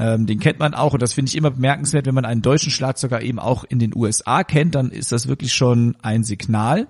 Ähm, 0.01 0.27
den 0.27 0.41
kennt 0.41 0.59
man 0.59 0.73
auch 0.73 0.95
und 0.95 1.03
das 1.03 1.13
finde 1.13 1.29
ich 1.29 1.37
immer 1.37 1.51
bemerkenswert, 1.51 2.07
wenn 2.07 2.15
man 2.15 2.25
einen 2.25 2.41
deutschen 2.41 2.73
Schlagzeuger 2.73 3.21
eben 3.21 3.39
auch 3.39 3.65
in 3.65 3.79
den 3.79 3.95
USA 3.95 4.45
kennt, 4.45 4.75
dann 4.75 4.91
ist 4.91 5.13
das 5.13 5.29
wirklich 5.29 5.53
schon 5.53 5.95
ein 6.01 6.25
Signal. 6.25 6.89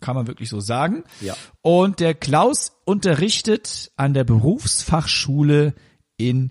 Kann 0.00 0.16
man 0.16 0.26
wirklich 0.26 0.48
so 0.48 0.58
sagen. 0.58 1.04
Ja. 1.20 1.36
Und 1.60 2.00
der 2.00 2.14
Klaus 2.14 2.72
unterrichtet 2.84 3.92
an 3.96 4.12
der 4.12 4.24
Berufsfachschule 4.24 5.74
in 6.16 6.50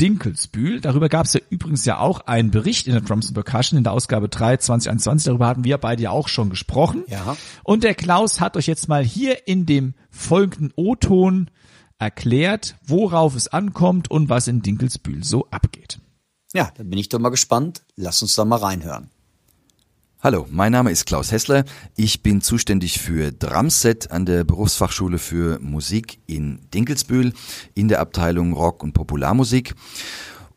Dinkelsbühl. 0.00 0.80
Darüber 0.80 1.08
gab 1.08 1.26
es 1.26 1.32
ja 1.32 1.40
übrigens 1.50 1.84
ja 1.84 1.98
auch 1.98 2.20
einen 2.20 2.52
Bericht 2.52 2.86
in 2.86 2.92
der 2.92 3.02
Drums 3.02 3.26
and 3.26 3.34
Percussion 3.34 3.78
in 3.78 3.84
der 3.84 3.92
Ausgabe 3.92 4.28
3 4.28 4.58
2021. 4.58 5.26
Darüber 5.26 5.48
hatten 5.48 5.64
wir 5.64 5.78
beide 5.78 6.02
ja 6.04 6.10
auch 6.10 6.28
schon 6.28 6.50
gesprochen. 6.50 7.02
Ja. 7.08 7.36
Und 7.64 7.82
der 7.82 7.94
Klaus 7.94 8.40
hat 8.40 8.56
euch 8.56 8.68
jetzt 8.68 8.88
mal 8.88 9.02
hier 9.02 9.48
in 9.48 9.66
dem 9.66 9.94
folgenden 10.10 10.72
O-Ton 10.76 11.50
erklärt, 11.98 12.76
worauf 12.86 13.34
es 13.34 13.48
ankommt 13.48 14.10
und 14.10 14.28
was 14.28 14.48
in 14.48 14.62
Dinkelsbühl 14.62 15.24
so 15.24 15.48
abgeht. 15.50 16.00
Ja, 16.54 16.70
dann 16.76 16.88
bin 16.88 16.98
ich 16.98 17.08
doch 17.08 17.18
mal 17.18 17.28
gespannt. 17.28 17.82
Lass 17.96 18.22
uns 18.22 18.34
da 18.34 18.44
mal 18.44 18.56
reinhören. 18.56 19.10
Hallo, 20.20 20.46
mein 20.50 20.72
Name 20.72 20.90
ist 20.90 21.06
Klaus 21.06 21.30
Hessler. 21.30 21.64
Ich 21.94 22.22
bin 22.22 22.40
zuständig 22.40 22.98
für 22.98 23.30
Drumset 23.30 24.10
an 24.10 24.26
der 24.26 24.42
Berufsfachschule 24.42 25.18
für 25.18 25.60
Musik 25.60 26.18
in 26.26 26.58
Dinkelsbühl 26.74 27.32
in 27.74 27.86
der 27.86 28.00
Abteilung 28.00 28.52
Rock 28.52 28.82
und 28.82 28.94
Popularmusik. 28.94 29.74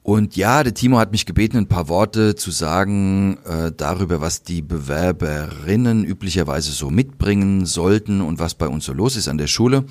Und 0.04 0.36
ja, 0.36 0.64
der 0.64 0.74
Timo 0.74 0.98
hat 0.98 1.12
mich 1.12 1.28
gebeten, 1.28 1.58
ein 1.58 1.68
paar 1.68 1.90
Worte 1.90 2.34
zu 2.36 2.50
sagen 2.50 3.38
äh, 3.46 3.72
darüber, 3.72 4.20
was 4.20 4.42
die 4.42 4.64
Bewerberinnen 4.64 6.06
üblicherweise 6.06 6.72
so 6.72 6.90
mitbringen 6.90 7.68
sollten 7.68 8.22
und 8.22 8.40
was 8.40 8.56
bei 8.56 8.68
uns 8.68 8.86
so 8.86 8.94
los 8.94 9.16
ist 9.16 9.28
an 9.28 9.38
der 9.38 9.46
Schule. 9.46 9.86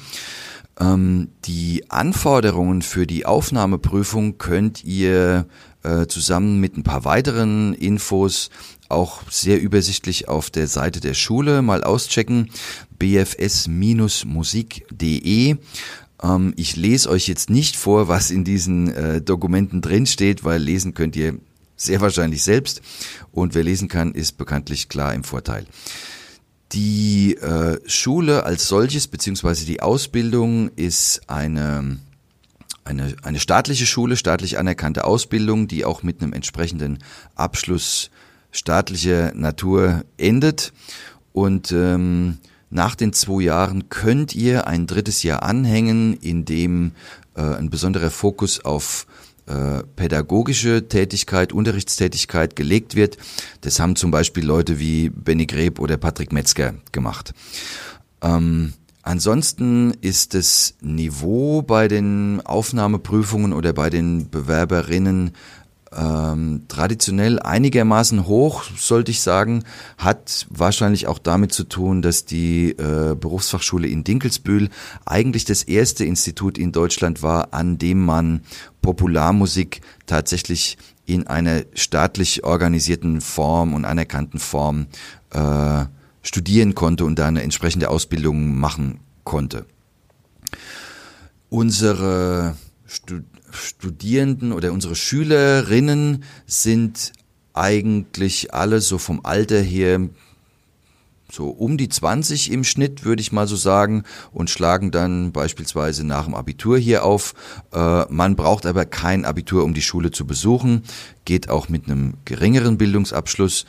Ähm, 0.81 1.29
die 1.45 1.91
Anforderungen 1.91 2.83
für 2.83 3.07
die 3.07 3.25
Aufnahmeprüfung 3.27 4.39
könnt 4.39 4.83
ihr 4.85 5.47
äh, 5.83 6.07
zusammen 6.07 6.61
mit 6.61 6.77
ein 6.77 6.83
paar 6.83 7.05
weiteren 7.05 7.75
Infos 7.75 8.51
auch 8.89 9.23
sehr 9.31 9.61
übersichtlich 9.61 10.29
auf 10.29 10.51
der 10.51 10.67
Seite 10.67 11.01
der 11.01 11.15
Schule 11.15 11.63
mal 11.63 11.85
auschecken, 11.85 12.51
bfs-musik.de. 12.99 15.57
Ähm, 16.23 16.53
ich 16.57 16.77
lese 16.77 17.11
euch 17.11 17.29
jetzt 17.29 17.51
nicht 17.51 17.77
vor, 17.77 18.09
was 18.09 18.31
in 18.31 18.45
diesen 18.45 18.91
äh, 18.93 19.21
Dokumenten 19.21 19.83
drinsteht, 19.83 20.45
weil 20.45 20.63
lesen 20.63 20.95
könnt 20.95 21.15
ihr 21.15 21.35
sehr 21.77 22.01
wahrscheinlich 22.01 22.43
selbst 22.43 22.81
und 23.33 23.55
wer 23.55 23.65
lesen 23.65 23.89
kann, 23.89 24.13
ist 24.13 24.39
bekanntlich 24.39 24.89
klar 24.89 25.13
im 25.15 25.25
Vorteil. 25.25 25.67
Die 26.73 27.37
äh, 27.37 27.81
Schule 27.87 28.45
als 28.45 28.69
solches, 28.69 29.09
beziehungsweise 29.09 29.67
die 29.67 29.83
Ausbildung 29.83 30.71
ist 30.77 31.23
eine, 31.27 31.99
eine, 32.85 33.17
eine 33.23 33.41
staatliche 33.41 33.87
Schule, 33.87 34.17
staatlich 34.17 34.57
anerkannte 34.57 35.05
Ausbildung, 35.05 35.67
die 35.67 35.85
auch 35.85 36.05
mit 36.05 36.23
einem 36.23 36.33
entsprechenden 36.33 36.99
Abschluss 37.35 38.11
staatlicher 38.53 39.33
Natur 39.35 40.05
endet. 40.17 40.73
Und 41.33 41.73
ähm, 41.73 42.39
nach 42.71 42.95
den 42.95 43.13
zwei 43.13 43.43
Jahren 43.43 43.89
könnt 43.89 44.35
ihr 44.37 44.69
ein 44.69 44.87
drittes 44.87 45.25
Jahr 45.25 45.43
anhängen, 45.43 46.15
in 46.15 46.45
dem 46.45 46.93
äh, 47.35 47.43
ein 47.43 47.71
besonderer 47.71 48.11
Fokus 48.11 48.65
auf 48.65 49.07
äh, 49.51 49.83
pädagogische 49.97 50.87
Tätigkeit, 50.89 51.53
Unterrichtstätigkeit 51.53 52.55
gelegt 52.55 52.95
wird. 52.95 53.17
Das 53.63 53.81
haben 53.81 53.97
zum 53.97 54.13
Beispiel 54.13 54.45
Leute 54.45 54.79
wie 54.79 55.11
Benny 55.11 55.47
Greb 55.47 55.81
oder 55.81 55.97
Patrick 55.97 56.33
Metzger 56.33 56.75
gemacht. 56.93 57.35
Ähm, 58.23 58.75
ansonsten 59.03 59.93
ist 60.03 60.35
das 60.35 60.75
Niveau 60.81 61.63
bei 61.63 61.89
den 61.89 62.41
Aufnahmeprüfungen 62.45 63.53
oder 63.53 63.73
bei 63.73 63.91
den 63.91 64.31
Bewerberinnen 64.31 65.33
ähm, 65.97 66.67
traditionell 66.69 67.41
einigermaßen 67.41 68.27
hoch, 68.27 68.63
sollte 68.77 69.11
ich 69.11 69.21
sagen, 69.21 69.65
hat 69.99 70.47
wahrscheinlich 70.49 71.09
auch 71.09 71.19
damit 71.19 71.53
zu 71.53 71.65
tun, 71.65 72.01
dass 72.01 72.25
die 72.25 72.71
äh, 72.71 73.17
Berufsfachschule 73.17 73.89
in 73.89 74.05
Dinkelsbühl 74.05 74.69
eigentlich 75.05 75.45
das 75.45 75.65
erste 75.65 76.05
Institut 76.05 76.59
in 76.59 76.71
Deutschland 76.71 77.23
war, 77.23 77.53
an 77.53 77.79
dem 77.79 78.05
man 78.05 78.43
Popularmusik 78.83 79.81
tatsächlich 80.07 80.79
in 81.07 81.27
einer 81.27 81.65
staatlich 81.75 82.45
organisierten 82.45 83.21
Form 83.21 83.75
und 83.75 83.85
anerkannten 83.85 84.39
Form 84.39 84.87
äh, 85.31 85.85
studieren 86.23 86.75
konnte 86.77 87.05
und 87.05 87.19
da 87.19 87.27
eine 87.27 87.43
entsprechende 87.43 87.89
Ausbildung 87.89 88.59
machen 88.59 89.01
konnte. 89.25 89.67
Unsere 91.49 92.55
Stud 92.87 93.25
Studierenden 93.53 94.53
oder 94.53 94.73
unsere 94.73 94.97
Schülerinnen 94.97 96.25
sind 96.47 97.13
eigentlich 97.53 98.55
alle 98.55 98.81
so 98.81 98.99
vom 98.99 99.21
Alter 99.25 99.61
her 99.61 100.01
so 101.33 101.49
um 101.49 101.77
die 101.77 101.89
20 101.89 102.51
im 102.51 102.65
Schnitt, 102.65 103.05
würde 103.05 103.23
ich 103.23 103.33
mal 103.33 103.47
so 103.47 103.57
sagen, 103.57 104.05
und 104.33 104.51
schlagen 104.51 104.91
dann 104.91 105.33
beispielsweise 105.33 106.05
nach 106.05 106.25
dem 106.25 106.35
Abitur 106.35 106.79
hier 106.79 107.05
auf. 107.05 107.35
Äh, 107.73 108.05
man 108.09 108.37
braucht 108.37 108.67
aber 108.67 108.85
kein 108.85 109.25
Abitur, 109.25 109.65
um 109.65 109.75
die 109.75 109.83
Schule 109.83 110.11
zu 110.11 110.27
besuchen, 110.27 110.83
geht 111.25 111.49
auch 111.49 111.69
mit 111.69 111.87
einem 111.87 112.15
geringeren 112.25 112.79
Bildungsabschluss 112.79 113.65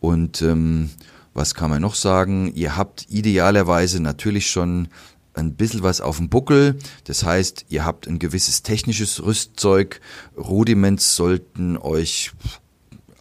und 0.00 0.42
ähm, 0.42 0.90
was 1.32 1.54
kann 1.54 1.70
man 1.70 1.80
noch 1.80 1.94
sagen? 1.94 2.52
Ihr 2.54 2.76
habt 2.76 3.06
idealerweise 3.08 4.02
natürlich 4.02 4.50
schon 4.50 4.88
ein 5.48 5.54
bisschen 5.54 5.82
was 5.82 6.00
auf 6.00 6.18
dem 6.18 6.28
Buckel. 6.28 6.78
Das 7.04 7.24
heißt, 7.24 7.66
ihr 7.68 7.84
habt 7.84 8.06
ein 8.06 8.18
gewisses 8.18 8.62
technisches 8.62 9.22
Rüstzeug. 9.22 10.00
Rudiments 10.36 11.16
sollten 11.16 11.76
euch 11.76 12.32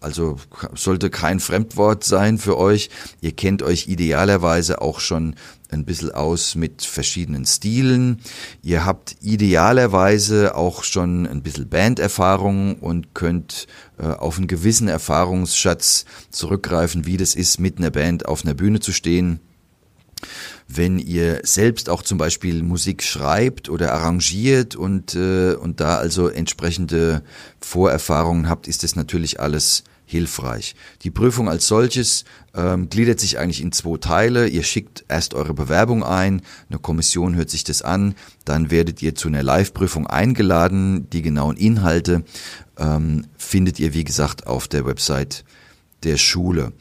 also 0.01 0.37
sollte 0.75 1.09
kein 1.09 1.39
Fremdwort 1.39 2.03
sein 2.03 2.37
für 2.37 2.57
euch. 2.57 2.89
Ihr 3.21 3.33
kennt 3.33 3.61
euch 3.63 3.87
idealerweise 3.87 4.81
auch 4.81 4.99
schon 4.99 5.35
ein 5.71 5.85
bisschen 5.85 6.11
aus 6.11 6.55
mit 6.55 6.83
verschiedenen 6.83 7.45
Stilen. 7.45 8.21
Ihr 8.63 8.85
habt 8.85 9.17
idealerweise 9.21 10.55
auch 10.55 10.83
schon 10.83 11.27
ein 11.27 11.43
bisschen 11.43 11.69
Banderfahrung 11.69 12.75
und 12.77 13.13
könnt 13.13 13.67
äh, 13.99 14.05
auf 14.05 14.37
einen 14.37 14.47
gewissen 14.47 14.87
Erfahrungsschatz 14.87 16.05
zurückgreifen, 16.31 17.05
wie 17.05 17.17
das 17.17 17.35
ist, 17.35 17.59
mit 17.59 17.77
einer 17.77 17.91
Band 17.91 18.25
auf 18.25 18.43
einer 18.43 18.55
Bühne 18.55 18.79
zu 18.79 18.91
stehen. 18.91 19.41
Wenn 20.71 20.99
ihr 20.99 21.41
selbst 21.43 21.89
auch 21.89 22.03
zum 22.03 22.19
Beispiel 22.19 22.61
Musik 22.61 23.01
schreibt 23.01 23.69
oder 23.69 23.91
arrangiert 23.91 24.75
und, 24.75 25.15
äh, 25.15 25.53
und 25.55 25.79
da 25.79 25.97
also 25.97 26.27
entsprechende 26.27 27.23
Vorerfahrungen 27.59 28.47
habt, 28.47 28.67
ist 28.67 28.83
das 28.83 28.95
natürlich 28.95 29.39
alles 29.39 29.83
hilfreich. 30.05 30.75
Die 31.01 31.09
Prüfung 31.09 31.49
als 31.49 31.67
solches 31.67 32.23
ähm, 32.53 32.87
gliedert 32.87 33.19
sich 33.19 33.39
eigentlich 33.39 33.61
in 33.61 33.71
zwei 33.71 33.97
Teile. 33.97 34.47
Ihr 34.47 34.61
schickt 34.61 35.05
erst 35.07 35.33
eure 35.33 35.55
Bewerbung 35.55 36.03
ein, 36.03 36.43
eine 36.69 36.77
Kommission 36.79 37.35
hört 37.35 37.49
sich 37.49 37.63
das 37.63 37.81
an, 37.81 38.13
dann 38.45 38.69
werdet 38.69 39.01
ihr 39.01 39.15
zu 39.15 39.27
einer 39.27 39.41
Live-Prüfung 39.41 40.05
eingeladen. 40.05 41.09
Die 41.09 41.23
genauen 41.23 41.57
Inhalte 41.57 42.23
ähm, 42.77 43.25
findet 43.37 43.79
ihr, 43.79 43.95
wie 43.95 44.03
gesagt, 44.03 44.45
auf 44.45 44.67
der 44.67 44.85
Website 44.85 45.45
der 46.03 46.17
Schule. 46.17 46.73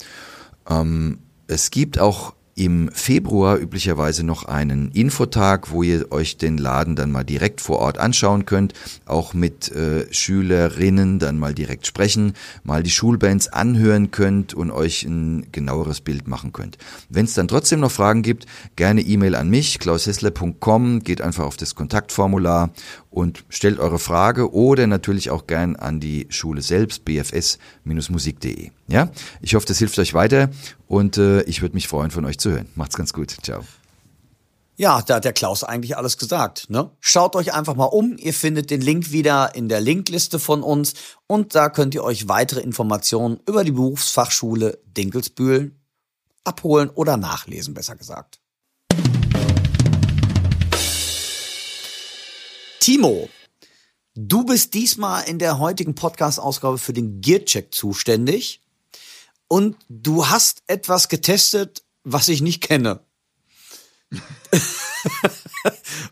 Ähm, 0.69 1.21
es 1.47 1.71
gibt 1.71 1.99
auch 1.99 2.35
im 2.59 2.91
Februar 2.93 3.57
üblicherweise 3.57 4.25
noch 4.25 4.45
einen 4.45 4.91
Infotag, 4.91 5.71
wo 5.71 5.85
ihr 5.85 6.11
euch 6.11 6.39
den 6.39 6.59
Laden 6.59 6.97
dann 6.97 7.13
mal 7.13 7.23
direkt 7.23 7.61
vor 7.61 7.79
Ort 7.79 7.99
anschauen 7.99 8.47
könnt, 8.47 8.75
auch 9.07 9.33
mit 9.33 9.71
äh, 9.71 10.13
Schülerinnen 10.13 11.21
dann 11.21 11.39
mal 11.39 11.55
direkt 11.55 11.87
sprechen, 11.87 12.33
mal 12.65 12.83
die 12.83 12.91
Schulbands 12.91 13.47
anhören 13.47 14.11
könnt 14.11 14.55
und 14.55 14.73
euch 14.73 15.05
ein 15.05 15.47
genaueres 15.53 16.01
Bild 16.01 16.27
machen 16.27 16.53
könnt. 16.53 16.79
Wenn 17.09 17.27
es 17.27 17.35
dann 17.35 17.47
trotzdem 17.47 17.79
noch 17.79 17.93
Fragen 17.93 18.23
gibt, 18.23 18.47
gerne 18.75 19.03
E-Mail 19.03 19.37
an 19.37 19.49
mich, 19.49 19.79
klaushessler.com, 19.79 21.05
geht 21.05 21.21
einfach 21.21 21.45
auf 21.45 21.57
das 21.57 21.77
Kontaktformular 21.77 22.71
und 23.19 23.45
stellt 23.49 23.81
eure 23.81 23.99
Frage 23.99 24.53
oder 24.55 24.87
natürlich 24.87 25.31
auch 25.31 25.49
gern 25.49 25.75
an 25.75 25.99
die 25.99 26.29
Schule 26.31 26.63
selbst, 26.63 27.05
bfs-musik.de. 27.05 28.71
Ja, 28.87 29.11
ich 29.41 29.57
hoffe, 29.57 29.67
das 29.67 29.79
hilft 29.79 29.99
euch 29.99 30.15
weiter 30.15 30.51
und 30.87 31.19
äh, 31.19 31.43
ich 31.43 31.61
würde 31.61 31.75
mich 31.75 31.89
freuen, 31.89 32.13
von 32.13 32.25
euch 32.25 32.39
zu 32.39 32.53
hören. 32.53 32.69
Macht's 32.77 32.97
ganz 32.97 33.13
gut. 33.13 33.37
Ciao. 33.43 33.65
Ja, 34.77 35.03
da 35.03 35.17
hat 35.17 35.25
der 35.25 35.33
Klaus 35.33 35.65
eigentlich 35.65 35.97
alles 35.97 36.17
gesagt. 36.17 36.71
Ne? 36.71 36.93
Schaut 37.01 37.35
euch 37.35 37.53
einfach 37.53 37.75
mal 37.75 37.87
um. 37.87 38.17
Ihr 38.19 38.33
findet 38.33 38.71
den 38.71 38.81
Link 38.81 39.11
wieder 39.11 39.53
in 39.57 39.69
der 39.69 39.81
Linkliste 39.81 40.39
von 40.39 40.63
uns 40.63 40.95
und 41.27 41.57
da 41.57 41.71
könnt 41.71 41.97
ihr 41.97 42.05
euch 42.05 42.29
weitere 42.29 42.61
Informationen 42.61 43.41
über 43.49 43.65
die 43.65 43.73
Berufsfachschule 43.73 44.79
Dinkelsbühl 44.97 45.75
abholen 46.45 46.89
oder 46.91 47.17
nachlesen, 47.17 47.75
besser 47.75 47.97
gesagt. 47.97 48.39
Timo, 52.81 53.29
du 54.15 54.45
bist 54.45 54.75
diesmal 54.75 55.29
in 55.29 55.39
der 55.39 55.59
heutigen 55.59 55.95
Podcast-Ausgabe 55.95 56.79
für 56.79 56.93
den 56.93 57.21
Gearcheck 57.21 57.75
zuständig 57.75 58.63
und 59.49 59.77
du 59.89 60.29
hast 60.29 60.63
etwas 60.67 61.09
getestet, 61.09 61.83
was 62.05 62.29
ich 62.29 62.41
nicht 62.41 62.63
kenne. 62.63 63.01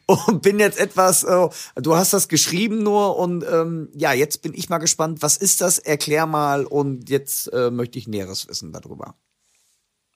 und 0.06 0.42
bin 0.42 0.58
jetzt 0.58 0.78
etwas, 0.78 1.24
äh, 1.24 1.48
du 1.76 1.96
hast 1.96 2.12
das 2.12 2.28
geschrieben 2.28 2.82
nur 2.82 3.16
und 3.16 3.44
ähm, 3.50 3.88
ja, 3.94 4.12
jetzt 4.12 4.42
bin 4.42 4.52
ich 4.54 4.68
mal 4.68 4.78
gespannt, 4.78 5.22
was 5.22 5.36
ist 5.36 5.60
das? 5.60 5.78
Erklär 5.78 6.26
mal 6.26 6.64
und 6.64 7.08
jetzt 7.08 7.52
äh, 7.52 7.70
möchte 7.70 7.98
ich 7.98 8.06
Näheres 8.06 8.48
wissen 8.48 8.72
darüber. 8.72 9.14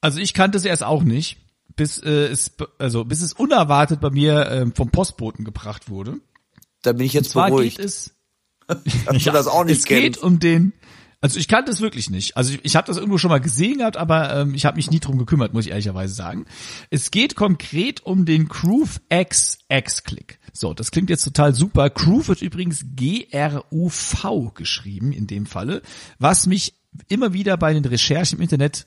Also 0.01 0.19
ich 0.19 0.35
kannte 0.35 0.59
es 0.59 0.65
erst 0.65 0.83
auch 0.83 1.03
nicht, 1.03 1.39
bis 1.77 1.99
äh, 1.99 2.27
es 2.27 2.53
also 2.79 3.05
bis 3.05 3.23
es 3.23 3.33
unerwartet 3.33 4.01
bei 4.01 4.11
mir 4.11 4.47
äh, 4.47 4.67
vom 4.75 4.91
Postboten 4.91 5.45
gebracht 5.45 5.89
wurde. 5.89 6.21
Da 6.83 6.93
bin 6.93 7.07
ich 7.07 7.13
jetzt 7.13 7.35
beruhigt. 7.35 7.77
Geht 7.77 7.87
es, 7.87 8.15
Dass 9.07 9.25
ja, 9.25 9.33
das 9.33 9.47
auch 9.47 9.65
nicht 9.65 9.79
es 9.79 9.85
geht 9.85 10.19
um 10.19 10.39
den, 10.39 10.73
also 11.21 11.39
ich 11.39 11.49
kannte 11.49 11.71
es 11.71 11.81
wirklich 11.81 12.09
nicht. 12.09 12.37
Also 12.37 12.55
ich, 12.55 12.65
ich 12.65 12.77
habe 12.77 12.87
das 12.87 12.97
irgendwo 12.97 13.19
schon 13.19 13.31
mal 13.31 13.41
gesehen 13.41 13.79
gehabt, 13.79 13.97
aber 13.97 14.35
ähm, 14.35 14.55
ich 14.55 14.65
habe 14.65 14.77
mich 14.77 14.91
nie 14.91 15.01
drum 15.01 15.19
gekümmert, 15.19 15.53
muss 15.53 15.67
ich 15.67 15.71
ehrlicherweise 15.71 16.15
sagen. 16.15 16.47
Es 16.89 17.11
geht 17.11 17.37
konkret 17.37 18.07
um 18.07 18.25
den 18.25 18.49
Groove 18.49 19.01
X 19.11 19.59
X-Click. 19.69 20.39
So, 20.53 20.73
das 20.73 20.91
klingt 20.91 21.11
jetzt 21.11 21.25
total 21.25 21.55
super. 21.55 21.91
Groove 21.91 22.29
wird 22.29 22.43
übrigens 22.43 22.85
G-R-U-V 22.97 24.51
geschrieben 24.51 25.13
in 25.13 25.27
dem 25.27 25.47
Falle, 25.47 25.83
was 26.19 26.47
mich 26.47 26.75
immer 27.09 27.33
wieder 27.33 27.57
bei 27.57 27.75
den 27.75 27.85
Recherchen 27.85 28.39
im 28.39 28.43
Internet 28.43 28.87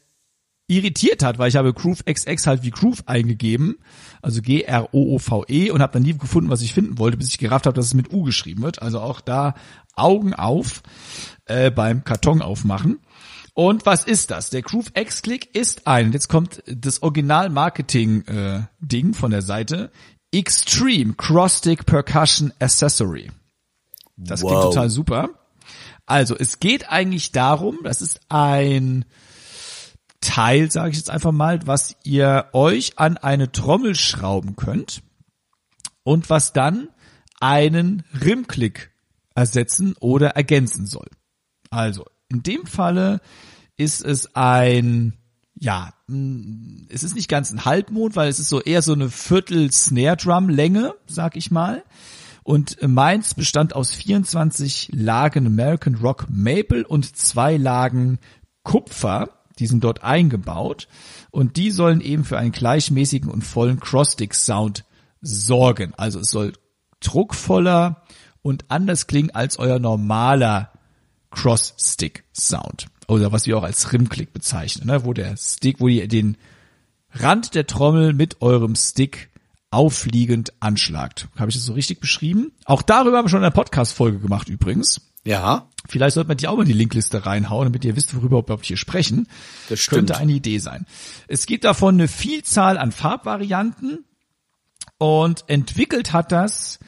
irritiert 0.68 1.24
hat, 1.24 1.40
weil 1.40 1.48
ich 1.50 1.56
habe 1.56 1.74
Groove 1.74 2.06
XX 2.06 2.46
halt 2.48 2.64
wie 2.64 2.72
Groove 2.72 3.04
eingegeben, 3.08 3.78
also 4.22 4.42
G-R-O-O-V-E 4.42 5.72
und 5.72 5.82
habe 5.82 5.94
dann 5.94 6.04
nie 6.04 6.18
gefunden, 6.18 6.50
was 6.50 6.62
ich 6.62 6.74
finden 6.74 6.98
wollte, 6.98 7.16
bis 7.18 7.30
ich 7.30 7.38
gerafft 7.38 7.66
habe, 7.66 7.76
dass 7.76 7.86
es 7.88 7.94
mit 7.94 8.12
U 8.14 8.24
geschrieben 8.24 8.64
wird. 8.64 8.82
Also 8.82 9.02
auch 9.02 9.20
da 9.22 9.56
Augen 9.96 10.34
auf 10.34 10.82
äh, 11.46 11.70
beim 11.70 12.04
Karton 12.04 12.42
aufmachen. 12.42 13.00
Und 13.54 13.86
was 13.86 14.04
ist 14.04 14.32
das? 14.32 14.50
Der 14.50 14.64
Groove 14.64 14.92
X-Click 14.96 15.56
ist 15.56 15.86
ein, 15.86 16.12
jetzt 16.12 16.28
kommt 16.28 16.64
das 16.66 17.04
Original-Marketing-Ding 17.04 19.10
äh, 19.10 19.14
von 19.14 19.32
der 19.32 19.44
Seite, 19.44 19.92
Extreme 20.32 21.14
Cross-Stick 21.14 21.86
Percussion 21.86 22.52
Accessory. 22.60 23.30
Das 24.18 24.42
wow. 24.42 24.50
klingt 24.50 24.64
total 24.64 24.90
super. 24.90 25.30
Also 26.06 26.36
es 26.36 26.60
geht 26.60 26.90
eigentlich 26.90 27.32
darum, 27.32 27.80
das 27.84 28.02
ist 28.02 28.20
ein 28.30 29.06
Teil, 30.24 30.72
sage 30.72 30.92
ich 30.92 30.98
jetzt 30.98 31.10
einfach 31.10 31.32
mal, 31.32 31.60
was 31.68 31.96
ihr 32.04 32.48
euch 32.54 32.98
an 32.98 33.18
eine 33.18 33.52
Trommel 33.52 33.96
schrauben 33.96 34.56
könnt 34.56 35.04
und 36.04 36.30
was 36.30 36.54
dann 36.54 36.90
einen 37.40 38.04
Rimklick 38.24 38.92
ersetzen 39.36 39.96
oder 40.00 40.30
ergänzen 40.30 40.86
soll. 40.86 41.08
Also, 41.70 42.06
in 42.30 42.42
dem 42.44 42.66
Falle 42.66 43.20
ist 43.78 44.04
es 44.04 44.36
ein, 44.36 45.14
ja, 45.60 45.94
es 46.90 47.04
ist 47.04 47.16
nicht 47.16 47.30
ganz 47.30 47.52
ein 47.52 47.66
Halbmond, 47.66 48.16
weil 48.16 48.30
es 48.30 48.40
ist 48.40 48.50
so 48.50 48.62
eher 48.62 48.82
so 48.82 48.94
eine 48.94 49.10
Viertel 49.10 49.72
Snare 49.72 50.18
Drum 50.18 50.50
Länge, 50.50 50.94
sag 51.08 51.36
ich 51.36 51.52
mal. 51.52 51.84
Und 52.44 52.78
meins 52.82 53.34
bestand 53.34 53.76
aus 53.76 53.92
24 53.92 54.90
Lagen 54.94 55.48
American 55.48 55.96
Rock 55.96 56.28
Maple 56.30 56.86
und 56.86 57.16
zwei 57.16 57.58
Lagen 57.58 58.20
Kupfer 58.64 59.43
die 59.64 59.68
sind 59.68 59.86
dort 59.86 60.04
eingebaut 60.04 60.90
und 61.32 61.56
die 61.56 61.72
sollen 61.72 62.02
eben 62.02 62.26
für 62.26 62.38
einen 62.38 62.52
gleichmäßigen 62.52 63.32
und 63.32 63.44
vollen 63.44 63.80
Crossstick-Sound 63.80 64.84
sorgen. 65.22 65.94
Also 65.96 66.20
es 66.20 66.32
soll 66.32 66.52
druckvoller 67.00 68.04
und 68.42 68.66
anders 68.68 69.08
klingen 69.08 69.32
als 69.32 69.58
euer 69.58 69.80
normaler 69.80 70.70
Cross-Stick-Sound. 71.32 72.88
Oder 73.08 73.32
was 73.32 73.48
wir 73.48 73.58
auch 73.58 73.64
als 73.64 73.94
Rimklick 73.94 74.34
bezeichnen, 74.34 74.88
ne? 74.88 75.06
wo 75.06 75.14
der 75.14 75.38
Stick, 75.38 75.80
wo 75.80 75.88
ihr 75.88 76.10
den 76.10 76.36
Rand 77.14 77.56
der 77.56 77.66
Trommel 77.66 78.12
mit 78.12 78.42
eurem 78.42 78.76
Stick 78.76 79.30
aufliegend 79.72 80.52
anschlagt. 80.60 81.30
Habe 81.38 81.52
ich 81.52 81.56
das 81.56 81.64
so 81.64 81.72
richtig 81.72 82.02
beschrieben? 82.02 82.52
Auch 82.66 82.82
darüber 82.82 83.18
haben 83.18 83.26
wir 83.26 83.30
schon 83.30 83.44
eine 83.44 83.52
Podcast-Folge 83.52 84.20
gemacht 84.20 84.50
übrigens. 84.50 85.13
Ja. 85.26 85.70
Vielleicht 85.88 86.14
sollte 86.16 86.30
man 86.30 86.38
die 86.38 86.48
auch 86.48 86.56
mal 86.56 86.64
in 86.64 86.70
die 86.70 86.74
Linkliste 86.74 87.26
reinhauen, 87.26 87.66
damit 87.66 87.84
ihr 87.84 87.96
wisst, 87.96 88.16
worüber 88.16 88.38
wir 88.38 88.44
überhaupt 88.44 88.66
hier 88.66 88.78
sprechen. 88.78 89.28
Das 89.70 89.80
stimmt. 89.80 90.08
Könnte 90.08 90.18
eine 90.18 90.32
Idee 90.32 90.60
sein. 90.60 90.86
Es 91.28 91.46
gibt 91.46 91.66
davon 91.66 91.96
eine 91.96 92.08
Vielzahl 92.08 92.78
an 92.78 92.92
Farbvarianten 92.92 94.06
und 94.98 95.44
entwickelt 95.48 96.14
hat 96.14 96.32
das 96.32 96.80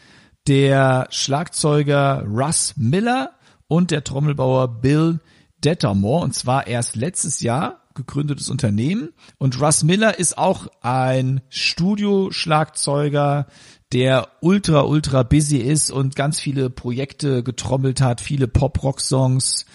der 0.48 1.08
Schlagzeuger 1.10 2.24
Russ 2.28 2.76
Miller 2.78 3.32
und 3.68 3.92
der 3.92 4.04
Trommelbauer 4.04 4.80
Bill 4.80 5.20
Dettermore 5.64 6.24
und 6.24 6.34
zwar 6.34 6.68
erst 6.68 6.96
letztes 6.96 7.42
Jahr 7.42 7.82
gegründetes 7.96 8.50
Unternehmen 8.50 9.10
und 9.38 9.60
Russ 9.60 9.84
Miller 9.84 10.20
ist 10.20 10.38
auch 10.38 10.68
ein 10.82 11.42
Studioschlagzeuger, 11.50 13.48
der 13.94 14.30
ultra, 14.42 14.82
ultra 14.82 15.24
busy 15.24 15.58
ist 15.58 15.92
und 15.92 16.16
ganz 16.16 16.40
viele 16.40 16.70
Projekte 16.70 17.44
getrommelt 17.44 18.02
hat, 18.02 18.22
viele 18.22 18.48
Pop-Rock-Songs 18.48 19.66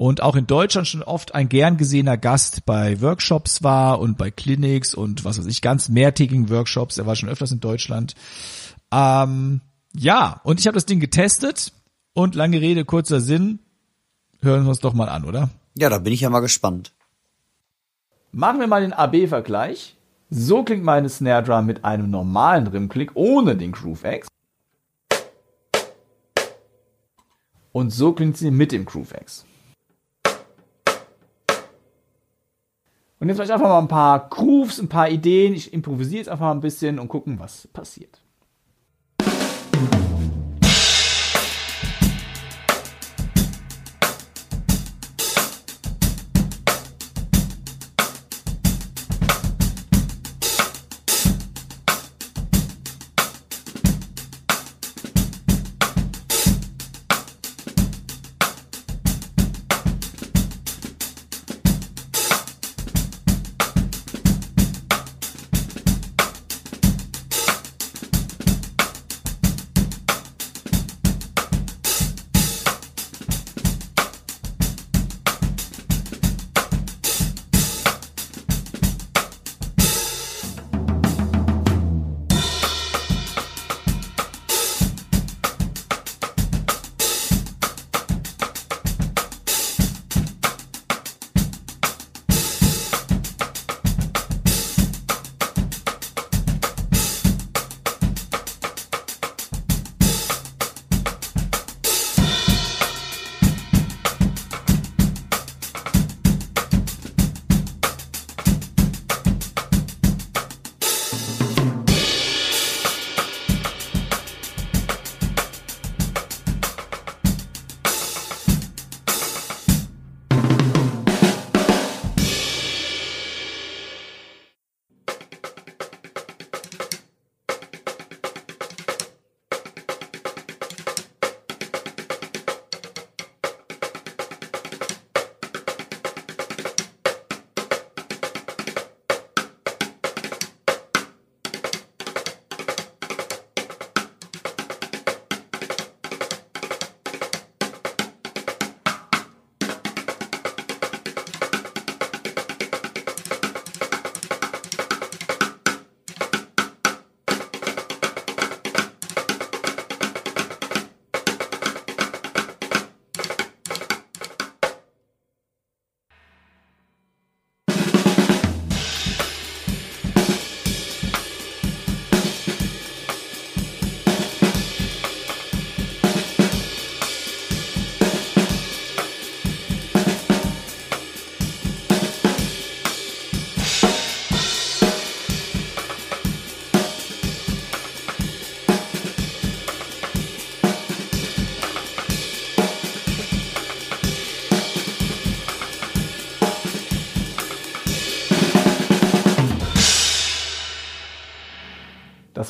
und 0.00 0.22
auch 0.22 0.34
in 0.34 0.46
Deutschland 0.46 0.88
schon 0.88 1.02
oft 1.02 1.34
ein 1.34 1.50
gern 1.50 1.76
gesehener 1.76 2.16
Gast 2.16 2.64
bei 2.64 3.02
Workshops 3.02 3.62
war 3.62 4.00
und 4.00 4.16
bei 4.16 4.30
Clinics 4.30 4.94
und 4.94 5.26
was 5.26 5.38
weiß 5.38 5.44
ich, 5.44 5.60
ganz 5.60 5.90
mehrtägigen 5.90 6.48
Workshops. 6.48 6.96
Er 6.96 7.04
war 7.04 7.16
schon 7.16 7.28
öfters 7.28 7.52
in 7.52 7.60
Deutschland. 7.60 8.14
Ähm, 8.90 9.60
ja, 9.92 10.40
und 10.42 10.58
ich 10.58 10.66
habe 10.66 10.74
das 10.74 10.86
Ding 10.86 11.00
getestet 11.00 11.74
und 12.14 12.34
lange 12.34 12.62
Rede, 12.62 12.86
kurzer 12.86 13.20
Sinn. 13.20 13.58
Hören 14.40 14.64
wir 14.64 14.70
uns 14.70 14.80
doch 14.80 14.94
mal 14.94 15.10
an, 15.10 15.26
oder? 15.26 15.50
Ja, 15.76 15.90
da 15.90 15.98
bin 15.98 16.14
ich 16.14 16.22
ja 16.22 16.30
mal 16.30 16.40
gespannt. 16.40 16.92
Machen 18.32 18.60
wir 18.60 18.68
mal 18.68 18.80
den 18.80 18.94
AB-Vergleich. 18.94 19.96
So 20.32 20.62
klingt 20.62 20.84
meine 20.84 21.08
Snare 21.08 21.42
Drum 21.42 21.66
mit 21.66 21.84
einem 21.84 22.08
normalen 22.08 22.68
Rimklick 22.68 23.10
ohne 23.14 23.56
den 23.56 23.72
Groove 23.72 24.04
X. 24.04 24.28
Und 27.72 27.90
so 27.90 28.12
klingt 28.12 28.36
sie 28.36 28.52
mit 28.52 28.70
dem 28.70 28.84
Groove 28.84 29.12
X. 29.20 29.44
Und 33.18 33.28
jetzt 33.28 33.36
vielleicht 33.36 33.50
einfach 33.50 33.68
mal 33.68 33.80
ein 33.80 33.88
paar 33.88 34.28
Grooves, 34.30 34.78
ein 34.78 34.88
paar 34.88 35.08
Ideen. 35.10 35.52
Ich 35.52 35.72
improvisiere 35.72 36.18
jetzt 36.18 36.28
einfach 36.28 36.46
mal 36.46 36.52
ein 36.52 36.60
bisschen 36.60 37.00
und 37.00 37.08
gucken, 37.08 37.40
was 37.40 37.66
passiert. 37.66 38.20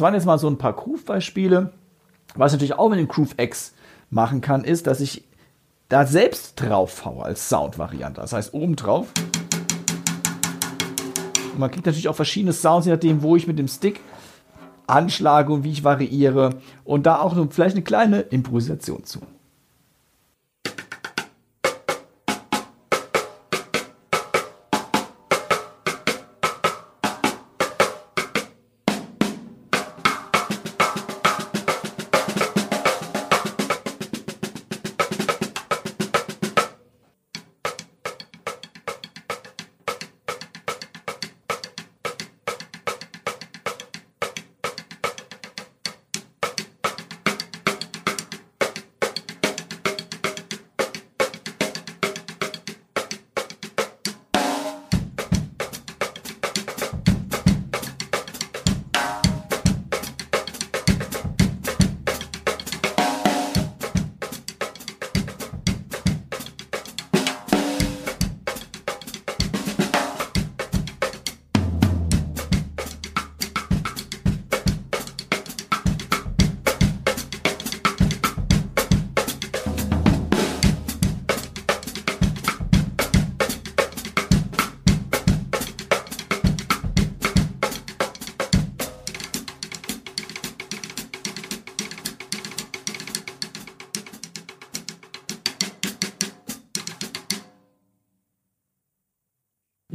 Das 0.00 0.04
waren 0.06 0.14
jetzt 0.14 0.24
mal 0.24 0.38
so 0.38 0.48
ein 0.48 0.56
paar 0.56 0.72
Groove-Beispiele. 0.72 1.74
Was 2.34 2.52
ich 2.52 2.56
natürlich 2.56 2.78
auch 2.78 2.88
mit 2.88 2.98
dem 2.98 3.06
Groove 3.06 3.34
X 3.36 3.74
machen 4.08 4.40
kann, 4.40 4.64
ist, 4.64 4.86
dass 4.86 4.98
ich 4.98 5.24
da 5.90 6.06
selbst 6.06 6.54
drauf 6.58 7.04
haue 7.04 7.22
als 7.22 7.50
Sound-Variante. 7.50 8.18
Das 8.18 8.32
heißt, 8.32 8.54
oben 8.54 8.76
drauf. 8.76 9.08
Und 11.52 11.58
man 11.58 11.70
kriegt 11.70 11.84
natürlich 11.84 12.08
auch 12.08 12.16
verschiedene 12.16 12.54
Sounds, 12.54 12.86
je 12.86 12.92
nachdem, 12.92 13.20
wo 13.20 13.36
ich 13.36 13.46
mit 13.46 13.58
dem 13.58 13.68
Stick 13.68 14.00
anschlage 14.86 15.52
und 15.52 15.64
wie 15.64 15.72
ich 15.72 15.84
variiere. 15.84 16.60
Und 16.84 17.04
da 17.04 17.20
auch 17.20 17.36
vielleicht 17.50 17.76
eine 17.76 17.84
kleine 17.84 18.20
Improvisation 18.20 19.04
zu. 19.04 19.20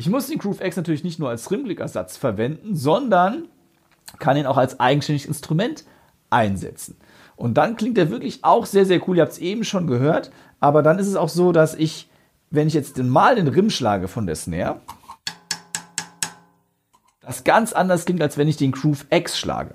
Ich 0.06 0.12
muss 0.12 0.28
den 0.28 0.38
Groove 0.38 0.62
X 0.62 0.78
natürlich 0.78 1.04
nicht 1.04 1.18
nur 1.18 1.32
als 1.32 1.50
Rimblick-Ersatz 1.50 2.16
verwenden, 2.16 2.76
sondern 2.76 3.48
kann 4.20 4.38
ihn 4.38 4.46
auch 4.46 4.58
als 4.58 4.80
eigenständiges 4.80 5.28
Instrument 5.28 5.84
einsetzen. 6.30 6.96
Und 7.36 7.56
dann 7.56 7.76
klingt 7.76 7.98
er 7.98 8.12
wirklich 8.12 8.44
auch 8.44 8.68
sehr, 8.68 8.86
sehr 8.86 9.02
cool. 9.08 9.18
Ihr 9.18 9.24
habt 9.24 9.32
es 9.32 9.40
eben 9.40 9.64
schon 9.64 9.88
gehört. 9.88 10.30
Aber 10.60 10.84
dann 10.84 11.00
ist 11.00 11.08
es 11.08 11.16
auch 11.16 11.30
so, 11.30 11.52
dass 11.52 11.74
ich, 11.74 12.08
wenn 12.52 12.68
ich 12.68 12.76
jetzt 12.76 13.00
mal 13.00 13.36
den 13.36 13.48
Rim 13.48 13.72
schlage 13.72 14.08
von 14.08 14.28
der 14.28 14.36
Snare, 14.36 14.80
das 17.22 17.44
ganz 17.44 17.74
anders 17.74 18.06
klingt, 18.06 18.22
als 18.22 18.38
wenn 18.38 18.48
ich 18.48 18.58
den 18.58 18.74
Groove 18.74 19.08
X 19.10 19.40
schlage. 19.40 19.74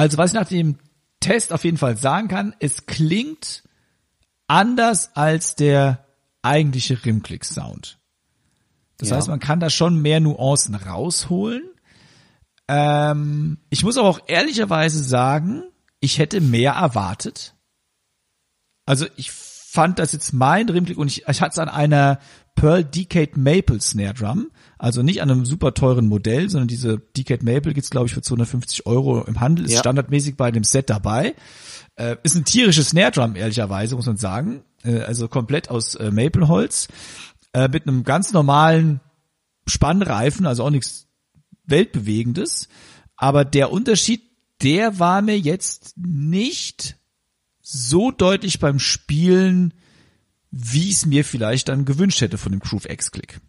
Also 0.00 0.16
was 0.16 0.30
ich 0.30 0.34
nach 0.34 0.48
dem 0.48 0.78
Test 1.20 1.52
auf 1.52 1.62
jeden 1.62 1.76
Fall 1.76 1.98
sagen 1.98 2.28
kann, 2.28 2.56
es 2.58 2.86
klingt 2.86 3.64
anders 4.46 5.14
als 5.14 5.56
der 5.56 6.06
eigentliche 6.40 7.04
Rimklick-Sound. 7.04 7.98
Das 8.96 9.10
ja. 9.10 9.16
heißt, 9.16 9.28
man 9.28 9.40
kann 9.40 9.60
da 9.60 9.68
schon 9.68 10.00
mehr 10.00 10.20
Nuancen 10.20 10.74
rausholen. 10.74 11.64
Ähm, 12.66 13.58
ich 13.68 13.84
muss 13.84 13.98
aber 13.98 14.08
auch 14.08 14.20
ehrlicherweise 14.26 15.04
sagen, 15.04 15.64
ich 16.00 16.18
hätte 16.18 16.40
mehr 16.40 16.72
erwartet. 16.72 17.54
Also 18.86 19.04
ich 19.16 19.30
fand 19.30 19.98
das 19.98 20.12
jetzt 20.12 20.32
mein 20.32 20.66
Rimklick 20.70 20.96
und 20.96 21.08
ich, 21.08 21.28
ich 21.28 21.42
hatte 21.42 21.52
es 21.52 21.58
an 21.58 21.68
einer 21.68 22.20
Pearl 22.54 22.84
Decade 22.84 23.38
Maple 23.38 23.82
Snare 23.82 24.14
Drum. 24.14 24.50
Also 24.80 25.02
nicht 25.02 25.20
an 25.20 25.30
einem 25.30 25.44
super 25.44 25.74
teuren 25.74 26.06
Modell, 26.06 26.48
sondern 26.48 26.66
diese 26.66 26.96
Decade 27.14 27.44
Maple 27.44 27.74
gibt's 27.74 27.90
glaube 27.90 28.06
ich 28.06 28.14
für 28.14 28.22
250 28.22 28.86
Euro 28.86 29.22
im 29.24 29.38
Handel, 29.38 29.66
ist 29.66 29.72
ja. 29.72 29.80
standardmäßig 29.80 30.38
bei 30.38 30.50
dem 30.50 30.64
Set 30.64 30.88
dabei. 30.88 31.34
Äh, 31.96 32.16
ist 32.22 32.34
ein 32.34 32.46
tierisches 32.46 32.88
Snare 32.88 33.10
Drum, 33.10 33.36
ehrlicherweise, 33.36 33.94
muss 33.94 34.06
man 34.06 34.16
sagen. 34.16 34.62
Äh, 34.82 35.00
also 35.00 35.28
komplett 35.28 35.68
aus 35.68 35.96
äh, 35.96 36.10
Maple-Holz. 36.10 36.88
Äh, 37.52 37.68
mit 37.68 37.86
einem 37.86 38.04
ganz 38.04 38.32
normalen 38.32 39.00
Spannreifen, 39.66 40.46
also 40.46 40.64
auch 40.64 40.70
nichts 40.70 41.08
Weltbewegendes. 41.66 42.70
Aber 43.16 43.44
der 43.44 43.72
Unterschied, 43.72 44.22
der 44.62 44.98
war 44.98 45.20
mir 45.20 45.38
jetzt 45.38 45.92
nicht 45.98 46.96
so 47.60 48.10
deutlich 48.10 48.60
beim 48.60 48.78
Spielen, 48.78 49.74
wie 50.50 50.90
es 50.90 51.04
mir 51.04 51.22
vielleicht 51.22 51.68
dann 51.68 51.84
gewünscht 51.84 52.22
hätte 52.22 52.38
von 52.38 52.52
dem 52.52 52.60
Groove 52.60 52.88
X-Click. 52.88 53.42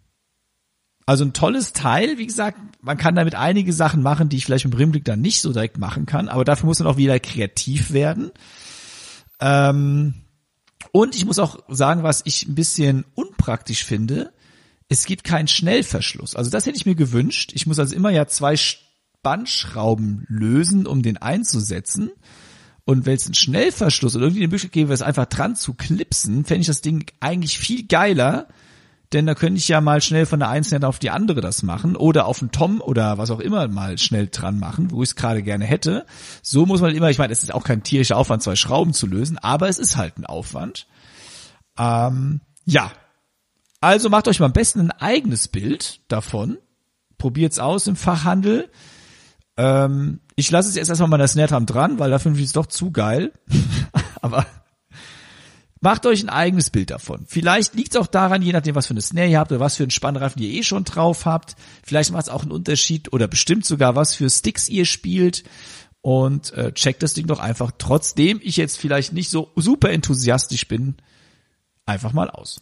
Also 1.06 1.26
ein 1.26 1.34
tolles 1.34 1.74
Teil, 1.74 2.18
wie 2.18 2.28
gesagt, 2.28 2.58
man 2.82 2.98
kann 2.98 3.16
damit 3.16 3.36
einige 3.36 3.74
Sachen 3.74 4.02
machen, 4.02 4.30
die 4.30 4.38
ich 4.38 4.46
vielleicht 4.46 4.66
mit 4.66 4.78
Rimblick 4.78 5.06
dann 5.06 5.22
nicht 5.22 5.42
so 5.42 5.52
direkt 5.52 5.78
machen 5.78 6.06
kann, 6.06 6.30
aber 6.30 6.46
dafür 6.46 6.68
muss 6.68 6.80
man 6.80 6.88
auch 6.88 6.98
wieder 6.98 7.20
kreativ 7.20 7.92
werden. 7.92 8.32
Ähm, 9.40 10.14
und 10.92 11.16
ich 11.16 11.26
muss 11.26 11.40
auch 11.40 11.60
sagen, 11.68 12.04
was 12.04 12.22
ich 12.26 12.48
ein 12.48 12.56
bisschen 12.56 13.06
unpraktisch 13.16 13.84
finde, 13.84 14.32
es 14.90 15.06
gibt 15.06 15.24
keinen 15.24 15.48
Schnellverschluss. 15.48 16.36
Also 16.36 16.52
das 16.52 16.66
hätte 16.66 16.76
ich 16.76 16.86
mir 16.86 16.96
gewünscht. 16.96 17.52
Ich 17.54 17.66
muss 17.66 17.80
also 17.80 17.96
immer 17.96 18.10
ja 18.10 18.28
zwei 18.28 18.58
Spannschrauben 18.58 20.26
lösen, 20.28 20.86
um 20.86 21.02
den 21.02 21.18
einzusetzen. 21.18 22.12
Und 22.84 23.06
wenn 23.06 23.16
es 23.16 23.26
einen 23.26 23.36
Schnellverschluss 23.36 24.16
oder 24.16 24.26
irgendwie 24.26 24.42
eine 24.42 24.50
Möglichkeit 24.50 24.74
gäbe, 24.74 24.94
es 24.94 25.02
einfach 25.02 25.28
dran 25.28 25.56
zu 25.56 25.76
klipsen, 25.76 26.44
fände 26.44 26.62
ich 26.62 26.68
das 26.68 26.82
Ding 26.82 27.06
eigentlich 27.22 27.58
viel 27.58 27.88
geiler, 27.88 28.48
denn 29.14 29.26
da 29.26 29.36
könnte 29.36 29.58
ich 29.58 29.68
ja 29.68 29.82
mal 29.82 30.02
schnell 30.02 30.26
von 30.26 30.40
der 30.40 30.50
einen 30.50 30.84
auf 30.84 31.00
die 31.00 31.10
andere 31.10 31.42
das 31.42 31.64
machen 31.64 31.96
oder 31.96 32.26
auf 32.26 32.42
einen 32.42 32.52
Tom 32.52 32.80
oder 32.82 33.18
was 33.18 33.32
auch 33.32 33.40
immer 33.40 33.68
mal 33.68 33.98
schnell 33.98 34.28
dran 34.28 34.58
machen, 34.58 34.92
wo 34.92 35.04
ich 35.04 35.10
es 35.10 35.16
gerade 35.16 35.44
gerne 35.44 35.66
hätte. 35.66 36.06
So 36.42 36.66
muss 36.66 36.82
man 36.82 36.96
immer, 36.96 37.10
ich 37.10 37.18
meine, 37.18 37.34
es 37.34 37.44
ist 37.44 37.54
auch 37.54 37.64
kein 37.64 37.84
tierischer 37.84 38.18
Aufwand, 38.18 38.44
zwei 38.44 38.56
Schrauben 38.56 38.94
zu 38.94 39.08
lösen, 39.08 39.38
aber 39.38 39.68
es 39.68 39.80
ist 39.80 39.98
halt 39.98 40.18
ein 40.18 40.26
Aufwand. 40.26 40.88
Ähm, 41.78 42.42
ja, 42.66 42.92
also 43.82 44.10
macht 44.10 44.28
euch 44.28 44.40
mal 44.40 44.46
am 44.46 44.54
besten 44.54 44.80
ein 44.80 44.92
eigenes 44.92 45.48
Bild 45.48 46.00
davon, 46.08 46.58
probiert's 47.18 47.60
aus 47.60 47.88
im 47.88 47.96
Fachhandel. 47.96 48.70
Ähm, 49.58 50.22
ich 50.36 50.50
lasse 50.52 50.70
es 50.70 50.76
jetzt 50.76 50.90
erstmal 50.90 51.10
mal 51.10 51.18
das 51.18 51.34
Snare 51.34 51.64
dran, 51.66 52.00
weil 52.00 52.12
da 52.12 52.20
finde 52.20 52.40
ich 52.40 52.46
es 52.46 52.54
doch 52.54 52.68
zu 52.68 52.92
geil. 52.92 53.34
aber 54.22 54.46
Macht 55.84 56.06
euch 56.06 56.22
ein 56.22 56.30
eigenes 56.30 56.70
Bild 56.70 56.92
davon. 56.92 57.26
Vielleicht 57.28 57.74
liegt 57.74 57.96
es 57.96 58.00
auch 58.00 58.06
daran, 58.06 58.44
je 58.44 58.54
nachdem, 58.54 58.76
was 58.76 58.86
für 58.86 58.92
eine 58.92 59.02
Snare 59.02 59.28
ihr 59.28 59.40
habt 59.40 59.52
oder 59.52 59.60
was 59.60 59.78
für 59.78 59.84
einen 59.84 59.90
Spannreifen 59.90 60.40
ihr 60.40 60.52
eh 60.52 60.62
schon 60.62 60.84
drauf 60.84 61.26
habt. 61.26 61.56
Vielleicht 61.84 62.12
macht 62.12 62.24
es 62.24 62.30
auch 62.30 62.44
einen 62.44 62.52
Unterschied 62.52 63.12
oder 63.12 63.28
bestimmt 63.28 63.66
sogar, 63.66 63.96
was 63.96 64.14
für 64.14 64.30
Sticks 64.30 64.70
ihr 64.70 64.86
spielt. 64.86 65.44
Und 66.02 66.54
äh, 66.54 66.72
checkt 66.74 67.02
das 67.04 67.14
Ding 67.14 67.28
doch 67.28 67.40
einfach, 67.40 67.72
trotzdem 67.78 68.40
ich 68.44 68.58
jetzt 68.58 68.78
vielleicht 68.78 69.14
nicht 69.14 69.30
so 69.30 69.52
super 69.56 69.92
enthusiastisch 69.92 70.68
bin, 70.68 70.98
einfach 71.86 72.14
mal 72.14 72.30
aus. 72.30 72.60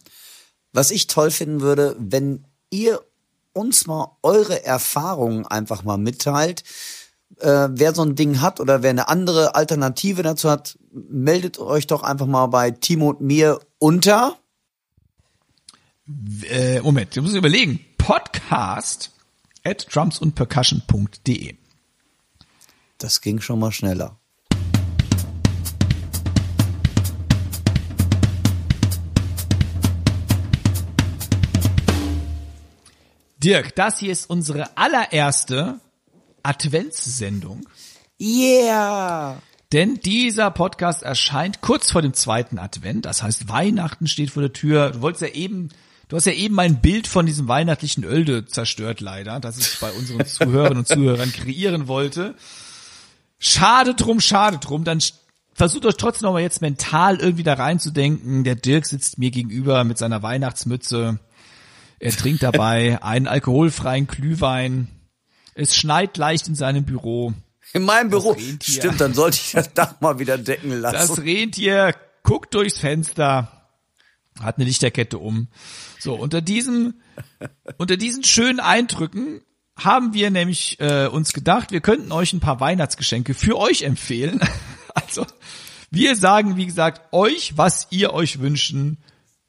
Was 0.72 0.90
ich 0.90 1.06
toll 1.06 1.30
finden 1.30 1.60
würde, 1.60 1.96
wenn 1.98 2.46
ihr 2.70 3.00
uns 3.52 3.86
mal 3.86 4.16
eure 4.22 4.64
Erfahrungen 4.64 5.46
einfach 5.46 5.84
mal 5.84 5.96
mitteilt 5.96 6.64
äh, 7.38 7.68
wer 7.70 7.94
so 7.94 8.02
ein 8.02 8.16
Ding 8.16 8.40
hat 8.40 8.60
oder 8.60 8.82
wer 8.82 8.90
eine 8.90 9.08
andere 9.08 9.54
Alternative 9.54 10.22
dazu 10.22 10.50
hat, 10.50 10.78
meldet 10.92 11.58
euch 11.58 11.86
doch 11.86 12.02
einfach 12.02 12.26
mal 12.26 12.46
bei 12.46 12.70
Timo 12.70 13.10
und 13.10 13.20
mir 13.20 13.60
unter. 13.78 14.38
Äh, 16.48 16.80
Moment, 16.80 17.16
ich 17.16 17.22
muss 17.22 17.34
überlegen. 17.34 17.84
Podcast 17.98 19.12
at 19.64 19.86
drumsundpercussion.de. 19.94 21.56
Das 22.98 23.20
ging 23.20 23.40
schon 23.40 23.58
mal 23.60 23.72
schneller. 23.72 24.16
Dirk, 33.42 33.74
das 33.74 33.98
hier 33.98 34.12
ist 34.12 34.28
unsere 34.28 34.76
allererste 34.76 35.80
Adventssendung. 36.42 37.66
Yeah! 38.20 39.40
Denn 39.72 40.00
dieser 40.00 40.50
Podcast 40.50 41.02
erscheint 41.02 41.60
kurz 41.60 41.92
vor 41.92 42.02
dem 42.02 42.12
zweiten 42.12 42.58
Advent. 42.58 43.06
Das 43.06 43.22
heißt, 43.22 43.48
Weihnachten 43.48 44.08
steht 44.08 44.30
vor 44.30 44.42
der 44.42 44.52
Tür. 44.52 44.90
Du 44.90 45.00
wolltest 45.00 45.22
ja 45.22 45.28
eben, 45.28 45.68
du 46.08 46.16
hast 46.16 46.26
ja 46.26 46.32
eben 46.32 46.54
mein 46.54 46.80
Bild 46.80 47.06
von 47.06 47.26
diesem 47.26 47.46
weihnachtlichen 47.46 48.02
Ölde 48.04 48.46
zerstört 48.46 49.00
leider, 49.00 49.38
das 49.38 49.58
ich 49.58 49.78
bei 49.78 49.90
unseren 49.92 50.26
Zuhörern 50.26 50.78
und 50.78 50.88
Zuhörern 50.88 51.32
kreieren 51.32 51.86
wollte. 51.86 52.34
Schade 53.38 53.94
drum, 53.94 54.20
schade 54.20 54.58
drum. 54.58 54.84
Dann 54.84 55.00
versucht 55.54 55.86
euch 55.86 55.96
trotzdem 55.96 56.26
noch 56.26 56.32
mal 56.32 56.42
jetzt 56.42 56.62
mental 56.62 57.20
irgendwie 57.20 57.44
da 57.44 57.54
reinzudenken. 57.54 58.42
Der 58.44 58.56
Dirk 58.56 58.86
sitzt 58.86 59.18
mir 59.18 59.30
gegenüber 59.30 59.84
mit 59.84 59.98
seiner 59.98 60.22
Weihnachtsmütze. 60.22 61.20
Er 62.00 62.12
trinkt 62.12 62.42
dabei 62.42 63.02
einen 63.02 63.28
alkoholfreien 63.28 64.08
Glühwein 64.08 64.88
es 65.54 65.76
schneit 65.76 66.16
leicht 66.16 66.48
in 66.48 66.54
seinem 66.54 66.84
Büro. 66.84 67.34
In 67.72 67.84
meinem 67.84 68.10
Büro. 68.10 68.36
Stimmt, 68.62 69.00
dann 69.00 69.14
sollte 69.14 69.38
ich 69.42 69.52
das 69.52 69.72
Dach 69.72 70.00
mal 70.00 70.18
wieder 70.18 70.38
decken 70.38 70.72
lassen. 70.80 70.96
Das 70.96 71.18
Rentier 71.18 71.94
guckt 72.22 72.54
durchs 72.54 72.78
Fenster, 72.78 73.68
hat 74.40 74.56
eine 74.56 74.64
Lichterkette 74.64 75.18
um. 75.18 75.48
So, 75.98 76.14
unter 76.14 76.40
diesem, 76.40 76.94
unter 77.76 77.96
diesen 77.96 78.24
schönen 78.24 78.60
Eindrücken 78.60 79.42
haben 79.76 80.14
wir 80.14 80.30
nämlich 80.30 80.78
äh, 80.80 81.06
uns 81.06 81.32
gedacht, 81.32 81.70
wir 81.70 81.80
könnten 81.80 82.12
euch 82.12 82.32
ein 82.32 82.40
paar 82.40 82.60
Weihnachtsgeschenke 82.60 83.34
für 83.34 83.58
euch 83.58 83.82
empfehlen. 83.82 84.40
Also, 84.92 85.24
wir 85.92 86.16
sagen, 86.16 86.56
wie 86.56 86.66
gesagt, 86.66 87.12
euch, 87.12 87.56
was 87.56 87.86
ihr 87.90 88.12
euch 88.12 88.40
wünschen 88.40 88.98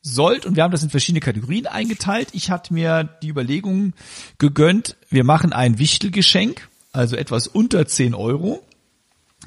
sollt, 0.01 0.45
und 0.45 0.55
wir 0.55 0.63
haben 0.63 0.71
das 0.71 0.83
in 0.83 0.91
verschiedene 0.91 1.19
Kategorien 1.19 1.65
eingeteilt. 1.65 2.29
Ich 2.33 2.51
hatte 2.51 2.75
mir 2.75 3.03
die 3.21 3.29
Überlegung 3.29 3.93
gegönnt, 4.37 4.97
wir 5.09 5.23
machen 5.23 5.51
ein 5.51 5.79
Wichtelgeschenk, 5.79 6.69
also 6.91 7.15
etwas 7.15 7.47
unter 7.47 7.85
10 7.85 8.13
Euro. 8.13 8.63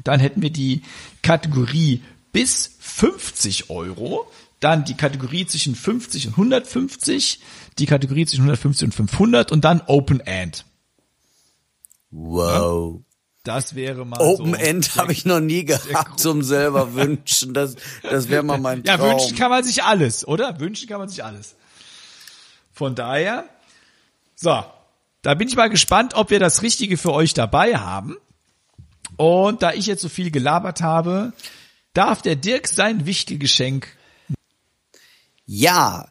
Dann 0.03 0.20
hätten 0.20 0.42
wir 0.42 0.51
die 0.51 0.82
Kategorie 1.22 2.03
bis 2.32 2.76
50 2.80 3.70
Euro. 3.70 4.30
Dann 4.61 4.84
die 4.84 4.97
Kategorie 4.97 5.47
zwischen 5.47 5.74
50 5.74 6.28
und 6.28 6.32
150, 6.34 7.40
die 7.78 7.86
Kategorie 7.86 8.24
zwischen 8.24 8.42
150 8.42 8.86
und 8.86 8.92
500 8.92 9.53
und 9.53 9.64
dann 9.64 9.82
Open 9.86 10.20
End. 10.20 10.64
Wow. 12.11 13.01
Das 13.42 13.74
wäre 13.74 14.07
mal 14.07 14.18
Open 14.20 14.55
so 14.55 14.59
End 14.59 14.97
habe 14.97 15.12
ich 15.12 15.26
noch 15.26 15.40
nie 15.40 15.66
gehabt 15.66 16.18
zum 16.18 16.42
selber 16.42 16.95
wünschen. 16.95 17.53
Das, 17.53 17.76
das 18.03 18.30
wäre 18.30 18.42
mal 18.42 18.59
mein 18.59 18.82
Traum. 18.82 19.01
Ja, 19.01 19.12
wünschen 19.12 19.36
kann 19.36 19.51
man 19.51 19.62
sich 19.62 19.84
alles, 19.84 20.26
oder? 20.26 20.59
Wünschen 20.61 20.88
kann 20.88 20.99
man 20.99 21.11
sich 21.11 21.22
alles. 21.22 21.57
Von 22.72 22.95
daher, 22.95 23.45
so, 24.34 24.64
da 25.24 25.32
bin 25.32 25.48
ich 25.48 25.56
mal 25.56 25.70
gespannt, 25.70 26.14
ob 26.14 26.28
wir 26.28 26.38
das 26.38 26.60
Richtige 26.60 26.98
für 26.98 27.12
euch 27.12 27.32
dabei 27.32 27.78
haben. 27.78 28.16
Und 29.16 29.62
da 29.62 29.72
ich 29.72 29.86
jetzt 29.86 30.02
so 30.02 30.10
viel 30.10 30.30
gelabert 30.30 30.82
habe, 30.82 31.32
darf 31.94 32.20
der 32.20 32.36
Dirk 32.36 32.68
sein 32.68 33.06
Wichtelgeschenk. 33.06 33.88
Ja, 35.46 36.10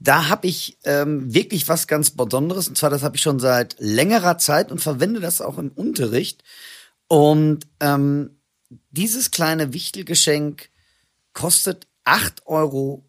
da 0.00 0.28
habe 0.28 0.48
ich 0.48 0.76
ähm, 0.82 1.32
wirklich 1.32 1.68
was 1.68 1.86
ganz 1.86 2.10
Besonderes. 2.10 2.66
Und 2.66 2.76
zwar, 2.76 2.90
das 2.90 3.04
habe 3.04 3.14
ich 3.14 3.22
schon 3.22 3.38
seit 3.38 3.76
längerer 3.78 4.38
Zeit 4.38 4.72
und 4.72 4.80
verwende 4.80 5.20
das 5.20 5.40
auch 5.40 5.58
im 5.58 5.70
Unterricht. 5.70 6.42
Und 7.06 7.60
ähm, 7.78 8.40
dieses 8.90 9.30
kleine 9.30 9.72
Wichtelgeschenk 9.72 10.70
kostet 11.32 11.86
8,45 12.04 12.40
Euro. 12.46 13.04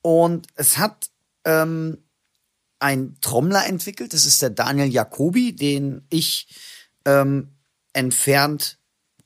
Und 0.00 0.46
es 0.54 0.78
hat 0.78 1.10
ähm, 1.44 1.98
ein 2.78 3.16
Trommler 3.20 3.66
entwickelt. 3.66 4.12
Das 4.12 4.26
ist 4.26 4.42
der 4.42 4.50
Daniel 4.50 4.88
Jacobi, 4.88 5.54
den 5.54 6.06
ich 6.10 6.48
ähm, 7.04 7.56
entfernt 7.92 8.78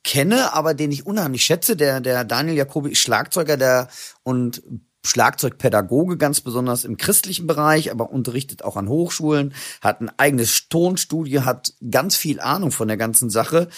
kenne, 0.04 0.52
aber 0.54 0.74
den 0.74 0.92
ich 0.92 1.06
unheimlich 1.06 1.44
schätze. 1.44 1.76
Der, 1.76 2.00
der 2.00 2.24
Daniel 2.24 2.56
Jacobi 2.56 2.90
ist 2.92 3.00
Schlagzeuger 3.00 3.56
der 3.56 3.88
und 4.22 4.62
Schlagzeugpädagoge, 5.04 6.18
ganz 6.18 6.42
besonders 6.42 6.84
im 6.84 6.98
christlichen 6.98 7.46
Bereich, 7.46 7.90
aber 7.90 8.10
unterrichtet 8.10 8.64
auch 8.64 8.76
an 8.76 8.88
Hochschulen, 8.88 9.54
hat 9.80 10.02
ein 10.02 10.10
eigenes 10.18 10.68
Tonstudio, 10.68 11.44
hat 11.44 11.72
ganz 11.90 12.16
viel 12.16 12.38
Ahnung 12.38 12.70
von 12.70 12.88
der 12.88 12.98
ganzen 12.98 13.30
Sache. 13.30 13.68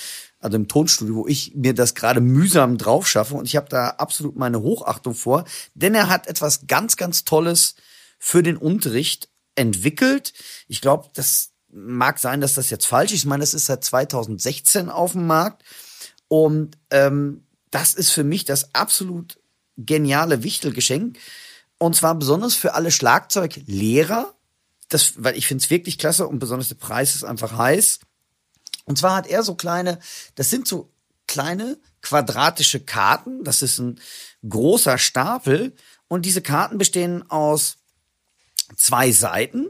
Also 0.41 0.57
im 0.57 0.67
Tonstudio, 0.67 1.15
wo 1.15 1.27
ich 1.29 1.55
mir 1.55 1.75
das 1.75 1.95
gerade 1.95 2.21
mühsam 2.21 2.77
drauf 2.77 3.09
schaffe. 3.09 3.35
Und 3.35 3.47
ich 3.47 3.55
habe 3.55 3.69
da 3.69 3.91
absolut 3.91 4.37
meine 4.37 4.61
Hochachtung 4.61 5.15
vor, 5.15 5.45
denn 5.75 5.95
er 5.95 6.09
hat 6.09 6.27
etwas 6.27 6.67
ganz, 6.67 6.97
ganz 6.97 7.25
Tolles 7.25 7.77
für 8.19 8.43
den 8.43 8.57
Unterricht 8.57 9.29
entwickelt. 9.55 10.33
Ich 10.69 10.81
glaube, 10.81 11.11
das 11.15 11.51
mag 11.73 12.19
sein, 12.19 12.41
dass 12.41 12.55
das 12.55 12.71
jetzt 12.71 12.87
falsch 12.87 13.13
ist. 13.13 13.21
Ich 13.21 13.27
meine, 13.27 13.43
das 13.43 13.55
ist 13.55 13.67
seit 13.67 13.85
2016 13.85 14.89
auf 14.89 15.13
dem 15.13 15.27
Markt. 15.27 15.63
Und 16.29 16.79
ähm, 16.91 17.47
das 17.71 17.95
ist 17.95 18.11
für 18.11 18.25
mich 18.25 18.45
das 18.45 18.75
absolut 18.75 19.39
geniale 19.77 20.43
Wichtelgeschenk. 20.43 21.19
Und 21.79 21.97
zwar 21.97 22.15
besonders 22.15 22.55
für 22.55 22.75
alle 22.75 22.91
Schlagzeuglehrer. 22.91 24.35
Das, 24.89 25.15
weil 25.17 25.37
ich 25.37 25.47
finde 25.47 25.65
es 25.65 25.71
wirklich 25.71 25.99
klasse 25.99 26.29
und 26.29 26.39
besonders 26.39 26.69
der 26.69 26.75
Preis 26.75 27.15
ist 27.15 27.25
einfach 27.25 27.57
heiß. 27.57 28.01
Und 28.85 28.99
zwar 28.99 29.17
hat 29.17 29.27
er 29.27 29.43
so 29.43 29.55
kleine, 29.55 29.99
das 30.35 30.51
sind 30.51 30.69
so 30.69 30.93
kleine 31.27 31.79
quadratische 32.03 32.81
Karten. 32.81 33.43
Das 33.45 33.63
ist 33.63 33.79
ein 33.79 34.01
großer 34.47 34.99
Stapel. 34.99 35.75
Und 36.09 36.27
diese 36.27 36.43
Karten 36.43 36.77
bestehen 36.77 37.29
aus 37.31 37.79
zwei 38.77 39.13
Seiten. 39.13 39.69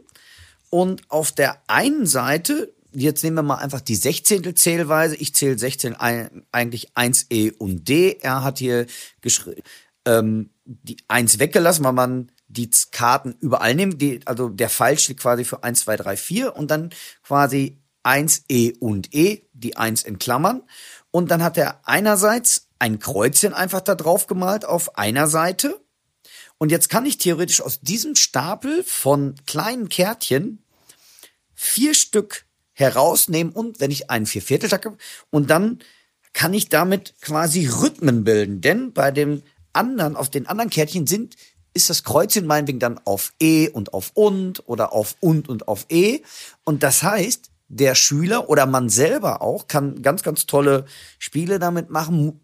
Und 0.70 1.03
auf 1.11 1.32
der 1.32 1.62
einen 1.66 2.07
Seite, 2.07 2.72
jetzt 2.92 3.22
nehmen 3.24 3.36
wir 3.36 3.42
mal 3.42 3.57
einfach 3.57 3.80
die 3.80 3.96
Sechzehntel 3.96 4.55
Zählweise. 4.55 5.16
Ich 5.16 5.34
zähle 5.34 5.59
16 5.59 5.96
eigentlich 5.96 6.92
1E 6.94 7.57
und 7.59 7.88
D. 7.88 8.18
Er 8.20 8.42
hat 8.42 8.59
hier 8.59 8.86
geschrieben, 9.20 9.62
ähm, 10.07 10.50
die 10.64 10.96
eins 11.09 11.38
weggelassen, 11.38 11.84
weil 11.84 11.92
man 11.92 12.32
die 12.48 12.70
Karten 12.90 13.34
überall 13.40 13.74
nimmt. 13.74 14.00
Die, 14.00 14.20
also 14.26 14.48
der 14.48 14.70
Pfeil 14.70 14.98
steht 14.98 15.20
quasi 15.20 15.44
für 15.44 15.64
eins, 15.64 15.80
zwei, 15.80 15.96
drei, 15.96 16.16
vier 16.16 16.57
und 16.57 16.70
dann 16.70 16.90
quasi 17.22 17.78
eins 18.03 18.44
E 18.48 18.72
und 18.78 19.14
E, 19.14 19.42
die 19.53 19.76
eins 19.76 20.03
in 20.03 20.18
Klammern. 20.18 20.62
Und 21.11 21.30
dann 21.30 21.42
hat 21.42 21.57
er 21.59 21.80
einerseits 21.84 22.68
ein 22.78 22.98
Kreuzchen 22.98 23.55
einfach 23.55 23.80
da 23.80 23.94
drauf 23.94 24.26
gemalt 24.26 24.64
auf 24.64 24.98
einer 24.98 25.28
Seite. 25.28 25.80
Und 26.62 26.70
jetzt 26.70 26.88
kann 26.88 27.06
ich 27.06 27.18
theoretisch 27.18 27.60
aus 27.60 27.80
diesem 27.80 28.14
Stapel 28.14 28.84
von 28.84 29.34
kleinen 29.46 29.88
Kärtchen 29.88 30.62
vier 31.56 31.92
Stück 31.92 32.46
herausnehmen 32.72 33.52
und 33.52 33.80
wenn 33.80 33.90
ich 33.90 34.10
einen 34.10 34.26
Viervierteltakt 34.26 34.84
habe 34.84 34.96
und 35.30 35.50
dann 35.50 35.80
kann 36.32 36.54
ich 36.54 36.68
damit 36.68 37.14
quasi 37.20 37.66
Rhythmen 37.66 38.22
bilden. 38.22 38.60
Denn 38.60 38.92
bei 38.92 39.10
dem 39.10 39.42
anderen, 39.72 40.14
auf 40.14 40.30
den 40.30 40.46
anderen 40.46 40.70
Kärtchen 40.70 41.08
sind, 41.08 41.34
ist 41.74 41.90
das 41.90 42.04
Kreuzchen 42.04 42.46
meinetwegen 42.46 42.78
dann 42.78 43.00
auf 43.06 43.32
E 43.40 43.68
und 43.68 43.92
auf 43.92 44.12
und 44.14 44.62
oder 44.68 44.92
auf 44.92 45.16
und 45.18 45.48
und 45.48 45.66
auf 45.66 45.86
E. 45.88 46.20
Und 46.62 46.84
das 46.84 47.02
heißt, 47.02 47.50
der 47.66 47.96
Schüler 47.96 48.48
oder 48.48 48.66
man 48.66 48.88
selber 48.88 49.42
auch 49.42 49.66
kann 49.66 50.00
ganz, 50.00 50.22
ganz 50.22 50.46
tolle 50.46 50.84
Spiele 51.18 51.58
damit 51.58 51.90
machen, 51.90 52.38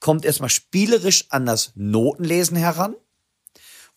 kommt 0.00 0.24
erstmal 0.24 0.48
spielerisch 0.48 1.26
an 1.28 1.44
das 1.44 1.72
Notenlesen 1.74 2.56
heran 2.56 2.94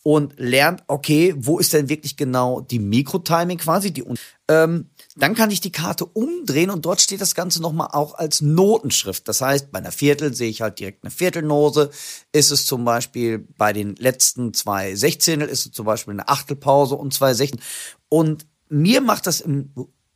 und 0.07 0.35
lernt, 0.37 0.83
okay, 0.85 1.33
wo 1.35 1.57
ist 1.57 1.73
denn 1.73 1.89
wirklich 1.89 2.15
genau 2.15 2.61
die 2.61 2.77
Mikrotiming 2.77 3.57
quasi, 3.57 3.91
die 3.91 4.03
ähm, 4.47 4.91
dann 5.15 5.33
kann 5.33 5.49
ich 5.49 5.61
die 5.61 5.71
Karte 5.71 6.05
umdrehen 6.05 6.69
und 6.69 6.85
dort 6.85 7.01
steht 7.01 7.21
das 7.21 7.33
Ganze 7.33 7.59
nochmal 7.59 7.87
auch 7.91 8.13
als 8.13 8.39
Notenschrift. 8.39 9.27
Das 9.27 9.41
heißt, 9.41 9.71
bei 9.71 9.79
einer 9.79 9.91
Viertel 9.91 10.35
sehe 10.35 10.51
ich 10.51 10.61
halt 10.61 10.77
direkt 10.77 11.03
eine 11.03 11.09
Viertelnose. 11.09 11.89
Ist 12.31 12.51
es 12.51 12.67
zum 12.67 12.85
Beispiel 12.85 13.47
bei 13.57 13.73
den 13.73 13.95
letzten 13.95 14.53
zwei 14.53 14.93
Sechzehntel, 14.93 15.49
ist 15.49 15.65
es 15.65 15.71
zum 15.71 15.87
Beispiel 15.87 16.13
eine 16.13 16.27
Achtelpause 16.27 16.93
und 16.93 17.11
zwei 17.11 17.33
Sechzehntel. 17.33 17.65
Und 18.07 18.45
mir 18.69 19.01
macht 19.01 19.25
das 19.25 19.41
im 19.41 19.73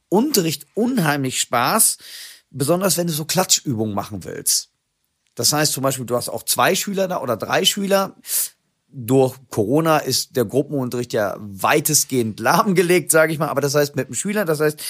Unterricht 0.08 0.68
unheimlich 0.76 1.42
Spaß, 1.42 1.98
besonders 2.52 2.96
wenn 2.98 3.08
du 3.08 3.14
so 3.14 3.26
Klatschübungen 3.26 3.96
machen 3.96 4.24
willst. 4.24 4.70
Das 5.34 5.52
heißt 5.52 5.74
zum 5.74 5.82
Beispiel, 5.82 6.06
du 6.06 6.16
hast 6.16 6.30
auch 6.30 6.44
zwei 6.44 6.76
Schüler 6.76 7.08
da 7.08 7.22
oder 7.22 7.38
drei 7.38 7.66
Schüler 7.66 8.16
durch 8.92 9.38
Corona 9.50 10.00
ist 10.00 10.36
der 10.36 10.46
Gruppenunterricht 10.46 11.14
ja 11.14 11.36
weitestgehend 11.40 12.40
lahmgelegt, 12.40 13.12
sage 13.12 13.32
ich 13.34 13.40
mal. 13.40 13.50
Aber 13.50 13.62
das 13.62 13.76
heißt 13.76 13.96
mit 13.96 14.08
dem 14.08 14.16
Schüler, 14.16 14.46
das 14.46 14.60
heißt 14.60 14.82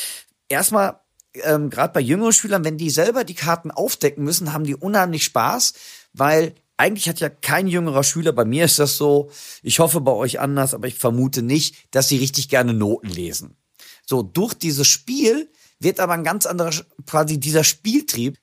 erstmal 0.47 0.99
ähm, 1.33 1.69
gerade 1.69 1.93
bei 1.93 1.99
jüngeren 1.99 2.33
Schülern, 2.33 2.63
wenn 2.63 2.77
die 2.77 2.89
selber 2.89 3.23
die 3.23 3.35
Karten 3.35 3.71
aufdecken 3.71 4.23
müssen, 4.23 4.53
haben 4.53 4.63
die 4.63 4.75
unheimlich 4.75 5.23
Spaß, 5.23 5.73
weil 6.13 6.55
eigentlich 6.77 7.09
hat 7.09 7.19
ja 7.19 7.29
kein 7.29 7.67
jüngerer 7.67 8.03
Schüler, 8.03 8.31
bei 8.31 8.45
mir 8.45 8.65
ist 8.65 8.79
das 8.79 8.95
so, 8.95 9.29
ich 9.61 9.79
hoffe 9.79 9.99
bei 10.01 10.13
euch 10.13 10.39
anders, 10.39 10.73
aber 10.73 10.87
ich 10.87 10.95
vermute 10.95 11.41
nicht, 11.41 11.75
dass 11.91 12.07
sie 12.07 12.17
richtig 12.17 12.47
gerne 12.47 12.73
Noten 12.73 13.09
lesen. 13.09 13.57
So, 14.05 14.23
durch 14.23 14.53
dieses 14.53 14.87
Spiel 14.87 15.51
wird 15.79 15.99
aber 15.99 16.13
ein 16.13 16.23
ganz 16.23 16.45
anderer, 16.45 16.71
quasi 17.05 17.39
dieser 17.39 17.63
Spieltrieb 17.63 18.39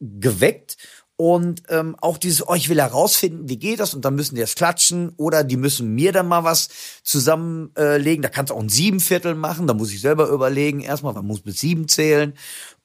geweckt 0.00 0.76
und 1.20 1.64
ähm, 1.68 1.96
auch 2.00 2.16
dieses, 2.16 2.48
oh, 2.48 2.54
ich 2.54 2.70
will 2.70 2.80
herausfinden, 2.80 3.46
wie 3.46 3.58
geht 3.58 3.78
das? 3.78 3.92
Und 3.92 4.06
dann 4.06 4.14
müssen 4.14 4.36
die 4.36 4.40
das 4.40 4.54
klatschen 4.54 5.12
oder 5.18 5.44
die 5.44 5.58
müssen 5.58 5.94
mir 5.94 6.12
dann 6.12 6.26
mal 6.26 6.44
was 6.44 6.70
zusammenlegen. 7.02 8.24
Äh, 8.24 8.26
da 8.26 8.30
kannst 8.30 8.48
du 8.48 8.54
auch 8.54 8.62
ein 8.62 8.70
Siebenviertel 8.70 9.34
machen, 9.34 9.66
da 9.66 9.74
muss 9.74 9.92
ich 9.92 10.00
selber 10.00 10.28
überlegen. 10.28 10.80
Erstmal, 10.80 11.12
man 11.12 11.26
muss 11.26 11.42
bis 11.42 11.60
sieben 11.60 11.88
zählen. 11.88 12.32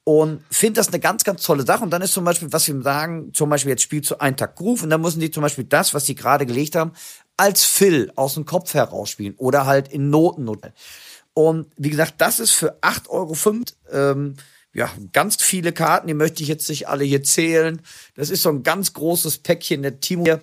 Und 0.03 0.43
finde 0.51 0.81
das 0.81 0.89
eine 0.89 0.99
ganz, 0.99 1.23
ganz 1.23 1.43
tolle 1.43 1.65
Sache. 1.65 1.81
Und 1.81 1.91
dann 1.91 2.01
ist 2.01 2.11
zum 2.11 2.25
Beispiel, 2.25 2.51
was 2.51 2.67
wir 2.67 2.81
sagen, 2.81 3.31
zum 3.33 3.49
Beispiel 3.49 3.69
jetzt 3.69 3.83
spielst 3.83 4.11
du 4.11 4.19
einen 4.19 4.35
Tag 4.35 4.57
Groove 4.57 4.83
und 4.83 4.89
dann 4.89 4.99
müssen 4.99 5.21
die 5.21 5.31
zum 5.31 5.41
Beispiel 5.41 5.63
das, 5.63 5.93
was 5.93 6.03
die 6.03 6.15
gerade 6.15 6.45
gelegt 6.45 6.75
haben, 6.75 6.91
als 7.37 7.63
Fill 7.63 8.11
aus 8.17 8.33
dem 8.33 8.43
Kopf 8.43 8.73
herausspielen 8.73 9.35
oder 9.37 9.65
halt 9.65 9.87
in 9.87 10.09
Noten. 10.09 10.45
Und 11.33 11.67
wie 11.77 11.89
gesagt, 11.89 12.15
das 12.17 12.41
ist 12.41 12.51
für 12.51 12.79
8,05 12.81 13.07
Euro 13.07 13.31
ähm, 13.93 14.35
ja, 14.75 14.91
ganz 15.13 15.41
viele 15.41 15.71
Karten, 15.71 16.07
die 16.07 16.13
möchte 16.13 16.43
ich 16.43 16.49
jetzt 16.49 16.67
nicht 16.67 16.89
alle 16.89 17.05
hier 17.05 17.23
zählen. 17.23 17.81
Das 18.15 18.29
ist 18.29 18.43
so 18.43 18.49
ein 18.49 18.61
ganz 18.61 18.91
großes 18.91 19.37
Päckchen 19.37 19.81
der 19.81 20.01
Timo 20.01 20.25
hier. 20.25 20.41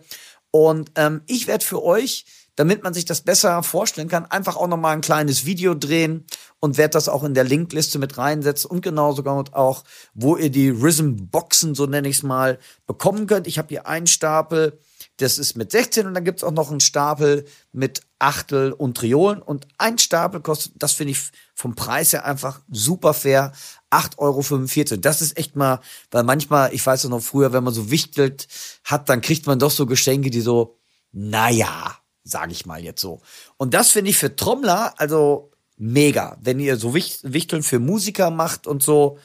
Und 0.51 0.91
ähm, 0.97 1.21
ich 1.27 1.47
werde 1.47 1.65
für 1.65 1.83
euch, 1.83 2.25
damit 2.57 2.83
man 2.83 2.95
sich 2.95 3.05
das 3.05 3.21
besser 3.21 3.63
vorstellen 3.63 4.09
kann, 4.09 4.25
einfach 4.25 4.57
auch 4.57 4.69
nochmal 4.69 4.95
ein 4.95 5.03
kleines 5.03 5.45
Video 5.45 5.75
drehen 5.75 6.27
und 6.61 6.79
werde 6.79 6.93
das 6.93 7.11
auch 7.11 7.25
in 7.25 7.35
der 7.35 7.45
Linkliste 7.45 7.99
mit 7.99 8.17
reinsetzen 8.17 8.71
und 8.71 8.81
genauso 8.81 9.23
auch, 9.25 9.85
wo 10.15 10.37
ihr 10.37 10.51
die 10.51 10.71
Rhythm-Boxen, 10.71 11.75
so 11.75 11.85
nenne 11.85 12.09
ich 12.09 12.17
es 12.17 12.23
mal, 12.23 12.59
bekommen 12.87 13.27
könnt. 13.27 13.47
Ich 13.47 13.59
habe 13.59 13.69
hier 13.69 13.87
einen 13.87 14.07
Stapel, 14.07 14.79
das 15.19 15.39
ist 15.39 15.57
mit 15.57 15.73
16 15.73 16.07
und 16.07 16.15
dann 16.15 16.25
gibt's 16.25 16.45
auch 16.45 16.53
noch 16.53 16.71
einen 16.71 16.81
Stapel 16.81 17.45
mit 17.73 18.01
Achtel 18.19 18.73
und 18.73 18.97
Triolen 18.97 19.43
und 19.43 19.67
ein 19.77 19.99
Stapel 19.99 20.41
kostet, 20.41 20.75
das 20.77 20.93
finde 20.93 21.13
ich 21.13 21.21
vom 21.55 21.75
Preis 21.75 22.13
her 22.13 22.25
einfach 22.25 22.61
super 22.71 23.13
fair, 23.13 23.53
8,45 23.93 24.91
Euro. 24.91 25.01
Das 25.01 25.21
ist 25.21 25.37
echt 25.37 25.55
mal, 25.55 25.81
weil 26.11 26.25
manchmal, 26.25 26.75
ich 26.75 26.85
weiß 26.85 27.05
ja 27.05 27.11
noch 27.11 27.23
früher, 27.23 27.53
wenn 27.53 27.65
man 27.65 27.75
so 27.75 27.91
wichtelt 27.91 28.49
hat, 28.85 29.09
dann 29.09 29.21
kriegt 29.21 29.47
man 29.47 29.59
doch 29.59 29.71
so 29.71 29.87
Geschenke, 29.87 30.31
die 30.31 30.41
so, 30.41 30.79
naja, 31.13 31.99
sage 32.25 32.53
ich 32.53 32.67
mal 32.67 32.83
jetzt 32.83 33.01
so. 33.01 33.21
Und 33.57 33.75
das 33.75 33.91
finde 33.91 34.11
ich 34.11 34.17
für 34.17 34.35
Trommler, 34.35 34.95
also 34.99 35.51
mega. 35.77 36.39
Wenn 36.41 36.61
ihr 36.61 36.77
so 36.77 36.95
Wichteln 36.95 37.63
für 37.63 37.79
Musiker 37.79 38.31
macht 38.31 38.67
und 38.67 38.83
so, 38.83 39.19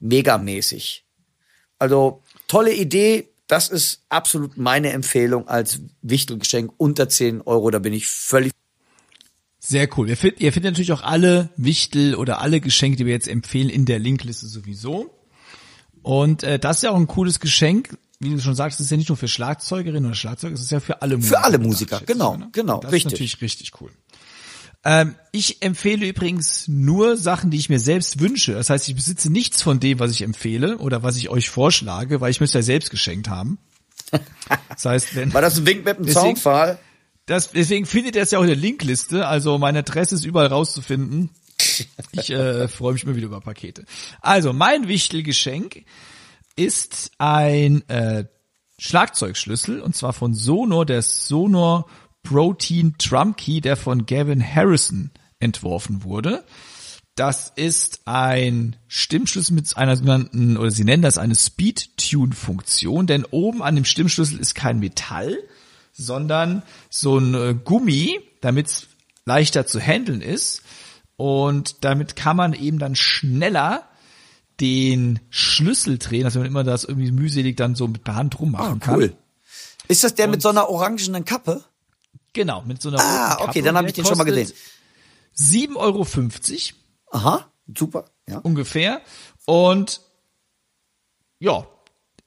megamäßig. 0.00 1.06
Also 1.78 2.22
tolle 2.48 2.74
Idee. 2.74 3.28
Das 3.46 3.68
ist 3.68 4.04
absolut 4.08 4.56
meine 4.56 4.92
Empfehlung 4.92 5.48
als 5.48 5.80
Wichtelgeschenk 6.02 6.72
unter 6.76 7.08
10 7.08 7.42
Euro. 7.42 7.70
Da 7.70 7.80
bin 7.80 7.92
ich 7.92 8.06
völlig 8.06 8.52
Sehr 9.62 9.88
cool. 9.96 10.08
Ihr 10.08 10.16
findet, 10.16 10.40
ihr 10.40 10.52
findet 10.52 10.72
natürlich 10.72 10.92
auch 10.92 11.02
alle 11.02 11.50
Wichtel 11.56 12.14
oder 12.14 12.40
alle 12.40 12.60
Geschenke, 12.60 12.96
die 12.96 13.06
wir 13.06 13.12
jetzt 13.12 13.28
empfehlen, 13.28 13.68
in 13.68 13.84
der 13.84 13.98
Linkliste 13.98 14.46
sowieso. 14.46 15.14
Und 16.02 16.42
äh, 16.42 16.58
das 16.58 16.76
ist 16.76 16.82
ja 16.82 16.92
auch 16.92 16.96
ein 16.96 17.06
cooles 17.06 17.40
Geschenk. 17.40 17.96
Wie 18.20 18.30
du 18.30 18.40
schon 18.40 18.54
sagst, 18.54 18.80
es 18.80 18.86
ist 18.86 18.90
ja 18.90 18.96
nicht 18.96 19.10
nur 19.10 19.16
für 19.16 19.28
Schlagzeugerinnen 19.28 20.06
oder 20.06 20.14
Schlagzeuger, 20.14 20.54
es 20.54 20.62
ist 20.62 20.72
ja 20.72 20.80
für 20.80 21.02
alle 21.02 21.16
Musiker. 21.16 21.36
Für 21.36 21.44
alle 21.44 21.58
Musiker, 21.58 22.00
genau, 22.04 22.36
ne? 22.36 22.48
genau, 22.52 22.80
das 22.80 22.92
richtig. 22.92 23.06
ist 23.06 23.12
natürlich 23.12 23.40
richtig 23.40 23.72
cool. 23.80 23.90
Ähm, 24.82 25.14
ich 25.32 25.62
empfehle 25.62 26.06
übrigens 26.06 26.66
nur 26.68 27.18
Sachen, 27.18 27.50
die 27.50 27.58
ich 27.58 27.68
mir 27.68 27.80
selbst 27.80 28.20
wünsche. 28.20 28.52
Das 28.52 28.70
heißt, 28.70 28.88
ich 28.88 28.94
besitze 28.94 29.30
nichts 29.30 29.62
von 29.62 29.78
dem, 29.78 29.98
was 29.98 30.10
ich 30.10 30.22
empfehle 30.22 30.78
oder 30.78 31.02
was 31.02 31.16
ich 31.16 31.28
euch 31.28 31.50
vorschlage, 31.50 32.20
weil 32.20 32.30
ich 32.30 32.40
müsste 32.40 32.58
ja 32.58 32.62
selbst 32.62 32.90
geschenkt 32.90 33.28
haben. 33.28 33.58
Das 34.68 34.84
heißt, 34.84 35.14
wenn 35.14 35.32
War 35.32 35.42
das 35.42 35.58
ein 35.58 35.66
Wink 35.66 35.84
mit 35.84 35.98
dem 35.98 36.08
Zaunpfahl? 36.08 36.78
Das, 37.30 37.52
deswegen 37.52 37.86
findet 37.86 38.16
ihr 38.16 38.22
es 38.22 38.32
ja 38.32 38.40
auch 38.40 38.42
in 38.42 38.48
der 38.48 38.56
Linkliste. 38.56 39.28
Also 39.28 39.56
meine 39.56 39.80
Adresse 39.80 40.16
ist 40.16 40.24
überall 40.24 40.48
rauszufinden. 40.48 41.30
Ich 42.12 42.30
äh, 42.30 42.68
freue 42.68 42.94
mich 42.94 43.04
immer 43.04 43.16
wieder 43.16 43.26
über 43.26 43.40
Pakete. 43.40 43.84
Also 44.20 44.52
mein 44.52 44.88
Wichtelgeschenk 44.88 45.84
ist 46.56 47.10
ein 47.18 47.88
äh, 47.88 48.24
Schlagzeugschlüssel 48.78 49.80
und 49.80 49.94
zwar 49.96 50.12
von 50.12 50.34
Sonor, 50.34 50.84
der 50.84 51.00
Sonor 51.00 51.86
Protein 52.22 52.96
Drum 52.98 53.36
Key, 53.36 53.60
der 53.60 53.76
von 53.76 54.04
Gavin 54.04 54.42
Harrison 54.42 55.10
entworfen 55.38 56.02
wurde. 56.04 56.44
Das 57.14 57.52
ist 57.54 58.02
ein 58.06 58.76
Stimmschlüssel 58.88 59.54
mit 59.54 59.74
einer 59.76 59.96
sogenannten, 59.96 60.56
oder 60.56 60.70
sie 60.70 60.84
nennen 60.84 61.02
das 61.02 61.18
eine 61.18 61.34
Speed-Tune-Funktion, 61.34 63.06
denn 63.06 63.24
oben 63.24 63.62
an 63.62 63.74
dem 63.74 63.84
Stimmschlüssel 63.84 64.38
ist 64.38 64.54
kein 64.54 64.80
Metall, 64.80 65.38
sondern 66.00 66.62
so 66.88 67.18
ein 67.18 67.34
äh, 67.34 67.54
Gummi, 67.54 68.20
damit 68.40 68.66
es 68.66 68.86
leichter 69.24 69.66
zu 69.66 69.78
handeln 69.80 70.22
ist. 70.22 70.62
Und 71.16 71.84
damit 71.84 72.16
kann 72.16 72.36
man 72.36 72.52
eben 72.54 72.78
dann 72.78 72.96
schneller 72.96 73.86
den 74.60 75.20
Schlüssel 75.30 75.98
drehen, 75.98 76.24
dass 76.24 76.34
man 76.34 76.46
immer 76.46 76.64
das 76.64 76.84
irgendwie 76.84 77.12
mühselig 77.12 77.56
dann 77.56 77.74
so 77.74 77.86
mit 77.88 78.06
der 78.06 78.14
Hand 78.16 78.38
rummachen 78.40 78.80
kann. 78.80 78.94
Ah, 78.94 78.96
Cool. 78.96 79.16
Ist 79.88 80.04
das 80.04 80.14
der 80.14 80.28
mit 80.28 80.40
so 80.40 80.48
einer 80.50 80.68
orangenen 80.68 81.24
Kappe? 81.24 81.64
Genau, 82.32 82.62
mit 82.62 82.80
so 82.80 82.90
einer 82.90 83.00
Ah, 83.00 83.32
roten 83.34 83.42
okay, 83.42 83.46
Kappe. 83.58 83.62
dann 83.62 83.76
habe 83.76 83.88
ich 83.88 83.94
den 83.94 84.04
schon 84.04 84.16
mal 84.18 84.24
gesehen. 84.24 84.52
7,50 85.36 85.76
Euro 85.76 86.06
Aha, 87.18 87.50
super. 87.76 88.04
Ja. 88.28 88.38
ungefähr. 88.38 89.00
Und 89.46 90.00
ja, 91.38 91.66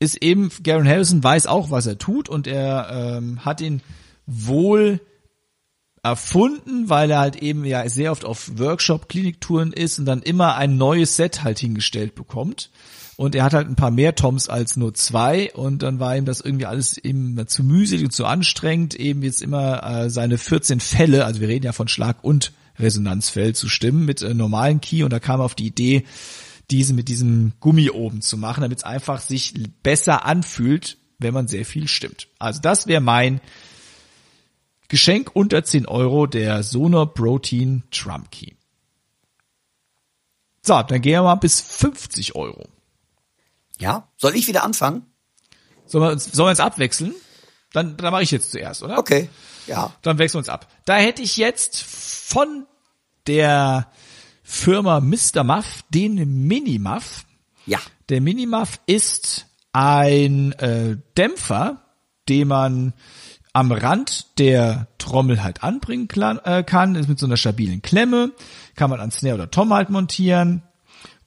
ist 0.04 0.18
eben, 0.18 0.52
Garen 0.64 0.88
Harrison 0.88 1.24
weiß 1.24 1.48
auch, 1.48 1.72
was 1.72 1.86
er 1.86 1.98
tut 1.98 2.30
und 2.30 2.48
er 2.48 3.18
ähm, 3.18 3.46
hat 3.46 3.62
ihn 3.62 3.82
wohl 4.26 5.00
erfunden, 6.04 6.90
weil 6.90 7.10
er 7.12 7.20
halt 7.20 7.38
eben 7.38 7.64
ja 7.64 7.88
sehr 7.88 8.12
oft 8.12 8.26
auf 8.26 8.52
Workshop-Kliniktouren 8.58 9.72
ist 9.72 10.00
und 10.00 10.06
dann 10.06 10.22
immer 10.22 10.56
ein 10.56 10.78
neues 10.78 11.16
Set 11.16 11.44
halt 11.44 11.60
hingestellt 11.60 12.14
bekommt. 12.14 12.70
Und 13.16 13.36
er 13.36 13.44
hat 13.44 13.54
halt 13.54 13.68
ein 13.68 13.76
paar 13.76 13.92
mehr 13.92 14.16
Toms 14.16 14.50
als 14.50 14.76
nur 14.76 14.94
zwei 14.96 15.54
und 15.54 15.84
dann 15.84 16.00
war 16.00 16.18
ihm 16.18 16.26
das 16.26 16.42
irgendwie 16.42 16.66
alles 16.66 16.98
eben 16.98 17.48
zu 17.48 17.64
mühselig 17.64 18.06
und 18.06 18.12
zu 18.12 18.26
anstrengend, 18.26 18.96
eben 18.96 19.22
jetzt 19.22 19.42
immer 19.42 19.84
äh, 19.84 20.10
seine 20.10 20.38
14 20.38 20.80
Fälle, 20.80 21.26
also 21.26 21.40
wir 21.40 21.48
reden 21.48 21.66
ja 21.66 21.74
von 21.74 21.88
Schlag- 21.88 22.24
und 22.24 22.52
Resonanzfell 22.80 23.54
zu 23.54 23.70
stimmen 23.70 24.06
mit 24.06 24.24
äh, 24.24 24.34
normalen 24.34 24.82
Key 24.82 25.04
und 25.04 25.14
da 25.14 25.20
kam 25.20 25.40
er 25.40 25.46
auf 25.46 25.56
die 25.56 25.68
Idee, 25.68 26.06
diese 26.72 26.94
mit 26.94 27.08
diesem 27.10 27.54
Gummi 27.60 27.90
oben 27.90 28.22
zu 28.22 28.38
machen, 28.38 28.62
damit 28.62 28.80
es 28.80 28.84
einfach 28.84 29.22
sich 29.22 29.54
besser 29.84 30.26
anfühlt, 30.26 30.98
wenn 31.20 31.34
man 31.34 31.48
sehr 31.48 31.66
viel 31.66 31.88
stimmt. 31.88 32.28
Also 32.40 32.62
das 32.62 32.88
wäre 32.88 33.02
mein 33.02 33.42
Geschenk 34.88 35.32
unter 35.34 35.64
10 35.64 35.88
Euro, 35.88 36.28
der 36.28 36.64
Sonor 36.64 37.14
Protein 37.14 37.84
Drum 37.92 38.30
Key. 38.30 38.54
So, 40.62 40.82
dann 40.82 41.02
gehen 41.02 41.14
wir 41.14 41.24
mal 41.24 41.36
bis 41.36 41.60
50 41.60 42.36
Euro. 42.36 42.68
Ja? 43.80 44.08
Soll 44.18 44.36
ich 44.36 44.48
wieder 44.48 44.64
anfangen? 44.64 45.06
Sollen 45.86 46.04
wir 46.06 46.12
uns, 46.12 46.26
sollen 46.26 46.48
wir 46.48 46.52
uns 46.52 46.60
abwechseln? 46.60 47.14
Dann, 47.74 47.98
dann 47.98 48.12
mache 48.12 48.24
ich 48.24 48.32
jetzt 48.32 48.52
zuerst, 48.52 48.84
oder? 48.84 48.98
Okay. 48.98 49.30
Ja. 49.68 49.94
Dann 50.04 50.18
wechseln 50.20 50.36
wir 50.36 50.40
uns 50.40 50.50
ab. 50.50 50.68
Da 50.86 50.96
hätte 50.96 51.22
ich 51.22 51.38
jetzt 51.38 51.82
von 51.82 52.66
der 53.28 53.92
Firma 54.44 55.00
Mr. 55.00 55.44
Muff 55.44 55.84
den 55.90 56.48
Mini-Muff. 56.48 57.26
Ja. 57.66 57.80
Der 58.10 58.22
Minimuff 58.22 58.80
ist 58.86 59.48
ein 59.72 60.52
äh, 60.54 60.98
Dämpfer, 61.18 61.82
den 62.30 62.50
man 62.50 62.94
am 63.54 63.72
Rand 63.72 64.40
der 64.40 64.88
Trommel 64.98 65.44
halt 65.44 65.64
anbringen 65.64 66.08
kla- 66.08 66.44
äh, 66.46 66.64
kann, 66.64 66.96
ist 66.96 67.08
mit 67.08 67.20
so 67.20 67.26
einer 67.26 67.38
stabilen 67.38 67.82
Klemme, 67.82 68.32
kann 68.76 68.90
man 68.90 69.00
an 69.00 69.12
Snare 69.12 69.36
oder 69.36 69.52
Tom 69.52 69.74
halt 69.74 69.90
montieren 69.90 70.64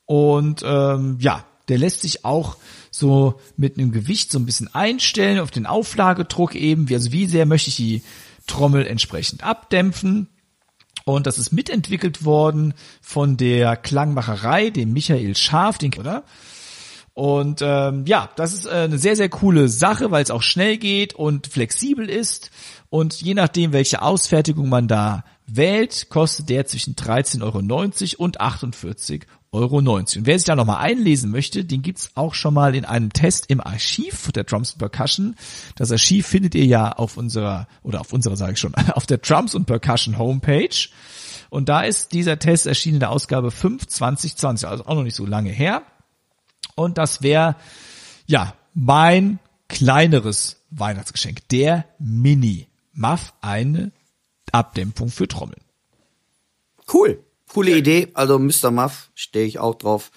und 0.05 0.63
ähm, 0.65 1.17
ja, 1.21 1.45
der 1.69 1.79
lässt 1.79 2.03
sich 2.03 2.25
auch 2.25 2.57
so 2.91 3.41
mit 3.57 3.79
einem 3.79 3.93
Gewicht 3.93 4.31
so 4.31 4.39
ein 4.39 4.47
bisschen 4.47 4.73
einstellen 4.75 5.39
auf 5.41 5.51
den 5.51 5.67
Auflagedruck 5.67 6.55
eben, 6.55 6.89
wie, 6.89 6.95
also 6.95 7.13
wie 7.13 7.27
sehr 7.27 7.47
möchte 7.47 7.71
ich 7.71 7.77
die 7.77 8.03
Trommel 8.47 8.87
entsprechend 8.87 9.43
abdämpfen. 9.43 10.29
Und 11.09 11.29
das 11.29 11.39
ist 11.39 11.53
mitentwickelt 11.53 12.25
worden 12.25 12.75
von 13.01 13.37
der 13.37 13.77
Klangmacherei, 13.77 14.71
dem 14.71 14.93
Michael 14.93 15.37
Scharf, 15.37 15.79
den 15.79 15.95
oder? 15.95 16.25
Und 17.15 17.61
ähm, 17.63 18.05
ja, 18.07 18.29
das 18.35 18.53
ist 18.53 18.67
äh, 18.67 18.71
eine 18.71 18.99
sehr, 18.99 19.15
sehr 19.15 19.29
coole 19.29 19.69
Sache, 19.69 20.11
weil 20.11 20.25
es 20.25 20.33
auch 20.33 20.43
schnell 20.43 20.79
geht 20.79 21.15
und 21.15 21.47
flexibel 21.47 22.11
ist. 22.11 22.51
Und 22.91 23.23
je 23.23 23.35
nachdem, 23.35 23.73
welche 23.73 24.03
Ausfertigung 24.03 24.69
man 24.69 24.89
da 24.89 25.25
wählt, 25.47 26.09
kostet 26.09 26.49
der 26.49 26.67
zwischen 26.67 26.97
13,90 26.97 27.43
Euro 27.43 28.25
und 28.25 28.41
48,90 28.41 29.23
Euro. 29.53 29.79
Und 29.79 30.19
wer 30.27 30.39
sich 30.39 30.47
da 30.47 30.57
nochmal 30.57 30.79
einlesen 30.79 31.31
möchte, 31.31 31.65
den 31.65 31.83
gibt's 31.83 32.11
auch 32.15 32.35
schon 32.35 32.55
mal 32.55 32.75
in 32.75 32.85
einem 32.85 33.13
Test 33.13 33.47
im 33.49 33.61
Archiv 33.61 34.31
der 34.33 34.45
Drums 34.45 34.75
Percussion. 34.75 35.37
Das 35.77 35.91
Archiv 35.93 36.27
findet 36.27 36.55
ihr 36.55 36.67
ja 36.67 36.93
auf 36.93 37.17
unserer, 37.17 37.69
oder 37.83 38.01
auf 38.01 38.13
unserer 38.13 38.37
sage 38.37 38.53
ich 38.53 38.59
schon, 38.59 38.75
auf 38.95 39.07
der 39.07 39.19
Drums 39.19 39.55
und 39.55 39.67
Percussion 39.67 40.19
Homepage. 40.19 40.89
Und 41.51 41.69
da 41.69 41.83
ist 41.83 42.13
dieser 42.13 42.39
Test 42.39 42.67
erschienen 42.67 42.97
in 42.97 43.01
der 43.01 43.11
Ausgabe 43.11 43.51
5 43.51 43.87
2020, 43.87 44.69
also 44.69 44.85
auch 44.85 44.95
noch 44.95 45.05
nicht 45.05 45.15
so 45.15 45.27
lange 45.27 45.51
her. 45.51 45.83
Und 46.75 46.99
das 46.99 47.23
wäre, 47.23 47.57
ja, 48.27 48.55
mein 48.75 49.39
kleineres 49.69 50.63
Weihnachtsgeschenk. 50.71 51.49
Der 51.49 51.87
Mini 51.99 52.69
Muff, 52.93 53.33
eine 53.41 53.93
Abdämpfung 54.53 55.09
für 55.09 55.29
Trommeln. 55.29 55.61
Cool. 56.93 57.25
Coole 57.53 57.77
Idee. 57.77 58.09
Also 58.15 58.39
Mr. 58.39 58.71
Muff 58.71 59.11
stehe 59.15 59.47
ich 59.47 59.59
auch 59.59 59.75
drauf. 59.75 60.11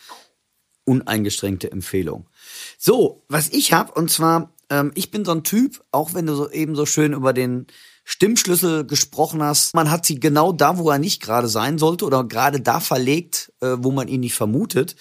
Uneingeschränkte 0.86 1.72
Empfehlung. 1.72 2.28
So, 2.78 3.24
was 3.28 3.50
ich 3.50 3.74
hab 3.74 3.96
und 3.96 4.10
zwar, 4.10 4.54
ähm, 4.70 4.92
ich 4.96 5.12
bin 5.12 5.24
so 5.24 5.32
ein 5.32 5.44
Typ, 5.44 5.84
auch 5.92 6.14
wenn 6.14 6.26
du 6.26 6.36
so 6.36 6.50
eben 6.50 6.76
so 6.76 6.86
schön 6.86 7.14
über 7.14 7.32
den 7.34 7.68
Stimmschlüssel 8.06 8.88
gesprochen 8.88 9.44
hast, 9.44 9.76
man 9.76 9.92
hat 9.92 10.04
sie 10.04 10.20
genau 10.20 10.52
da, 10.52 10.80
wo 10.80 10.90
er 10.90 10.98
nicht 10.98 11.22
gerade 11.22 11.48
sein 11.48 11.78
sollte 11.78 12.06
oder 12.06 12.24
gerade 12.24 12.60
da 12.60 12.80
verlegt, 12.80 13.54
äh, 13.62 13.76
wo 13.78 13.92
man 13.92 14.08
ihn 14.08 14.22
nicht 14.22 14.34
vermutet. 14.34 14.96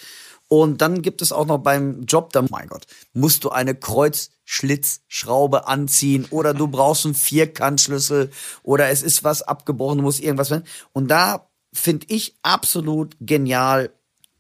Und 0.49 0.81
dann 0.81 1.01
gibt 1.03 1.23
es 1.23 1.33
auch 1.33 1.47
noch 1.47 1.59
beim 1.59 2.03
Job, 2.03 2.33
da, 2.33 2.43
mein 2.51 2.69
Gott, 2.69 2.87
musst 3.13 3.45
du 3.45 3.51
eine 3.51 3.75
Kreuzschlitzschraube 3.75 5.67
anziehen 5.67 6.27
oder 6.31 6.55
du 6.55 6.69
brauchst 6.69 7.05
einen 7.05 7.15
Vierkantschlüssel 7.15 8.31
oder 8.63 8.89
es 8.89 9.03
ist 9.03 9.25
was 9.25 9.43
abgebrochen, 9.43 9.99
du 9.99 10.05
musst 10.05 10.21
irgendwas 10.21 10.51
werden. 10.51 10.65
Und 10.93 11.09
da 11.09 11.48
finde 11.79 12.07
ich 12.11 12.37
absolut 12.43 13.17
genial. 13.21 13.91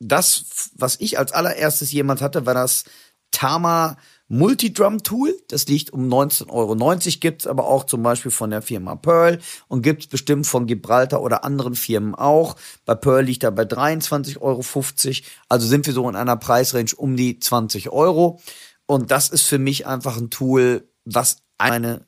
Das, 0.00 0.70
was 0.74 0.96
ich 1.00 1.18
als 1.18 1.32
allererstes 1.32 1.90
jemand 1.92 2.20
hatte, 2.20 2.46
war 2.46 2.54
das 2.54 2.84
Tama 3.30 3.96
Multidrum 4.28 5.02
Tool. 5.02 5.34
Das 5.48 5.66
liegt 5.66 5.90
um 5.90 6.08
19,90 6.08 6.50
Euro. 6.50 6.74
Gibt's 7.20 7.46
aber 7.46 7.66
auch 7.66 7.84
zum 7.84 8.02
Beispiel 8.02 8.30
von 8.30 8.50
der 8.50 8.62
Firma 8.62 8.94
Pearl 8.94 9.38
und 9.68 9.82
gibt's 9.82 10.06
bestimmt 10.06 10.46
von 10.46 10.66
Gibraltar 10.66 11.22
oder 11.22 11.44
anderen 11.44 11.74
Firmen 11.74 12.14
auch. 12.14 12.56
Bei 12.84 12.94
Pearl 12.94 13.24
liegt 13.24 13.42
er 13.42 13.50
bei 13.50 13.62
23,50 13.62 14.40
Euro. 14.40 14.62
Also 15.48 15.66
sind 15.66 15.86
wir 15.86 15.94
so 15.94 16.08
in 16.08 16.16
einer 16.16 16.36
Preisrange 16.36 16.94
um 16.96 17.16
die 17.16 17.38
20 17.38 17.90
Euro. 17.90 18.40
Und 18.86 19.10
das 19.10 19.30
ist 19.30 19.42
für 19.42 19.58
mich 19.58 19.86
einfach 19.86 20.18
ein 20.18 20.30
Tool, 20.30 20.88
was 21.04 21.38
eine 21.56 22.06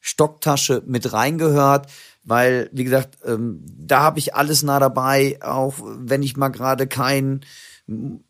Stocktasche 0.00 0.82
mit 0.84 1.12
reingehört, 1.12 1.86
weil, 2.24 2.68
wie 2.72 2.84
gesagt, 2.84 3.18
ähm, 3.24 3.62
da 3.64 4.00
habe 4.00 4.18
ich 4.18 4.34
alles 4.34 4.62
nah 4.62 4.78
dabei, 4.78 5.38
auch 5.42 5.74
wenn 5.80 6.22
ich 6.22 6.36
mal 6.36 6.48
gerade 6.48 6.86
keinen 6.86 7.44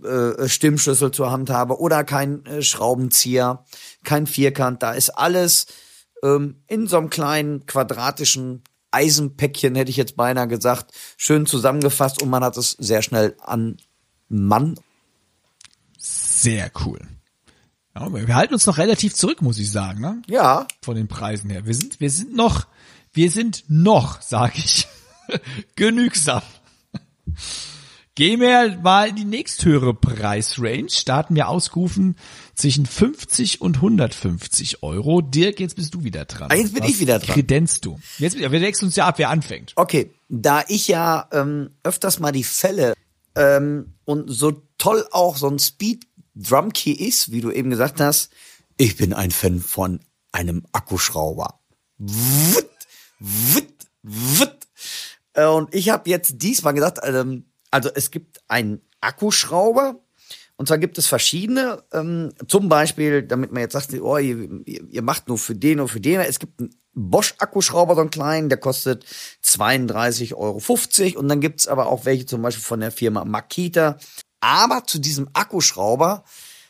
äh, 0.02 0.48
Stimmschlüssel 0.48 1.10
zur 1.10 1.30
Hand 1.30 1.50
habe 1.50 1.78
oder 1.78 2.04
kein 2.04 2.44
äh, 2.46 2.62
Schraubenzieher, 2.62 3.64
kein 4.02 4.26
Vierkant, 4.26 4.82
da 4.82 4.92
ist 4.92 5.10
alles 5.10 5.66
ähm, 6.22 6.62
in 6.68 6.86
so 6.86 6.96
einem 6.96 7.10
kleinen 7.10 7.66
quadratischen 7.66 8.62
Eisenpäckchen, 8.90 9.74
hätte 9.74 9.90
ich 9.90 9.96
jetzt 9.96 10.16
beinahe 10.16 10.48
gesagt, 10.48 10.92
schön 11.16 11.46
zusammengefasst 11.46 12.22
und 12.22 12.30
man 12.30 12.44
hat 12.44 12.56
es 12.56 12.72
sehr 12.72 13.02
schnell 13.02 13.36
an 13.40 13.76
Mann. 14.28 14.78
Sehr 15.98 16.70
cool. 16.84 17.00
Ja, 17.94 18.12
wir 18.12 18.34
halten 18.34 18.54
uns 18.54 18.66
noch 18.66 18.78
relativ 18.78 19.14
zurück, 19.14 19.42
muss 19.42 19.58
ich 19.58 19.70
sagen, 19.70 20.00
ne? 20.00 20.22
Ja, 20.26 20.66
Von 20.82 20.96
den 20.96 21.08
Preisen 21.08 21.50
her. 21.50 21.66
Wir 21.66 21.74
sind, 21.74 22.00
wir 22.00 22.10
sind 22.10 22.34
noch, 22.34 22.66
wir 23.12 23.30
sind 23.30 23.64
noch, 23.68 24.20
sag 24.22 24.58
ich, 24.58 24.86
Genügsam. 25.76 26.42
Gehen 28.14 28.40
wir 28.40 28.78
mal 28.82 29.08
in 29.08 29.16
die 29.16 29.24
nächsthöhere 29.24 29.94
Preisrange. 29.94 30.90
Starten 30.90 31.34
wir 31.34 31.48
ausgerufen 31.48 32.16
zwischen 32.54 32.84
50 32.84 33.62
und 33.62 33.76
150 33.76 34.82
Euro. 34.82 35.22
Dirk, 35.22 35.60
jetzt 35.60 35.76
bist 35.76 35.94
du 35.94 36.04
wieder 36.04 36.26
dran. 36.26 36.50
Ah, 36.50 36.54
jetzt 36.54 36.74
bin 36.74 36.82
Was 36.82 36.90
ich 36.90 37.00
wieder 37.00 37.18
dran. 37.18 37.34
Kredenzt 37.34 37.86
du. 37.86 37.98
Jetzt, 38.18 38.38
wir 38.38 38.52
wechseln 38.52 38.86
uns 38.86 38.96
ja 38.96 39.06
ab, 39.06 39.18
wer 39.18 39.30
anfängt. 39.30 39.72
Okay, 39.76 40.10
da 40.28 40.62
ich 40.68 40.88
ja 40.88 41.26
ähm, 41.32 41.70
öfters 41.82 42.20
mal 42.20 42.32
die 42.32 42.44
Fälle 42.44 42.92
ähm, 43.34 43.94
und 44.04 44.28
so 44.28 44.62
toll 44.76 45.06
auch 45.10 45.38
so 45.38 45.48
ein 45.48 45.58
Speed 45.58 46.06
Drum 46.34 46.72
Key 46.72 46.92
ist, 46.92 47.30
wie 47.32 47.40
du 47.40 47.50
eben 47.50 47.70
gesagt 47.70 48.00
hast, 48.00 48.30
ich 48.76 48.96
bin 48.96 49.12
ein 49.12 49.30
Fan 49.30 49.60
von 49.60 50.00
einem 50.32 50.64
Akkuschrauber. 50.72 51.60
Wutt, 51.98 52.68
wutt, 53.22 53.74
wutt. 54.02 54.58
Äh, 55.34 55.46
Und 55.46 55.74
ich 55.74 55.90
habe 55.90 56.10
jetzt 56.10 56.42
diesmal 56.42 56.74
gedacht, 56.74 56.98
ähm, 57.02 57.46
also 57.70 57.90
es 57.94 58.10
gibt 58.10 58.40
einen 58.48 58.80
Akkuschrauber. 59.00 60.00
Und 60.56 60.66
zwar 60.66 60.78
gibt 60.78 60.98
es 60.98 61.06
verschiedene, 61.06 61.82
ähm, 61.92 62.34
zum 62.46 62.68
Beispiel, 62.68 63.22
damit 63.22 63.52
man 63.52 63.62
jetzt 63.62 63.72
sagt, 63.72 63.92
oh, 63.94 64.18
ihr, 64.18 64.48
ihr 64.66 64.84
ihr 64.88 65.02
macht 65.02 65.26
nur 65.26 65.38
für 65.38 65.54
den 65.56 65.80
und 65.80 65.88
für 65.88 66.00
den. 66.00 66.20
Es 66.20 66.38
gibt 66.38 66.60
einen 66.60 66.70
Bosch-Akkuschrauber, 66.94 67.94
so 67.94 68.02
einen 68.02 68.10
kleinen, 68.10 68.48
der 68.48 68.58
kostet 68.58 69.04
32,50 69.44 70.34
Euro. 70.36 71.20
Und 71.20 71.28
dann 71.28 71.40
gibt's 71.40 71.66
aber 71.66 71.86
auch 71.86 72.04
welche 72.04 72.26
zum 72.26 72.42
Beispiel 72.42 72.62
von 72.62 72.80
der 72.80 72.92
Firma 72.92 73.24
Makita. 73.24 73.96
Aber 74.40 74.84
zu 74.84 74.98
diesem 74.98 75.30
Akkuschrauber 75.32 76.24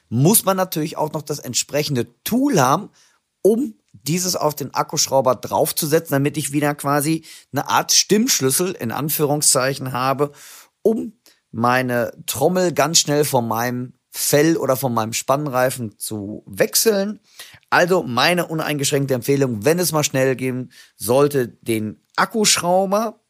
muss 0.09 0.45
man 0.45 0.57
natürlich 0.57 0.97
auch 0.97 1.13
noch 1.13 1.23
das 1.23 1.39
entsprechende 1.39 2.07
Tool 2.23 2.61
haben, 2.61 2.91
um 3.43 3.75
dieses 4.03 4.37
auf 4.37 4.55
den 4.55 4.75
Akkuschrauber 4.75 5.35
draufzusetzen, 5.35 6.13
damit 6.13 6.37
ich 6.37 6.53
wieder 6.53 6.75
quasi 6.75 7.25
eine 7.53 7.69
Art 7.69 7.93
Stimmschlüssel 7.93 8.73
in 8.73 8.93
Anführungszeichen 8.93 9.93
habe, 9.93 10.33
um 10.83 11.15
meine 11.51 12.13
Trommel 12.27 12.73
ganz 12.73 12.99
schnell 12.99 13.25
von 13.25 13.47
meinem 13.47 13.95
Fell 14.11 14.59
oder 14.59 14.77
von 14.77 14.93
meinem 14.93 15.15
Spannreifen 15.15 15.99
zu 15.99 16.43
wechseln. 16.47 17.21
Also 17.71 18.03
meine 18.03 18.47
uneingeschränkte 18.47 19.15
Empfehlung, 19.15 19.65
wenn 19.65 19.79
es 19.79 19.93
mal 19.93 20.05
schnell 20.05 20.37
gehen 20.37 20.71
sollte, 20.97 21.49
den 21.49 22.03
Akkuschrauber. 22.17 23.21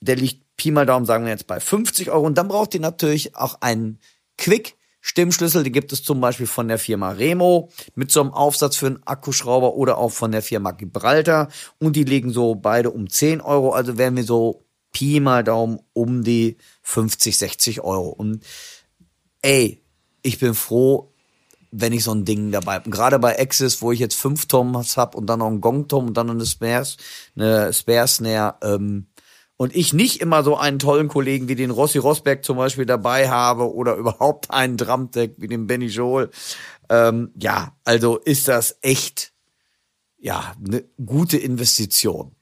Der 0.00 0.16
liegt 0.16 0.44
Pi 0.56 0.70
mal 0.70 0.84
Daumen, 0.84 1.06
sagen 1.06 1.24
wir 1.24 1.32
jetzt 1.32 1.46
bei 1.46 1.58
50 1.58 2.10
Euro. 2.10 2.26
Und 2.26 2.36
dann 2.36 2.48
braucht 2.48 2.74
ihr 2.74 2.80
natürlich 2.80 3.34
auch 3.34 3.62
einen 3.62 3.98
Quick 4.36 4.76
Stimmschlüssel. 5.06 5.64
Die 5.64 5.70
gibt 5.70 5.92
es 5.92 6.02
zum 6.02 6.18
Beispiel 6.22 6.46
von 6.46 6.66
der 6.66 6.78
Firma 6.78 7.10
Remo 7.10 7.68
mit 7.94 8.10
so 8.10 8.22
einem 8.22 8.30
Aufsatz 8.32 8.76
für 8.76 8.86
einen 8.86 9.02
Akkuschrauber 9.04 9.74
oder 9.74 9.98
auch 9.98 10.08
von 10.08 10.32
der 10.32 10.40
Firma 10.40 10.70
Gibraltar. 10.70 11.48
Und 11.78 11.94
die 11.96 12.04
liegen 12.04 12.30
so 12.30 12.54
beide 12.54 12.90
um 12.90 13.10
10 13.10 13.42
Euro. 13.42 13.72
Also 13.72 13.98
wären 13.98 14.16
wir 14.16 14.24
so 14.24 14.64
Pi 14.92 15.20
mal 15.20 15.44
Daumen 15.44 15.78
um 15.92 16.24
die 16.24 16.56
50, 16.84 17.36
60 17.36 17.80
Euro. 17.82 18.08
Und 18.08 18.42
ey, 19.42 19.82
ich 20.22 20.38
bin 20.38 20.54
froh, 20.54 21.12
wenn 21.70 21.92
ich 21.92 22.02
so 22.02 22.14
ein 22.14 22.24
Ding 22.24 22.50
dabei 22.50 22.76
habe. 22.76 22.88
Gerade 22.88 23.18
bei 23.18 23.38
Axis, 23.38 23.82
wo 23.82 23.92
ich 23.92 24.00
jetzt 24.00 24.14
fünf 24.14 24.46
Toms 24.46 24.96
hab 24.96 25.14
und 25.14 25.26
dann 25.26 25.40
noch 25.40 25.48
einen 25.48 25.60
Gong-Tom 25.60 26.06
und 26.06 26.16
dann 26.16 26.28
noch 26.28 26.34
eine 26.34 26.46
Spare, 26.46 26.86
eine 27.36 27.74
Spare 27.74 28.08
Snare, 28.08 28.54
ähm, 28.62 29.08
und 29.56 29.74
ich 29.76 29.92
nicht 29.92 30.20
immer 30.20 30.42
so 30.42 30.56
einen 30.56 30.78
tollen 30.78 31.08
Kollegen 31.08 31.48
wie 31.48 31.54
den 31.54 31.70
Rossi 31.70 31.98
Rosberg 31.98 32.44
zum 32.44 32.56
Beispiel 32.56 32.86
dabei 32.86 33.28
habe 33.28 33.72
oder 33.72 33.94
überhaupt 33.96 34.50
einen 34.50 34.76
Drumdeck 34.76 35.34
wie 35.38 35.48
den 35.48 35.66
Benny 35.66 35.86
Joel, 35.86 36.30
ähm, 36.88 37.30
ja, 37.38 37.76
also 37.84 38.18
ist 38.18 38.48
das 38.48 38.76
echt, 38.82 39.32
ja, 40.18 40.54
eine 40.64 40.84
gute 41.04 41.38
Investition. 41.38 42.34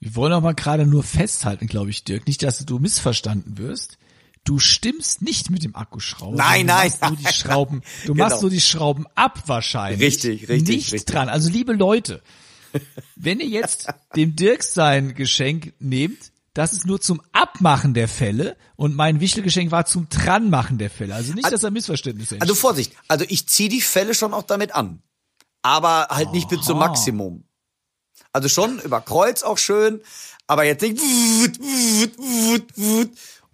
Wir 0.00 0.14
wollen 0.16 0.42
mal 0.42 0.54
gerade 0.54 0.86
nur 0.86 1.02
festhalten, 1.02 1.66
glaube 1.66 1.88
ich, 1.90 2.04
Dirk. 2.04 2.26
Nicht, 2.26 2.42
dass 2.42 2.64
du 2.66 2.78
missverstanden 2.78 3.56
wirst. 3.56 3.96
Du 4.44 4.58
stimmst 4.58 5.22
nicht 5.22 5.50
mit 5.50 5.64
dem 5.64 5.74
Akkuschrauber. 5.74 6.36
Nein, 6.36 6.66
du 6.66 6.74
nein, 6.74 6.88
machst 6.88 7.02
nur 7.02 7.16
die 7.16 7.22
nein, 7.22 7.32
Schrauben. 7.32 7.82
Du 8.04 8.12
Genau. 8.12 8.24
machst 8.28 8.42
nur 8.42 8.50
die 8.50 8.60
Schrauben 8.60 9.06
ab 9.14 9.44
wahrscheinlich. 9.46 10.02
Richtig, 10.02 10.48
richtig, 10.50 10.76
Nicht 10.76 10.92
richtig. 10.92 11.06
dran. 11.06 11.30
Also 11.30 11.48
liebe 11.48 11.72
Leute, 11.72 12.20
wenn 13.16 13.40
ihr 13.40 13.46
jetzt 13.46 13.88
dem 14.14 14.36
Dirk 14.36 14.62
sein 14.62 15.14
Geschenk 15.14 15.72
nehmt, 15.78 16.32
das 16.54 16.72
ist 16.72 16.86
nur 16.86 17.00
zum 17.00 17.20
Abmachen 17.32 17.94
der 17.94 18.08
Fälle 18.08 18.56
und 18.76 18.94
mein 18.94 19.20
Wichtelgeschenk 19.20 19.72
war 19.72 19.86
zum 19.86 20.08
Dranmachen 20.08 20.78
der 20.78 20.88
Fälle. 20.88 21.14
Also 21.14 21.34
nicht, 21.34 21.50
dass 21.50 21.60
da 21.60 21.70
Missverständnisse 21.70 22.36
Also 22.36 22.52
entstehen. 22.52 22.60
Vorsicht, 22.60 22.92
also 23.08 23.24
ich 23.28 23.48
ziehe 23.48 23.68
die 23.68 23.80
Fälle 23.80 24.14
schon 24.14 24.32
auch 24.32 24.44
damit 24.44 24.74
an. 24.74 25.02
Aber 25.62 26.08
halt 26.10 26.32
nicht 26.32 26.48
bis 26.48 26.62
zum 26.62 26.78
Aha. 26.78 26.88
Maximum. 26.88 27.44
Also 28.32 28.48
schon 28.48 28.78
über 28.80 29.00
Kreuz 29.00 29.42
auch 29.42 29.58
schön, 29.58 30.00
aber 30.46 30.64
jetzt 30.64 30.82
nicht 30.82 31.00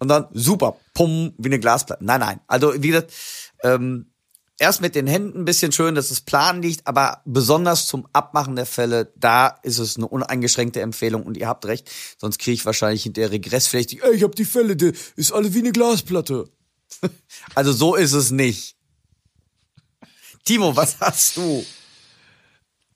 und 0.01 0.07
dann 0.07 0.27
super, 0.33 0.77
pum, 0.95 1.33
wie 1.37 1.49
eine 1.49 1.59
Glasplatte. 1.59 2.03
Nein, 2.03 2.19
nein. 2.19 2.39
Also 2.47 2.73
wie 2.75 2.87
gesagt, 2.87 3.13
ähm, 3.63 4.10
erst 4.61 4.79
mit 4.79 4.93
den 4.93 5.07
Händen 5.07 5.39
ein 5.39 5.45
bisschen 5.45 5.71
schön, 5.71 5.95
dass 5.95 6.11
es 6.11 6.21
plan 6.21 6.61
liegt, 6.61 6.85
aber 6.85 7.23
besonders 7.25 7.87
zum 7.87 8.07
Abmachen 8.13 8.55
der 8.55 8.67
Fälle, 8.67 9.11
da 9.15 9.47
ist 9.63 9.79
es 9.79 9.97
eine 9.97 10.07
uneingeschränkte 10.07 10.81
Empfehlung 10.81 11.23
und 11.23 11.35
ihr 11.35 11.47
habt 11.47 11.65
recht, 11.65 11.89
sonst 12.19 12.37
kriege 12.37 12.53
ich 12.53 12.65
wahrscheinlich 12.65 13.01
hinterher 13.01 13.31
Regressflächig, 13.31 14.03
ey, 14.03 14.15
ich 14.15 14.23
hab 14.23 14.35
die 14.35 14.45
Fälle, 14.45 14.75
die 14.75 14.93
ist 15.15 15.31
alle 15.31 15.53
wie 15.55 15.59
eine 15.59 15.71
Glasplatte. 15.71 16.47
also 17.55 17.73
so 17.73 17.95
ist 17.95 18.13
es 18.13 18.29
nicht. 18.29 18.75
Timo, 20.43 20.75
was 20.75 20.99
hast 20.99 21.37
du? 21.37 21.65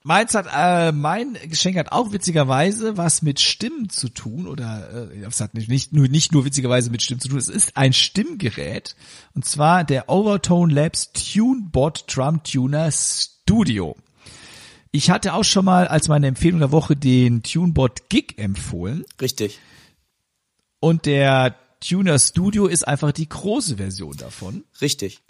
Meins 0.06 0.34
hat, 0.34 0.46
äh, 0.56 0.92
mein 0.92 1.36
Geschenk 1.48 1.76
hat 1.76 1.90
auch 1.90 2.12
witzigerweise 2.12 2.96
was 2.96 3.22
mit 3.22 3.40
Stimmen 3.40 3.90
zu 3.90 4.08
tun 4.08 4.46
oder 4.46 5.10
äh, 5.10 5.24
es 5.26 5.40
hat 5.40 5.54
nicht, 5.54 5.68
nicht 5.68 5.92
nur 5.92 6.06
nicht 6.06 6.30
nur 6.30 6.44
witzigerweise 6.44 6.90
mit 6.90 7.02
Stimmen 7.02 7.20
zu 7.20 7.26
tun. 7.26 7.38
Es 7.38 7.48
ist 7.48 7.76
ein 7.76 7.92
Stimmgerät 7.92 8.94
und 9.34 9.44
zwar 9.44 9.82
der 9.82 10.08
Overtone 10.08 10.72
Labs 10.72 11.10
TuneBot 11.10 12.04
Drum 12.06 12.40
Tuner 12.44 12.88
Studio. 12.92 13.96
Ich 14.92 15.10
hatte 15.10 15.34
auch 15.34 15.42
schon 15.42 15.64
mal 15.64 15.88
als 15.88 16.06
meine 16.06 16.28
Empfehlung 16.28 16.60
der 16.60 16.70
Woche 16.70 16.94
den 16.94 17.42
TuneBot 17.42 18.08
Gig 18.08 18.34
empfohlen 18.36 19.04
Richtig. 19.20 19.58
und 20.78 21.06
der 21.06 21.56
Tuner 21.80 22.20
Studio 22.20 22.68
ist 22.68 22.86
einfach 22.86 23.10
die 23.10 23.28
große 23.28 23.78
Version 23.78 24.16
davon. 24.16 24.62
Richtig. 24.80 25.24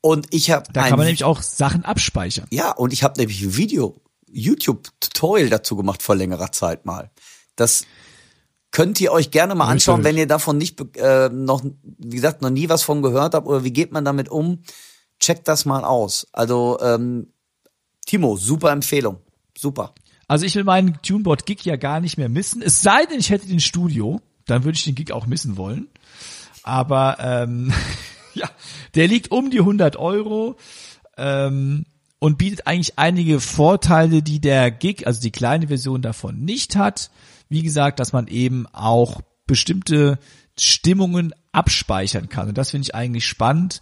Und 0.00 0.28
ich 0.32 0.50
habe 0.50 0.64
Da 0.72 0.88
kann 0.88 0.98
man 0.98 1.06
nämlich 1.06 1.24
auch 1.24 1.42
Sachen 1.42 1.84
abspeichern. 1.84 2.46
ja, 2.50 2.72
und 2.72 2.94
ich 2.94 3.02
habe 3.02 3.18
nämlich 3.18 3.42
ein 3.42 3.56
Video, 3.56 4.00
YouTube-Tutorial 4.34 5.48
dazu 5.48 5.76
gemacht 5.76 6.02
vor 6.02 6.16
längerer 6.16 6.52
Zeit 6.52 6.84
mal. 6.84 7.10
Das 7.56 7.86
könnt 8.70 9.00
ihr 9.00 9.12
euch 9.12 9.30
gerne 9.30 9.54
mal 9.54 9.68
anschauen, 9.68 10.00
Natürlich. 10.00 10.16
wenn 10.16 10.20
ihr 10.22 10.26
davon 10.26 10.58
nicht 10.58 10.96
äh, 10.96 11.28
noch, 11.28 11.62
wie 11.82 12.16
gesagt, 12.16 12.42
noch 12.42 12.50
nie 12.50 12.68
was 12.68 12.82
von 12.82 13.02
gehört 13.02 13.34
habt 13.34 13.46
oder 13.46 13.64
wie 13.64 13.72
geht 13.72 13.92
man 13.92 14.04
damit 14.04 14.28
um. 14.28 14.62
Checkt 15.20 15.46
das 15.46 15.64
mal 15.64 15.84
aus. 15.84 16.26
Also 16.32 16.78
ähm, 16.80 17.28
Timo, 18.04 18.36
super 18.36 18.72
Empfehlung, 18.72 19.18
super. 19.56 19.94
Also 20.26 20.44
ich 20.44 20.56
will 20.56 20.64
meinen 20.64 20.98
TuneBot 21.02 21.46
Gig 21.46 21.64
ja 21.64 21.76
gar 21.76 22.00
nicht 22.00 22.18
mehr 22.18 22.28
missen. 22.28 22.62
Es 22.62 22.82
sei 22.82 23.06
denn, 23.06 23.20
ich 23.20 23.30
hätte 23.30 23.46
den 23.46 23.60
Studio, 23.60 24.20
dann 24.46 24.64
würde 24.64 24.76
ich 24.76 24.84
den 24.84 24.96
Gig 24.96 25.12
auch 25.12 25.26
missen 25.26 25.56
wollen. 25.56 25.88
Aber 26.64 27.18
ähm, 27.20 27.72
ja, 28.34 28.50
der 28.94 29.06
liegt 29.06 29.30
um 29.30 29.50
die 29.50 29.60
100 29.60 29.96
Euro 29.96 30.56
ähm, 31.16 31.86
und 32.18 32.38
bietet 32.38 32.66
eigentlich 32.66 32.98
einige 32.98 33.40
Vorteile, 33.40 34.22
die 34.22 34.40
der 34.40 34.70
Gig, 34.70 35.06
also 35.06 35.20
die 35.20 35.30
kleine 35.30 35.68
Version 35.68 36.02
davon 36.02 36.44
nicht 36.44 36.76
hat. 36.76 37.10
Wie 37.48 37.62
gesagt, 37.62 38.00
dass 38.00 38.12
man 38.12 38.28
eben 38.28 38.66
auch 38.72 39.20
bestimmte 39.46 40.18
Stimmungen 40.58 41.34
abspeichern 41.52 42.28
kann. 42.28 42.48
Und 42.48 42.58
das 42.58 42.70
finde 42.70 42.86
ich 42.86 42.94
eigentlich 42.94 43.26
spannend. 43.26 43.80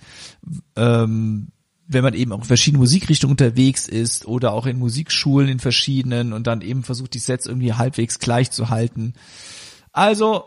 Ähm, 0.77 1.53
wenn 1.87 2.05
man 2.05 2.15
eben 2.15 2.33
auch 2.33 2.39
in 2.39 2.45
verschiedenen 2.45 2.81
Musikrichtungen 2.81 3.33
unterwegs 3.33 3.87
ist 3.89 4.27
oder 4.27 4.53
auch 4.53 4.67
in 4.67 4.79
Musikschulen 4.79 5.49
in 5.49 5.59
verschiedenen 5.59 6.33
und 6.33 6.47
dann 6.47 6.63
eben 6.63 6.83
versucht, 6.83 7.15
die 7.15 7.19
Sets 7.19 7.47
irgendwie 7.47 7.75
halbwegs 7.75 8.19
gleich 8.19 8.51
zu 8.51 8.71
halten. 8.71 9.15
Also, 9.93 10.45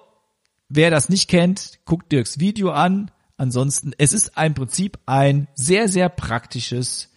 wer 0.69 0.89
das 0.89 1.09
nicht 1.09 1.29
kennt, 1.29 1.79
guckt 1.85 2.11
Dirks 2.11 2.39
Video 2.39 2.71
an. 2.71 3.11
Ansonsten, 3.37 3.91
es 3.97 4.13
ist 4.13 4.31
im 4.41 4.53
Prinzip 4.53 4.97
ein 5.05 5.47
sehr, 5.55 5.87
sehr 5.87 6.09
praktisches 6.09 7.09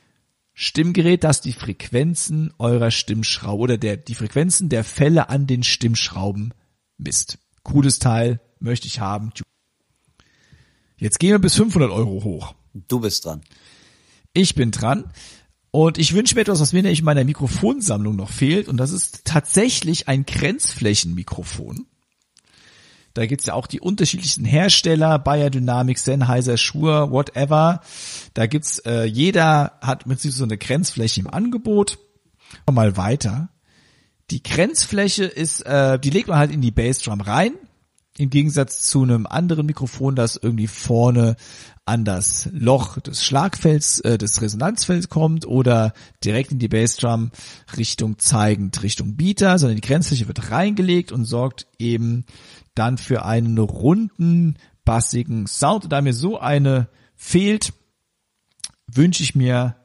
Stimmgerät, 0.60 1.22
das 1.22 1.40
die 1.40 1.52
Frequenzen 1.52 2.52
eurer 2.58 2.90
Stimmschraube 2.90 3.62
oder 3.62 3.78
der, 3.78 3.96
die 3.96 4.16
Frequenzen 4.16 4.68
der 4.68 4.82
Fälle 4.82 5.28
an 5.28 5.46
den 5.46 5.62
Stimmschrauben 5.62 6.52
misst. 6.96 7.38
Cooles 7.62 8.00
Teil, 8.00 8.40
möchte 8.58 8.88
ich 8.88 8.98
haben. 8.98 9.30
Jetzt 10.96 11.20
gehen 11.20 11.30
wir 11.30 11.38
bis 11.38 11.54
500 11.54 11.92
Euro 11.92 12.24
hoch. 12.24 12.56
Du 12.88 12.98
bist 12.98 13.24
dran. 13.24 13.42
Ich 14.32 14.56
bin 14.56 14.72
dran. 14.72 15.12
Und 15.70 15.96
ich 15.96 16.12
wünsche 16.12 16.34
mir 16.34 16.40
etwas, 16.40 16.58
was 16.58 16.72
mir 16.72 16.82
nämlich 16.82 16.98
in 16.98 17.04
meiner 17.04 17.22
Mikrofonsammlung 17.22 18.16
noch 18.16 18.30
fehlt. 18.30 18.66
Und 18.66 18.78
das 18.78 18.90
ist 18.90 19.24
tatsächlich 19.24 20.08
ein 20.08 20.26
Grenzflächenmikrofon. 20.26 21.86
Da 23.18 23.26
gibt's 23.26 23.46
ja 23.46 23.54
auch 23.54 23.66
die 23.66 23.80
unterschiedlichsten 23.80 24.44
Hersteller, 24.44 25.18
Bayer 25.18 25.50
Dynamics, 25.50 26.04
Sennheiser, 26.04 26.56
Shure, 26.56 27.10
whatever. 27.10 27.80
Da 28.34 28.46
gibt's, 28.46 28.78
äh, 28.80 29.04
jeder 29.04 29.72
hat 29.80 30.06
mit 30.06 30.20
sich 30.20 30.34
so 30.34 30.44
eine 30.44 30.56
Grenzfläche 30.56 31.20
im 31.20 31.26
Angebot. 31.26 31.98
Mal 32.70 32.96
weiter. 32.96 33.48
Die 34.30 34.42
Grenzfläche 34.42 35.24
ist, 35.24 35.62
äh, 35.62 35.98
die 35.98 36.10
legt 36.10 36.28
man 36.28 36.38
halt 36.38 36.52
in 36.52 36.60
die 36.60 36.70
Bassdrum 36.70 37.20
rein. 37.20 37.54
Im 38.18 38.30
Gegensatz 38.30 38.82
zu 38.82 39.02
einem 39.02 39.26
anderen 39.26 39.66
Mikrofon, 39.66 40.14
das 40.14 40.36
irgendwie 40.36 40.66
vorne 40.66 41.36
an 41.88 42.04
das 42.04 42.48
Loch 42.52 43.00
des 43.00 43.24
Schlagfelds, 43.24 44.00
äh, 44.00 44.18
des 44.18 44.42
Resonanzfelds 44.42 45.08
kommt 45.08 45.46
oder 45.46 45.94
direkt 46.22 46.52
in 46.52 46.58
die 46.58 46.68
Bassdrum 46.68 47.30
Richtung 47.76 48.18
zeigend, 48.18 48.82
Richtung 48.82 49.16
Beater, 49.16 49.58
sondern 49.58 49.76
die 49.76 49.86
Grenzfläche 49.86 50.28
wird 50.28 50.50
reingelegt 50.50 51.12
und 51.12 51.24
sorgt 51.24 51.66
eben 51.78 52.26
dann 52.78 52.98
für 52.98 53.24
einen 53.24 53.58
runden, 53.58 54.56
bassigen 54.84 55.46
Sound. 55.46 55.84
Und 55.84 55.90
da 55.90 56.00
mir 56.00 56.14
so 56.14 56.38
eine 56.38 56.88
fehlt, 57.16 57.72
wünsche 58.86 59.22
ich 59.22 59.34
mir 59.34 59.76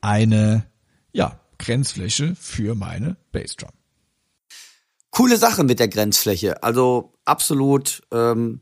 eine, 0.00 0.66
ja, 1.12 1.40
Grenzfläche 1.58 2.34
für 2.36 2.74
meine 2.74 3.16
Bassdrum. 3.32 3.70
Coole 5.10 5.36
Sache 5.36 5.64
mit 5.64 5.80
der 5.80 5.88
Grenzfläche. 5.88 6.62
Also 6.62 7.14
absolut, 7.24 8.02
ähm, 8.12 8.60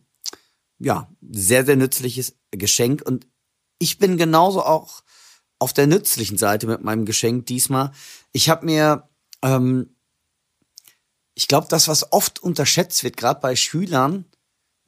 ja, 0.78 1.11
sehr, 1.20 1.64
sehr 1.64 1.76
nützliches 1.76 2.37
Geschenk. 2.51 3.03
Und 3.03 3.26
ich 3.78 3.99
bin 3.99 4.16
genauso 4.16 4.62
auch 4.62 5.03
auf 5.59 5.72
der 5.72 5.87
nützlichen 5.87 6.39
Seite 6.39 6.66
mit 6.66 6.82
meinem 6.82 7.05
Geschenk 7.05 7.47
diesmal. 7.47 7.93
Ich 8.32 8.49
habe 8.49 8.66
mir, 8.66 9.09
ähm, 9.43 9.95
ich 11.37 11.49
glaube, 11.49 11.66
das, 11.68 11.87
was 11.87 12.12
oft 12.12 12.43
unterschätzt 12.43 13.05
wird, 13.05 13.18
gerade 13.18 13.41
bei 13.41 13.55
Schülern, 13.57 14.24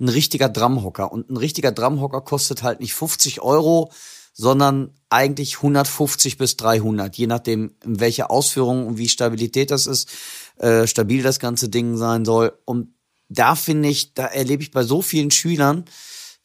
ein 0.01 0.09
richtiger 0.09 0.49
Drumhocker. 0.49 1.13
Und 1.13 1.29
ein 1.31 1.37
richtiger 1.37 1.73
Drumhocker 1.73 2.23
kostet 2.23 2.63
halt 2.63 2.81
nicht 2.81 2.95
50 2.95 3.43
Euro, 3.43 3.93
sondern 4.33 4.95
eigentlich 5.11 5.57
150 5.57 6.39
bis 6.39 6.57
300, 6.57 7.15
je 7.17 7.27
nachdem, 7.27 7.75
in 7.85 8.01
welcher 8.01 8.31
Ausführung 8.31 8.87
und 8.87 8.97
wie 8.97 9.11
Stabilität 9.11 9.71
das 9.71 9.87
ist, 9.87 10.09
äh, 10.57 10.87
stabil 10.87 11.23
das 11.23 11.39
ganze 11.39 11.69
Ding 11.69 11.99
sein 11.99 12.25
soll. 12.25 12.59
Und 12.65 12.95
da 13.29 13.55
finde 13.55 13.91
ich, 13.91 14.15
da 14.15 14.25
erlebe 14.25 14.63
ich 14.63 14.71
bei 14.71 14.85
so 14.85 15.03
vielen 15.03 15.31
Schülern, 15.31 15.85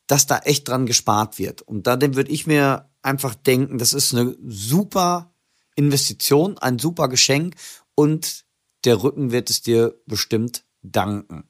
dass 0.07 0.27
da 0.27 0.39
echt 0.39 0.67
dran 0.67 0.85
gespart 0.85 1.39
wird. 1.39 1.61
Und 1.61 1.87
da 1.87 1.97
würde 2.01 2.31
ich 2.31 2.45
mir 2.45 2.89
einfach 3.01 3.35
denken, 3.35 3.77
das 3.77 3.93
ist 3.93 4.13
eine 4.13 4.35
super 4.45 5.33
Investition, 5.75 6.57
ein 6.57 6.77
super 6.77 7.07
Geschenk 7.07 7.55
und 7.95 8.43
der 8.85 9.03
Rücken 9.03 9.31
wird 9.31 9.49
es 9.49 9.61
dir 9.61 9.95
bestimmt 10.05 10.63
danken. 10.83 11.45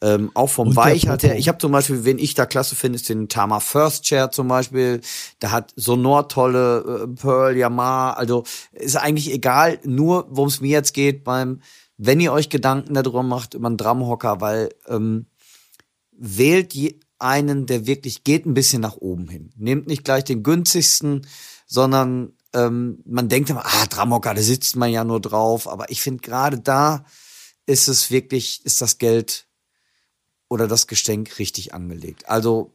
Ähm, 0.00 0.30
auch 0.32 0.48
vom 0.48 0.74
Weichheit 0.74 1.22
her. 1.22 1.36
Ich 1.36 1.48
habe 1.48 1.58
zum 1.58 1.72
Beispiel, 1.72 2.04
wen 2.04 2.18
ich 2.18 2.34
da 2.34 2.46
klasse 2.46 2.74
finde, 2.74 2.96
ist 2.96 3.08
den 3.10 3.28
Tama 3.28 3.60
First 3.60 4.04
Chair 4.04 4.30
zum 4.30 4.48
Beispiel. 4.48 5.02
Der 5.42 5.52
hat 5.52 5.74
Sonor 5.76 6.28
tolle 6.28 7.04
äh, 7.04 7.06
Pearl, 7.06 7.56
Yamaha. 7.56 8.12
Also 8.12 8.44
ist 8.72 8.96
eigentlich 8.96 9.30
egal, 9.30 9.78
nur 9.84 10.26
worum 10.30 10.48
es 10.48 10.62
mir 10.62 10.70
jetzt 10.70 10.94
geht 10.94 11.22
beim, 11.22 11.60
wenn 11.98 12.20
ihr 12.20 12.32
euch 12.32 12.48
Gedanken 12.48 12.94
darüber 12.94 13.22
macht, 13.22 13.52
über 13.52 13.66
einen 13.66 13.76
Drumhocker, 13.76 14.40
weil 14.40 14.70
ähm, 14.88 15.26
wählt 16.12 16.72
je, 16.72 16.98
einen, 17.18 17.66
der 17.66 17.86
wirklich 17.86 18.24
geht 18.24 18.46
ein 18.46 18.54
bisschen 18.54 18.80
nach 18.80 18.96
oben 18.96 19.28
hin. 19.28 19.50
Nehmt 19.56 19.86
nicht 19.86 20.04
gleich 20.04 20.24
den 20.24 20.42
günstigsten, 20.42 21.26
sondern 21.66 22.32
ähm, 22.52 23.00
man 23.04 23.28
denkt 23.28 23.50
immer, 23.50 23.64
ah, 23.64 23.86
Drumhocker, 23.86 24.34
da 24.34 24.42
sitzt 24.42 24.76
man 24.76 24.90
ja 24.90 25.04
nur 25.04 25.20
drauf. 25.20 25.68
Aber 25.68 25.90
ich 25.90 26.02
finde 26.02 26.22
gerade 26.22 26.58
da 26.58 27.04
ist 27.66 27.88
es 27.88 28.10
wirklich, 28.10 28.64
ist 28.64 28.80
das 28.80 28.98
Geld 28.98 29.46
oder 30.48 30.66
das 30.66 30.86
Geschenk 30.86 31.38
richtig 31.38 31.74
angelegt. 31.74 32.28
Also 32.28 32.74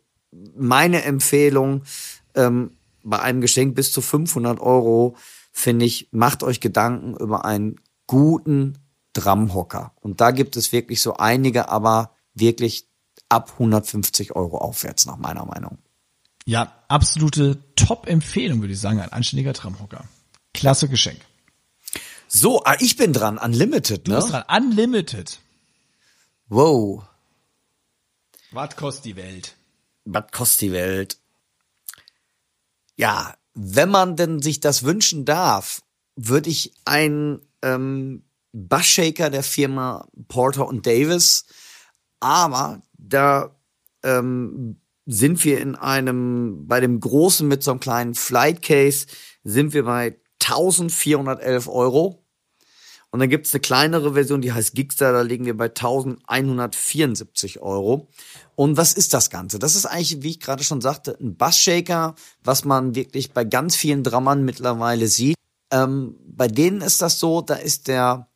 meine 0.55 1.03
Empfehlung 1.03 1.83
ähm, 2.33 2.77
bei 3.03 3.19
einem 3.19 3.41
Geschenk 3.41 3.75
bis 3.75 3.91
zu 3.91 4.01
500 4.01 4.59
Euro 4.59 5.15
finde 5.51 5.85
ich, 5.85 6.09
macht 6.11 6.43
euch 6.43 6.59
Gedanken 6.59 7.15
über 7.15 7.45
einen 7.45 7.79
guten 8.07 8.77
Drumhocker. 9.13 9.93
Und 10.01 10.21
da 10.21 10.31
gibt 10.31 10.57
es 10.57 10.71
wirklich 10.71 11.01
so 11.01 11.17
einige, 11.17 11.69
aber 11.69 12.15
wirklich 12.33 12.89
ab 13.29 13.51
150 13.53 14.35
Euro 14.35 14.57
aufwärts 14.57 15.05
nach 15.05 15.17
meiner 15.17 15.45
Meinung. 15.45 15.77
Ja, 16.45 16.83
absolute 16.87 17.57
Top-Empfehlung, 17.75 18.61
würde 18.61 18.73
ich 18.73 18.79
sagen, 18.79 18.99
ein 18.99 19.11
anständiger 19.11 19.53
Drumhocker. 19.53 20.05
Klasse 20.53 20.87
Geschenk. 20.87 21.19
So, 22.27 22.63
ah, 22.63 22.75
ich 22.79 22.97
bin 22.97 23.13
dran, 23.13 23.37
Unlimited, 23.37 24.07
ne? 24.07 24.15
Du 24.15 24.21
bist 24.21 24.31
dran, 24.31 24.43
Unlimited. 24.47 25.39
Wow. 26.47 27.03
Was 28.51 28.75
kostet 28.75 29.05
die 29.05 29.15
Welt? 29.15 29.55
Was 30.05 30.25
kostet 30.31 30.61
die 30.61 30.71
Welt? 30.71 31.17
Ja, 32.95 33.35
wenn 33.55 33.89
man 33.89 34.15
denn 34.15 34.41
sich 34.41 34.59
das 34.59 34.83
wünschen 34.83 35.25
darf, 35.25 35.81
würde 36.15 36.49
ich 36.49 36.73
einen 36.85 37.41
ähm, 37.63 38.23
Bassshaker 38.53 39.29
der 39.29 39.43
Firma 39.43 40.07
Porter 40.27 40.67
und 40.67 40.85
Davis, 40.85 41.45
aber 42.19 42.83
da 42.93 43.55
ähm, 44.03 44.79
sind 45.05 45.43
wir 45.43 45.59
in 45.61 45.75
einem, 45.75 46.67
bei 46.67 46.79
dem 46.79 46.99
großen 46.99 47.47
mit 47.47 47.63
so 47.63 47.71
einem 47.71 47.79
kleinen 47.79 48.15
Flight 48.15 48.61
Case, 48.61 49.07
sind 49.43 49.73
wir 49.73 49.85
bei 49.85 50.17
1411 50.43 51.67
Euro. 51.67 52.25
Und 53.11 53.19
dann 53.19 53.29
gibt's 53.29 53.53
eine 53.53 53.61
kleinere 53.61 54.13
Version, 54.13 54.41
die 54.41 54.51
heißt 54.51 54.73
Gigster, 54.75 55.13
da 55.13 55.21
liegen 55.21 55.45
wir 55.45 55.55
bei 55.55 55.67
1174 55.67 57.61
Euro. 57.61 58.09
Und 58.55 58.75
was 58.75 58.91
ist 58.93 59.13
das 59.13 59.29
Ganze? 59.29 59.57
Das 59.57 59.75
ist 59.75 59.85
eigentlich, 59.85 60.21
wie 60.21 60.31
ich 60.31 60.39
gerade 60.41 60.63
schon 60.63 60.81
sagte, 60.81 61.17
ein 61.21 61.37
Bassshaker, 61.37 62.15
was 62.43 62.65
man 62.65 62.93
wirklich 62.95 63.31
bei 63.31 63.45
ganz 63.45 63.75
vielen 63.75 64.03
Drummern 64.03 64.43
mittlerweile 64.43 65.07
sieht. 65.07 65.37
Ähm, 65.71 66.17
bei 66.27 66.47
denen 66.47 66.81
ist 66.81 67.01
das 67.01 67.19
so, 67.19 67.41
da 67.41 67.55
ist 67.55 67.87
der 67.87 68.27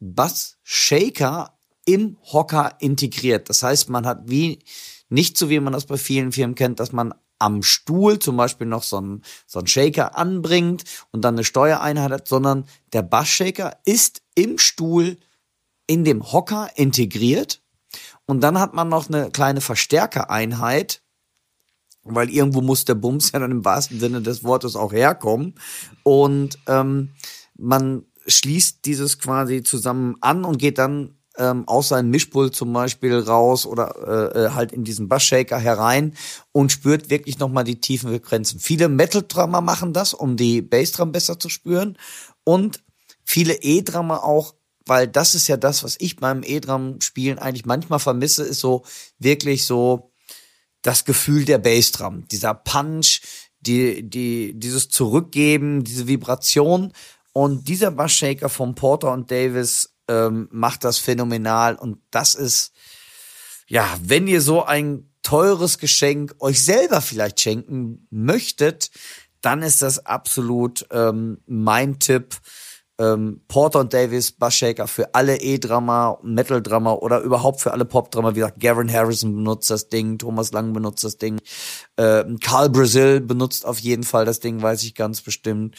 Bassshaker 0.00 1.56
im 1.86 2.18
Hocker 2.32 2.76
integriert. 2.80 3.48
Das 3.48 3.62
heißt, 3.62 3.88
man 3.88 4.06
hat 4.06 4.28
wie, 4.28 4.58
nicht 5.12 5.36
so 5.36 5.50
wie 5.50 5.60
man 5.60 5.72
das 5.72 5.86
bei 5.86 5.98
vielen 5.98 6.32
Firmen 6.32 6.54
kennt, 6.54 6.80
dass 6.80 6.92
man 6.92 7.14
am 7.38 7.62
Stuhl 7.62 8.18
zum 8.18 8.36
Beispiel 8.36 8.66
noch 8.66 8.82
so 8.82 8.96
einen, 8.96 9.22
so 9.46 9.58
einen 9.58 9.68
Shaker 9.68 10.16
anbringt 10.16 10.84
und 11.10 11.22
dann 11.22 11.34
eine 11.34 11.44
Steuereinheit 11.44 12.10
hat, 12.10 12.28
sondern 12.28 12.64
der 12.92 13.02
Bassshaker 13.02 13.76
ist 13.84 14.22
im 14.34 14.58
Stuhl 14.58 15.18
in 15.86 16.04
dem 16.04 16.32
Hocker 16.32 16.70
integriert. 16.76 17.60
Und 18.26 18.40
dann 18.40 18.58
hat 18.58 18.72
man 18.74 18.88
noch 18.88 19.08
eine 19.08 19.30
kleine 19.30 19.60
Verstärkereinheit, 19.60 21.02
weil 22.04 22.30
irgendwo 22.30 22.60
muss 22.60 22.84
der 22.84 22.94
Bums 22.94 23.32
ja 23.32 23.40
dann 23.40 23.50
im 23.50 23.64
wahrsten 23.64 24.00
Sinne 24.00 24.22
des 24.22 24.44
Wortes 24.44 24.76
auch 24.76 24.92
herkommen. 24.92 25.56
Und 26.04 26.58
ähm, 26.68 27.10
man 27.58 28.06
schließt 28.26 28.84
dieses 28.86 29.18
quasi 29.18 29.62
zusammen 29.62 30.16
an 30.20 30.44
und 30.44 30.58
geht 30.58 30.78
dann 30.78 31.18
ähm, 31.38 31.66
aus 31.66 31.88
seinem 31.88 32.10
Mischpult 32.10 32.54
zum 32.54 32.72
Beispiel 32.72 33.18
raus 33.18 33.66
oder 33.66 34.32
äh, 34.34 34.38
äh, 34.38 34.50
halt 34.50 34.72
in 34.72 34.84
diesen 34.84 35.08
Bassshaker 35.08 35.58
herein 35.58 36.14
und 36.52 36.72
spürt 36.72 37.10
wirklich 37.10 37.38
nochmal 37.38 37.64
die 37.64 37.80
tiefen 37.80 38.10
Frequenzen. 38.10 38.60
Viele 38.60 38.88
Metal-Drummer 38.88 39.60
machen 39.60 39.92
das, 39.92 40.14
um 40.14 40.36
die 40.36 40.62
Bassdrum 40.62 41.12
besser 41.12 41.38
zu 41.38 41.48
spüren 41.48 41.96
und 42.44 42.82
viele 43.24 43.62
E-Drummer 43.62 44.24
auch, 44.24 44.54
weil 44.86 45.08
das 45.08 45.34
ist 45.34 45.48
ja 45.48 45.56
das, 45.56 45.84
was 45.84 45.96
ich 45.98 46.16
beim 46.16 46.42
E-Drum-Spielen 46.44 47.38
eigentlich 47.38 47.66
manchmal 47.66 47.98
vermisse, 47.98 48.44
ist 48.44 48.60
so 48.60 48.82
wirklich 49.18 49.64
so 49.64 50.12
das 50.82 51.04
Gefühl 51.04 51.44
der 51.44 51.58
Bassdrum, 51.58 52.26
dieser 52.28 52.54
Punch, 52.54 53.20
die, 53.60 54.02
die, 54.02 54.52
dieses 54.58 54.88
Zurückgeben, 54.88 55.84
diese 55.84 56.08
Vibration 56.08 56.92
und 57.32 57.68
dieser 57.68 57.92
Bassshaker 57.92 58.48
von 58.48 58.74
Porter 58.74 59.12
und 59.12 59.30
Davis 59.30 59.91
ähm, 60.08 60.48
macht 60.50 60.84
das 60.84 60.98
phänomenal 60.98 61.76
und 61.76 61.98
das 62.10 62.34
ist, 62.34 62.72
ja, 63.66 63.86
wenn 64.02 64.26
ihr 64.26 64.40
so 64.40 64.64
ein 64.64 65.08
teures 65.22 65.78
Geschenk 65.78 66.34
euch 66.40 66.64
selber 66.64 67.00
vielleicht 67.00 67.40
schenken 67.40 68.06
möchtet, 68.10 68.90
dann 69.40 69.62
ist 69.62 69.82
das 69.82 70.04
absolut 70.06 70.86
ähm, 70.90 71.38
mein 71.46 71.98
Tipp. 71.98 72.36
Ähm, 72.98 73.40
Porter 73.48 73.80
und 73.80 73.94
Davis, 73.94 74.32
Bassshaker 74.32 74.86
für 74.86 75.14
alle 75.14 75.40
E-Drama, 75.40 76.18
Metal-Drama 76.22 76.92
oder 76.92 77.20
überhaupt 77.20 77.60
für 77.60 77.72
alle 77.72 77.84
Pop-Drama. 77.86 78.32
Wie 78.32 78.40
gesagt, 78.40 78.60
Gavin 78.60 78.92
Harrison 78.92 79.34
benutzt 79.34 79.70
das 79.70 79.88
Ding, 79.88 80.18
Thomas 80.18 80.52
Lang 80.52 80.72
benutzt 80.72 81.02
das 81.02 81.16
Ding, 81.16 81.40
äh, 81.96 82.24
Carl 82.40 82.68
Brazil 82.68 83.20
benutzt 83.20 83.64
auf 83.64 83.78
jeden 83.78 84.04
Fall 84.04 84.26
das 84.26 84.40
Ding, 84.40 84.60
weiß 84.60 84.84
ich 84.84 84.94
ganz 84.94 85.22
bestimmt. 85.22 85.74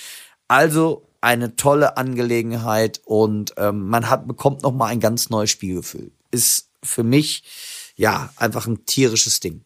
Also 0.47 1.07
eine 1.23 1.55
tolle 1.55 1.95
Angelegenheit 1.95 3.01
und 3.05 3.53
ähm, 3.57 3.87
man 3.87 4.09
hat 4.09 4.27
bekommt 4.27 4.63
noch 4.63 4.73
mal 4.73 4.87
ein 4.87 4.99
ganz 4.99 5.29
neues 5.29 5.49
Spielgefühl. 5.49 6.11
Ist 6.31 6.69
für 6.83 7.03
mich 7.03 7.43
ja 7.95 8.33
einfach 8.35 8.67
ein 8.67 8.85
tierisches 8.85 9.39
Ding. 9.39 9.63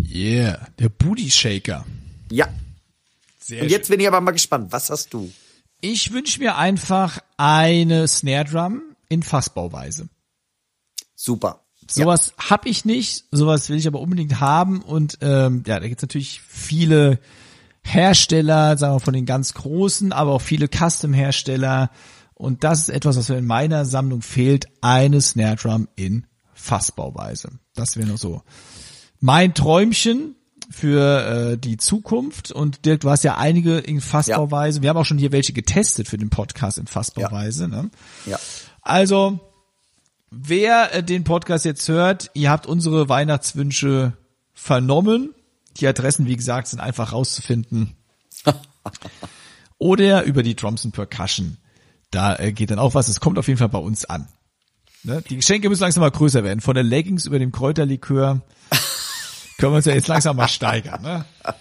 Yeah, 0.00 0.66
der 0.78 0.88
Booty 0.88 1.30
Shaker. 1.30 1.84
Ja. 2.30 2.48
Sehr 3.38 3.62
und 3.62 3.70
jetzt 3.70 3.90
bin 3.90 4.00
ich 4.00 4.08
aber 4.08 4.22
mal 4.22 4.30
gespannt, 4.30 4.72
was 4.72 4.88
hast 4.88 5.12
du? 5.12 5.30
Ich 5.82 6.12
wünsche 6.12 6.40
mir 6.40 6.56
einfach 6.56 7.18
eine 7.36 8.08
Snare 8.08 8.46
Drum 8.46 8.82
in 9.10 9.22
Fassbauweise. 9.22 10.08
Super. 11.14 11.60
Sowas 11.86 12.32
ja. 12.38 12.48
hab 12.48 12.64
ich 12.64 12.86
nicht, 12.86 13.26
sowas 13.30 13.68
will 13.68 13.76
ich 13.76 13.86
aber 13.86 14.00
unbedingt 14.00 14.40
haben 14.40 14.80
und 14.80 15.18
ähm, 15.20 15.64
ja, 15.66 15.80
da 15.80 15.86
gibt's 15.86 16.02
natürlich 16.02 16.40
viele 16.40 17.18
Hersteller, 17.84 18.76
sagen 18.76 18.96
wir 18.96 19.00
von 19.00 19.14
den 19.14 19.26
ganz 19.26 19.54
großen, 19.54 20.12
aber 20.12 20.32
auch 20.32 20.40
viele 20.40 20.68
Custom-Hersteller. 20.68 21.90
Und 22.34 22.64
das 22.64 22.80
ist 22.80 22.88
etwas, 22.88 23.16
was 23.16 23.28
mir 23.28 23.36
in 23.36 23.46
meiner 23.46 23.84
Sammlung 23.84 24.22
fehlt, 24.22 24.66
eine 24.80 25.20
Snare 25.20 25.56
Drum 25.56 25.88
in 25.94 26.26
Fassbauweise. 26.54 27.52
Das 27.74 27.96
wäre 27.96 28.08
noch 28.08 28.18
so 28.18 28.42
mein 29.20 29.54
Träumchen 29.54 30.34
für 30.70 31.52
äh, 31.52 31.58
die 31.58 31.76
Zukunft. 31.76 32.50
Und 32.50 32.84
Dirk, 32.84 33.00
du 33.00 33.10
hast 33.10 33.22
ja 33.22 33.36
einige 33.36 33.78
in 33.78 34.00
Fassbauweise. 34.00 34.78
Ja. 34.78 34.82
Wir 34.82 34.90
haben 34.90 34.96
auch 34.96 35.04
schon 35.04 35.18
hier 35.18 35.32
welche 35.32 35.52
getestet 35.52 36.08
für 36.08 36.18
den 36.18 36.30
Podcast 36.30 36.78
in 36.78 36.86
Fassbauweise. 36.86 37.64
Ja. 37.64 37.68
Ne? 37.68 37.90
ja. 38.26 38.38
Also, 38.82 39.40
wer 40.30 40.94
äh, 40.94 41.02
den 41.02 41.24
Podcast 41.24 41.64
jetzt 41.64 41.88
hört, 41.88 42.30
ihr 42.34 42.50
habt 42.50 42.66
unsere 42.66 43.08
Weihnachtswünsche 43.08 44.14
vernommen. 44.52 45.34
Die 45.76 45.86
Adressen, 45.86 46.26
wie 46.26 46.36
gesagt, 46.36 46.68
sind 46.68 46.80
einfach 46.80 47.12
rauszufinden. 47.12 47.96
Oder 49.78 50.24
über 50.24 50.42
die 50.42 50.54
Drums 50.56 50.84
and 50.84 50.94
Percussion. 50.94 51.58
Da 52.10 52.36
äh, 52.36 52.52
geht 52.52 52.70
dann 52.70 52.78
auch 52.78 52.94
was. 52.94 53.08
Es 53.08 53.20
kommt 53.20 53.38
auf 53.38 53.48
jeden 53.48 53.58
Fall 53.58 53.68
bei 53.68 53.78
uns 53.78 54.04
an. 54.04 54.28
Ne? 55.02 55.22
Die 55.28 55.36
Geschenke 55.36 55.68
müssen 55.68 55.82
langsam 55.82 56.00
mal 56.00 56.10
größer 56.10 56.44
werden. 56.44 56.60
Von 56.60 56.74
der 56.74 56.84
Leggings 56.84 57.26
über 57.26 57.38
dem 57.38 57.52
Kräuterlikör 57.52 58.40
können 59.58 59.72
wir 59.72 59.76
uns 59.76 59.84
ja 59.84 59.94
jetzt 59.94 60.08
langsam 60.08 60.36
mal 60.36 60.48
steigern. 60.48 61.02
Ne? 61.02 61.24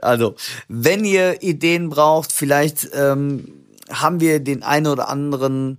Also, 0.00 0.34
wenn 0.68 1.04
ihr 1.04 1.42
Ideen 1.42 1.88
braucht, 1.88 2.32
vielleicht 2.32 2.88
ähm, 2.92 3.66
haben 3.90 4.20
wir 4.20 4.40
den 4.40 4.62
einen 4.62 4.86
oder 4.86 5.08
anderen 5.08 5.78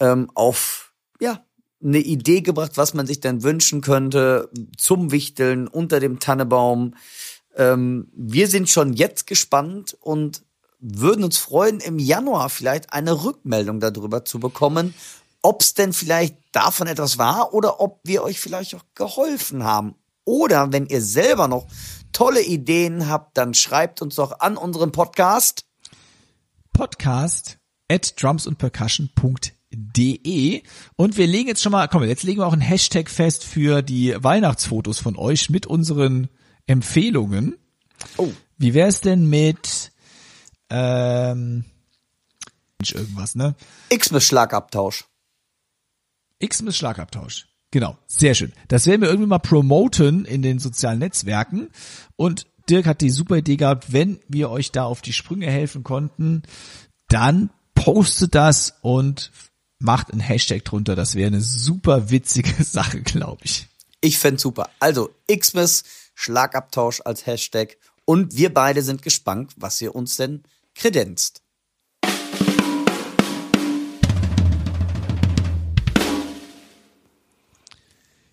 ähm, 0.00 0.30
auf 0.34 0.92
ja 1.20 1.40
eine 1.84 1.98
Idee 1.98 2.40
gebracht, 2.40 2.72
was 2.76 2.94
man 2.94 3.06
sich 3.06 3.20
denn 3.20 3.42
wünschen 3.42 3.80
könnte 3.80 4.48
zum 4.76 5.12
Wichteln 5.12 5.68
unter 5.68 6.00
dem 6.00 6.18
Tannebaum. 6.18 6.94
Ähm, 7.56 8.08
wir 8.14 8.48
sind 8.48 8.68
schon 8.68 8.94
jetzt 8.94 9.26
gespannt 9.26 9.96
und 10.00 10.42
würden 10.80 11.24
uns 11.24 11.38
freuen, 11.38 11.80
im 11.80 11.98
Januar 11.98 12.50
vielleicht 12.50 12.92
eine 12.92 13.24
Rückmeldung 13.24 13.80
darüber 13.80 14.24
zu 14.24 14.40
bekommen, 14.40 14.94
ob 15.42 15.62
es 15.62 15.74
denn 15.74 15.92
vielleicht 15.92 16.36
davon 16.52 16.86
etwas 16.86 17.18
war 17.18 17.52
oder 17.52 17.80
ob 17.80 18.00
wir 18.04 18.22
euch 18.22 18.40
vielleicht 18.40 18.74
auch 18.74 18.84
geholfen 18.94 19.64
haben. 19.64 19.94
Oder 20.24 20.72
wenn 20.72 20.86
ihr 20.86 21.02
selber 21.02 21.48
noch 21.48 21.66
tolle 22.12 22.42
Ideen 22.42 23.08
habt, 23.08 23.36
dann 23.36 23.52
schreibt 23.52 24.00
uns 24.00 24.14
doch 24.14 24.40
an 24.40 24.56
unseren 24.56 24.90
Podcast. 24.90 25.66
Podcast 26.72 27.58
at 27.90 28.14
drumsundpercussion.de 29.74 30.62
und 30.96 31.16
wir 31.16 31.26
legen 31.26 31.48
jetzt 31.48 31.62
schon 31.62 31.72
mal, 31.72 31.88
komm, 31.88 32.04
jetzt 32.04 32.22
legen 32.22 32.40
wir 32.40 32.46
auch 32.46 32.52
einen 32.52 32.62
Hashtag 32.62 33.10
fest 33.10 33.44
für 33.44 33.82
die 33.82 34.14
Weihnachtsfotos 34.18 34.98
von 34.98 35.16
euch 35.16 35.50
mit 35.50 35.66
unseren 35.66 36.28
Empfehlungen. 36.66 37.56
Oh. 38.16 38.30
Wie 38.58 38.74
wär's 38.74 39.00
denn 39.00 39.28
mit 39.28 39.92
ähm, 40.70 41.64
irgendwas, 42.82 43.34
ne? 43.34 43.54
X-Schlagabtausch. 43.90 45.04
Xmas 46.46 46.76
Schlagabtausch. 46.76 47.46
Genau, 47.70 47.96
sehr 48.06 48.34
schön. 48.34 48.52
Das 48.68 48.86
werden 48.86 49.00
wir 49.00 49.08
irgendwie 49.08 49.28
mal 49.28 49.38
promoten 49.38 50.24
in 50.26 50.42
den 50.42 50.58
sozialen 50.58 51.00
Netzwerken. 51.00 51.70
Und 52.16 52.46
Dirk 52.68 52.86
hat 52.86 53.00
die 53.00 53.10
super 53.10 53.36
Idee 53.36 53.56
gehabt, 53.56 53.92
wenn 53.92 54.20
wir 54.28 54.50
euch 54.50 54.70
da 54.70 54.84
auf 54.84 55.02
die 55.02 55.12
Sprünge 55.12 55.46
helfen 55.46 55.82
konnten, 55.82 56.42
dann 57.08 57.50
postet 57.74 58.34
das 58.34 58.74
und 58.82 59.30
macht 59.78 60.12
ein 60.12 60.20
Hashtag 60.20 60.64
drunter. 60.64 60.96
Das 60.96 61.14
wäre 61.14 61.28
eine 61.28 61.40
super 61.40 62.10
witzige 62.10 62.52
Sache, 62.64 63.02
glaube 63.02 63.42
ich. 63.44 63.66
Ich 64.00 64.18
fände 64.18 64.40
super. 64.40 64.70
Also 64.80 65.10
Xmas 65.28 65.84
Schlagabtausch 66.14 67.00
als 67.04 67.26
Hashtag 67.26 67.76
und 68.04 68.36
wir 68.36 68.52
beide 68.52 68.82
sind 68.82 69.02
gespannt, 69.02 69.52
was 69.56 69.80
ihr 69.80 69.94
uns 69.94 70.16
denn 70.16 70.42
kredenzt. 70.74 71.42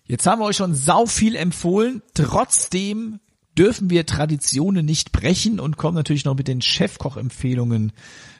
Jetzt 0.04 0.26
haben 0.26 0.40
wir 0.40 0.44
euch 0.44 0.56
schon 0.56 0.74
sau 0.74 1.06
viel 1.06 1.36
empfohlen. 1.36 2.02
Trotzdem 2.12 3.18
dürfen 3.56 3.88
wir 3.88 4.04
Traditionen 4.04 4.84
nicht 4.84 5.12
brechen 5.12 5.58
und 5.58 5.78
kommen 5.78 5.94
natürlich 5.94 6.26
noch 6.26 6.36
mit 6.36 6.48
den 6.48 6.60
Chefkoch-Empfehlungen 6.60 7.92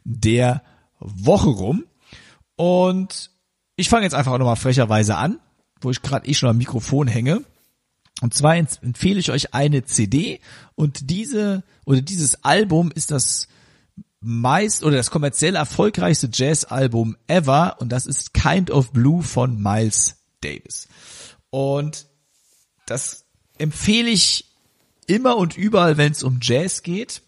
der 0.05 0.63
Woche 0.99 1.49
rum. 1.49 1.85
Und 2.57 3.31
ich 3.77 3.89
fange 3.89 4.05
jetzt 4.05 4.15
einfach 4.15 4.37
nochmal 4.39 4.57
frecherweise 4.57 5.17
an, 5.17 5.41
wo 5.81 5.91
ich 5.91 6.03
gerade 6.03 6.27
eh 6.29 6.35
schon 6.35 6.51
am 6.51 6.59
Mikrofon 6.59 7.09
hänge. 7.09 7.45
Und 8.21 8.35
zwar 8.35 8.57
empfehle 8.57 9.19
ich 9.19 9.31
euch 9.31 9.53
eine 9.53 9.85
CD 9.85 10.41
und 10.77 11.11
diese 11.11 11.65
oder 11.85 12.03
dieses 12.03 12.45
Album 12.45 12.93
ist 12.93 13.11
das 13.11 13.49
meist 14.21 14.85
oder 14.85 14.97
das 14.97 15.11
kommerziell 15.11 15.57
erfolgreichste 15.57 16.31
Jazz-Album 16.33 17.17
ever 17.27 17.81
und 17.81 17.91
das 17.91 18.07
ist 18.07 18.33
Kind 18.33 18.71
of 18.71 18.93
Blue 18.93 19.23
von 19.23 19.61
Miles 19.61 20.19
Davis. 20.41 20.87
Und 21.51 22.07
das 22.87 23.25
empfehle 23.59 24.11
ich 24.11 24.53
immer 25.07 25.37
und 25.37 25.57
überall, 25.57 25.97
wenn 25.97 26.13
es 26.13 26.23
um 26.23 26.39
Jazz 26.41 26.83
geht. 26.83 27.23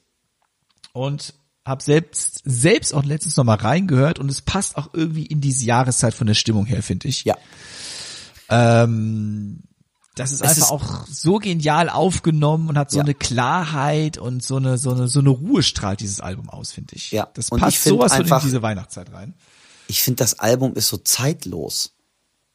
Und 0.92 1.34
habe 1.64 1.82
selbst 1.82 2.42
selbst 2.44 2.92
auch 2.92 3.04
letztens 3.04 3.36
noch 3.36 3.44
mal 3.44 3.56
reingehört 3.56 4.18
und 4.18 4.30
es 4.30 4.42
passt 4.42 4.76
auch 4.76 4.90
irgendwie 4.92 5.26
in 5.26 5.40
diese 5.40 5.64
Jahreszeit 5.64 6.14
von 6.14 6.26
der 6.26 6.34
Stimmung 6.34 6.66
her, 6.66 6.82
finde 6.82 7.08
ich. 7.08 7.24
Ja. 7.24 7.36
Ähm, 8.50 9.62
das 10.14 10.30
ist 10.30 10.42
es 10.42 10.50
einfach 10.50 10.62
ist 10.62 10.70
auch 10.70 11.06
so 11.06 11.38
genial 11.38 11.88
aufgenommen 11.88 12.68
und 12.68 12.78
hat 12.78 12.90
so 12.90 12.98
ja. 12.98 13.04
eine 13.04 13.14
Klarheit 13.14 14.18
und 14.18 14.44
so 14.44 14.56
eine 14.56 14.78
so 14.78 14.92
eine 14.92 15.08
so 15.08 15.20
eine 15.20 15.30
Ruhe 15.30 15.62
strahlt 15.62 16.00
dieses 16.00 16.20
Album 16.20 16.50
aus, 16.50 16.72
finde 16.72 16.94
ich. 16.94 17.10
Ja. 17.10 17.28
Das 17.34 17.50
passt 17.50 17.82
sowas 17.82 18.14
von 18.14 18.26
in 18.26 18.40
diese 18.42 18.62
Weihnachtszeit 18.62 19.12
rein. 19.12 19.34
Ich 19.88 20.02
finde 20.02 20.18
das 20.18 20.38
Album 20.38 20.74
ist 20.74 20.88
so 20.88 20.98
zeitlos. 20.98 21.94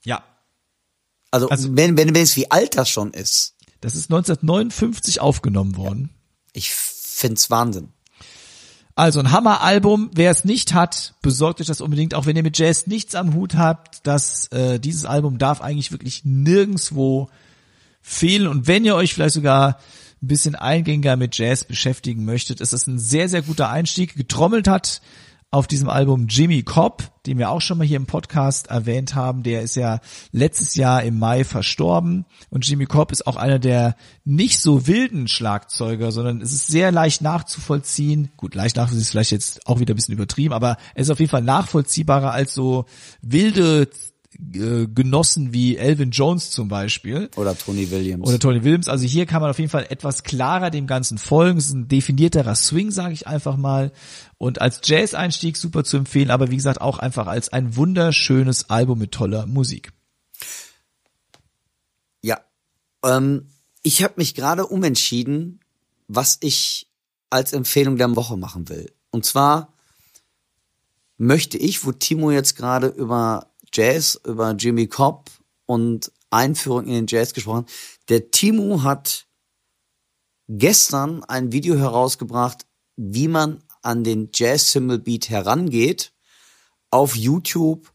Ja, 0.06 0.24
also, 1.32 1.50
also 1.50 1.76
wenn, 1.76 1.98
wenn, 1.98 2.14
wenn 2.16 2.24
es 2.24 2.36
wie 2.36 2.50
alt 2.50 2.78
das 2.78 2.90
schon 2.90 3.14
ist. 3.14 3.56
Das 3.82 3.96
ist 3.96 4.12
1959 4.12 5.22
aufgenommen 5.22 5.78
worden. 5.78 6.10
Ja. 6.10 6.50
Ich 6.54 6.72
find's 6.72 7.50
Wahnsinn. 7.50 7.90
Also 9.00 9.22
ein 9.22 9.32
Hammer-Album. 9.32 10.12
Wer 10.14 10.30
es 10.30 10.44
nicht 10.44 10.74
hat, 10.74 11.14
besorgt 11.22 11.62
euch 11.62 11.68
das 11.68 11.80
unbedingt. 11.80 12.14
Auch 12.14 12.26
wenn 12.26 12.36
ihr 12.36 12.44
mit 12.44 12.58
Jazz 12.58 12.86
nichts 12.86 13.16
am 13.16 13.34
Hut 13.34 13.56
habt, 13.56 14.06
dass 14.06 14.48
äh, 14.48 14.78
dieses 14.78 15.06
Album 15.06 15.38
darf 15.38 15.62
eigentlich 15.62 15.94
wirklich 15.94 16.26
nirgendswo 16.26 17.30
fehlen. 18.02 18.46
Und 18.46 18.68
wenn 18.68 18.84
ihr 18.84 18.96
euch 18.96 19.14
vielleicht 19.14 19.36
sogar 19.36 19.78
ein 20.22 20.28
bisschen 20.28 20.56
eingängiger 20.56 21.16
mit 21.16 21.38
Jazz 21.38 21.64
beschäftigen 21.64 22.26
möchtet, 22.26 22.60
ist 22.60 22.74
es 22.74 22.88
ein 22.88 23.00
sehr, 23.00 23.30
sehr 23.30 23.42
guter 23.42 23.70
Einstieg. 23.70 24.18
Getrommelt 24.18 24.68
hat 24.68 25.02
auf 25.52 25.66
diesem 25.66 25.90
Album 25.90 26.28
Jimmy 26.28 26.62
Cobb, 26.62 27.04
den 27.26 27.40
wir 27.40 27.50
auch 27.50 27.62
schon 27.62 27.80
mal 27.80 27.88
hier 27.88 27.98
im 27.98 28.06
Podcast 28.06 28.68
erwähnt 28.68 29.16
haben. 29.16 29.42
Der 29.42 29.64
ist 29.64 29.76
ja 29.76 30.00
letztes 30.32 30.76
Jahr 30.76 31.02
im 31.04 31.18
Mai 31.18 31.44
verstorben 31.44 32.26
und 32.52 32.68
Jimmy 32.68 32.86
Cobb 32.86 33.12
ist 33.12 33.26
auch 33.26 33.36
einer 33.36 33.58
der 33.58 33.96
nicht 34.26 34.60
so 34.60 34.86
wilden 34.86 35.28
Schlagzeuger, 35.28 36.12
sondern 36.12 36.42
es 36.42 36.54
ist 36.54 36.68
sehr 36.68 36.92
leicht 36.92 37.22
nachzuvollziehen. 37.22 38.30
Gut, 38.38 38.54
leicht 38.54 38.76
nachvollziehen 38.76 39.02
ist 39.02 39.12
vielleicht 39.12 39.32
jetzt 39.32 39.66
auch 39.66 39.80
wieder 39.80 39.94
ein 39.94 39.96
bisschen 39.96 40.14
übertrieben, 40.14 40.54
aber 40.54 40.78
er 40.94 41.02
ist 41.02 41.10
auf 41.10 41.20
jeden 41.20 41.32
Fall 41.32 41.42
nachvollziehbarer 41.42 42.32
als 42.32 42.54
so 42.54 42.86
wilde 43.22 43.90
äh, 44.54 44.88
Genossen 44.88 45.54
wie 45.54 45.76
Elvin 45.78 46.12
Jones 46.12 46.52
zum 46.52 46.68
Beispiel. 46.68 47.30
Oder 47.36 47.58
Tony 47.58 47.90
Williams. 47.90 48.28
Oder 48.28 48.40
Tony 48.40 48.64
Williams. 48.64 48.88
Also 48.88 49.06
hier 49.06 49.26
kann 49.26 49.42
man 49.42 49.50
auf 49.50 49.58
jeden 49.58 49.72
Fall 49.72 49.88
etwas 49.90 50.24
klarer 50.24 50.70
dem 50.70 50.88
Ganzen 50.88 51.18
folgen. 51.18 51.58
Es 51.58 51.68
ist 51.68 51.74
ein 51.74 51.88
definierterer 51.88 52.56
Swing, 52.56 52.92
sage 52.92 53.14
ich 53.14 53.28
einfach 53.28 53.58
mal. 53.58 53.92
Und 54.40 54.62
als 54.62 54.80
Jazz-Einstieg 54.86 55.58
super 55.58 55.84
zu 55.84 55.98
empfehlen, 55.98 56.32
aber 56.32 56.50
wie 56.50 56.56
gesagt 56.56 56.80
auch 56.80 56.98
einfach 56.98 57.28
als 57.28 57.50
ein 57.50 57.76
wunderschönes 57.76 58.70
Album 58.70 58.98
mit 58.98 59.12
toller 59.12 59.46
Musik. 59.46 59.92
Ja, 62.22 62.40
ähm, 63.04 63.50
ich 63.84 64.02
habe 64.02 64.14
mich 64.16 64.36
gerade 64.36 64.66
umentschieden, 64.66 65.60
was 66.08 66.38
ich 66.40 66.90
als 67.30 67.52
Empfehlung 67.52 67.98
der 67.98 68.16
Woche 68.16 68.38
machen 68.38 68.70
will. 68.70 68.92
Und 69.12 69.26
zwar 69.26 69.74
möchte 71.18 71.58
ich, 71.58 71.86
wo 71.86 71.92
Timo 71.92 72.32
jetzt 72.32 72.56
gerade 72.56 72.88
über 72.88 73.52
Jazz, 73.74 74.22
über 74.26 74.52
Jimmy 74.52 74.88
Cobb 74.88 75.30
und 75.66 76.14
Einführung 76.30 76.86
in 76.86 76.94
den 76.94 77.08
Jazz 77.08 77.34
gesprochen. 77.34 77.66
Der 78.08 78.32
Timo 78.32 78.84
hat 78.84 79.28
gestern 80.48 81.26
ein 81.26 81.52
Video 81.52 81.76
herausgebracht, 81.76 82.66
wie 82.96 83.28
man 83.28 83.62
an 83.82 84.04
den 84.04 84.30
Jazz 84.34 84.72
Symbol 84.72 85.00
Beat 85.00 85.30
herangeht 85.30 86.14
auf 86.92 87.16
YouTube 87.16 87.92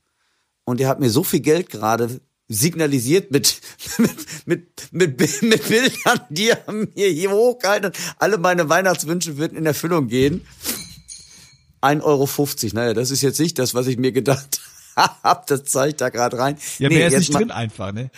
und 0.64 0.80
er 0.80 0.88
hat 0.88 1.00
mir 1.00 1.10
so 1.10 1.24
viel 1.24 1.40
Geld 1.40 1.68
gerade 1.68 2.20
signalisiert 2.48 3.30
mit, 3.30 3.60
mit, 3.98 4.92
mit, 4.92 4.92
mit, 4.92 5.42
mit 5.42 5.68
Bildern, 5.68 6.20
die 6.30 6.50
er 6.50 6.72
mir 6.72 7.08
hier 7.08 7.30
hochgehalten 7.30 7.86
hat. 7.86 7.98
Alle 8.18 8.38
meine 8.38 8.68
Weihnachtswünsche 8.68 9.36
würden 9.36 9.56
in 9.56 9.66
Erfüllung 9.66 10.08
gehen. 10.08 10.46
1,50 11.82 12.02
Euro. 12.02 12.74
Naja, 12.74 12.94
das 12.94 13.10
ist 13.10 13.22
jetzt 13.22 13.40
nicht 13.40 13.58
das, 13.58 13.74
was 13.74 13.86
ich 13.86 13.98
mir 13.98 14.12
gedacht 14.12 14.60
hab, 14.96 15.46
das 15.46 15.64
zeigt 15.64 16.00
da 16.00 16.08
gerade 16.08 16.38
rein. 16.38 16.56
Ja, 16.78 16.88
nee, 16.88 16.96
mehr 16.96 17.08
ist 17.08 17.18
nicht 17.18 17.32
mal, 17.32 17.40
drin 17.40 17.50
einfach, 17.50 17.92
ne? 17.92 18.10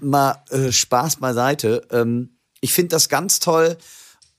Mal 0.00 0.42
äh, 0.50 0.72
Spaß 0.72 1.16
beiseite. 1.16 1.86
Ähm, 1.90 2.36
ich 2.60 2.72
finde 2.72 2.88
das 2.88 3.08
ganz 3.08 3.38
toll 3.38 3.76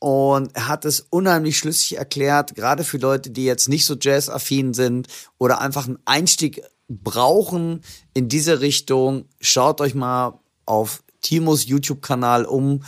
und 0.04 0.54
er 0.54 0.68
hat 0.68 0.84
es 0.84 1.00
unheimlich 1.00 1.58
schlüssig 1.58 1.96
erklärt, 1.96 2.56
gerade 2.56 2.84
für 2.84 2.98
Leute, 2.98 3.30
die 3.30 3.46
jetzt 3.46 3.70
nicht 3.70 3.86
so 3.86 3.96
jazz-affin 3.98 4.74
sind 4.74 5.08
oder 5.38 5.62
einfach 5.62 5.88
einen 5.88 5.98
Einstieg 6.04 6.62
brauchen 6.90 7.80
in 8.14 8.28
diese 8.28 8.60
Richtung. 8.60 9.30
Schaut 9.40 9.80
euch 9.80 9.96
mal 9.96 10.42
auf 10.66 11.06
Timos 11.22 11.68
YouTube-Kanal 11.68 12.44
um 12.44 12.84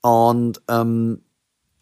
und 0.00 0.62
ähm, 0.68 1.24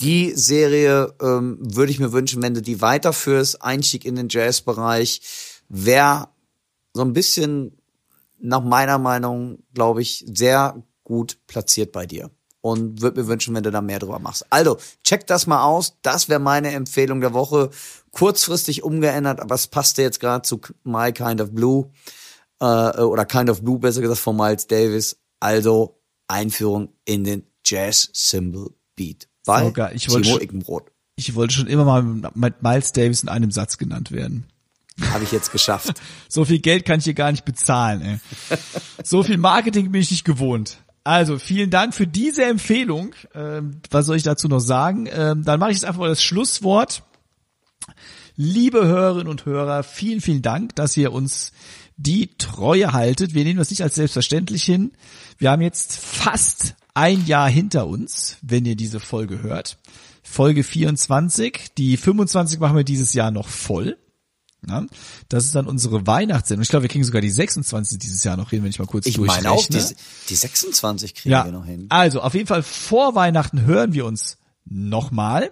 die 0.01 0.33
Serie 0.35 1.13
ähm, 1.21 1.59
würde 1.61 1.93
ich 1.93 2.01
mir 2.01 2.13
wünschen, 2.13 2.43
wenn 2.43 2.55
du 2.55 2.63
die 2.63 2.81
weiterführst, 2.81 3.61
Einstieg 3.61 4.07
in 4.07 4.17
den 4.17 4.31
Jazz-Bereich, 4.31 5.21
wäre 5.69 6.31
so 6.95 7.03
ein 7.03 7.13
bisschen 7.13 7.77
nach 8.39 8.63
meiner 8.63 8.97
Meinung, 8.97 9.59
glaube 9.75 10.01
ich, 10.01 10.25
sehr 10.33 10.83
gut 11.05 11.37
platziert 11.47 11.93
bei 11.93 12.07
dir 12.07 12.31
und 12.71 13.01
würde 13.01 13.21
mir 13.21 13.29
wünschen, 13.29 13.55
wenn 13.55 13.63
du 13.63 13.71
da 13.71 13.81
mehr 13.81 13.99
drüber 13.99 14.19
machst. 14.19 14.47
Also, 14.51 14.79
check 15.05 15.27
das 15.27 15.47
mal 15.47 15.65
aus. 15.65 15.97
Das 16.03 16.29
wäre 16.29 16.41
meine 16.41 16.73
Empfehlung 16.73 17.21
der 17.21 17.33
Woche. 17.33 17.71
Kurzfristig 18.11 18.83
umgeändert, 18.83 19.41
aber 19.41 19.55
es 19.55 19.67
passte 19.67 20.03
jetzt 20.03 20.21
gerade 20.21 20.43
zu 20.43 20.61
My 20.85 21.13
Kind 21.13 21.41
of 21.41 21.53
Blue 21.53 21.91
äh, 22.61 22.65
oder 22.65 23.25
Kind 23.25 23.51
of 23.51 23.63
Blue, 23.63 23.79
besser 23.79 24.01
gesagt, 24.01 24.21
von 24.21 24.37
Miles 24.37 24.67
Davis. 24.67 25.19
Also 25.41 26.01
Einführung 26.27 26.91
in 27.05 27.25
den 27.25 27.47
Jazz 27.65 28.11
Symbol 28.13 28.75
Beat 28.97 29.29
bei 29.45 29.65
Sogar, 29.65 29.93
ich 29.93 30.11
wollte 30.11 30.43
Ickenbrot. 30.43 30.91
Ich 31.17 31.35
wollte 31.35 31.55
schon 31.55 31.67
immer 31.67 31.85
mal 31.85 32.03
mit 32.03 32.63
Miles 32.63 32.93
Davis 32.93 33.23
in 33.23 33.29
einem 33.29 33.51
Satz 33.51 33.79
genannt 33.79 34.13
werden. 34.13 34.47
Habe 35.13 35.25
ich 35.25 35.33
jetzt 35.33 35.53
geschafft. 35.53 36.01
So 36.29 36.45
viel 36.45 36.59
Geld 36.59 36.85
kann 36.85 36.99
ich 36.99 37.05
hier 37.05 37.15
gar 37.15 37.31
nicht 37.31 37.45
bezahlen, 37.45 38.03
ey. 38.03 38.59
So 39.03 39.23
viel 39.23 39.39
Marketing 39.39 39.91
bin 39.91 40.03
ich 40.03 40.11
nicht 40.11 40.25
gewohnt. 40.25 40.79
Also, 41.09 41.39
vielen 41.39 41.71
Dank 41.71 41.95
für 41.95 42.07
diese 42.07 42.45
Empfehlung. 42.45 43.15
Ähm, 43.35 43.81
was 43.89 44.05
soll 44.05 44.17
ich 44.17 44.25
dazu 44.25 44.47
noch 44.47 44.61
sagen? 44.61 45.09
Ähm, 45.11 45.43
dann 45.43 45.59
mache 45.59 45.71
ich 45.71 45.79
jetzt 45.79 45.87
einfach 45.87 46.01
mal 46.01 46.11
das 46.11 46.23
Schlusswort. 46.23 47.03
Liebe 48.37 48.87
Hörerinnen 48.87 49.27
und 49.27 49.47
Hörer, 49.47 49.85
vielen, 49.85 50.21
vielen 50.21 50.43
Dank, 50.43 50.77
dass 50.77 50.99
ihr 50.99 51.15
uns 51.15 51.53
die 51.97 52.37
Treue 52.37 52.93
haltet. 52.93 53.33
Wir 53.33 53.45
nehmen 53.45 53.59
das 53.59 53.71
nicht 53.71 53.83
als 53.83 53.95
selbstverständlich 53.95 54.65
hin. 54.65 54.93
Wir 55.39 55.51
haben 55.51 55.63
jetzt 55.63 55.97
fast 55.97 56.75
ein 56.93 57.25
Jahr 57.25 57.49
hinter 57.49 57.87
uns, 57.87 58.37
wenn 58.43 58.67
ihr 58.67 58.77
diese 58.77 59.01
Folge 59.01 59.41
hört. 59.41 59.79
Folge 60.23 60.63
24. 60.63 61.69
Die 61.79 61.97
25 61.97 62.61
machen 62.61 62.77
wir 62.77 62.85
dieses 62.85 63.15
Jahr 63.15 63.31
noch 63.31 63.49
voll. 63.49 63.97
Ja, 64.69 64.85
das 65.29 65.45
ist 65.45 65.55
dann 65.55 65.67
unsere 65.67 66.07
Weihnachtssendung. 66.07 66.63
Ich 66.63 66.69
glaube, 66.69 66.83
wir 66.85 66.89
kriegen 66.91 67.05
sogar 67.05 67.21
die 67.23 67.31
26 67.31 67.99
dieses 67.99 68.23
Jahr 68.25 68.37
noch 68.37 68.51
hin, 68.51 68.63
wenn 68.63 68.71
ich 68.71 68.79
mal 68.79 68.87
kurz 68.87 69.07
Ich 69.07 69.19
meine 69.19 69.51
auch, 69.51 69.65
durchrechne. 69.67 69.97
die, 69.97 70.29
die 70.29 70.35
26 70.37 71.15
kriegen 71.15 71.31
Ja, 71.33 71.45
wir 71.45 71.53
noch 71.53 71.65
hin. 71.67 71.87
also 71.89 72.21
auf 72.21 72.35
jeden 72.35 72.47
Fall 72.47 72.63
vor 72.63 73.15
Weihnachten 73.15 73.63
hören 73.63 73.93
wir 73.93 74.05
uns 74.07 74.39
nochmal. 74.65 75.51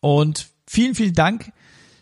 Und 0.00 0.48
vielen, 0.66 0.94
vielen 0.94 1.14
Dank 1.14 1.52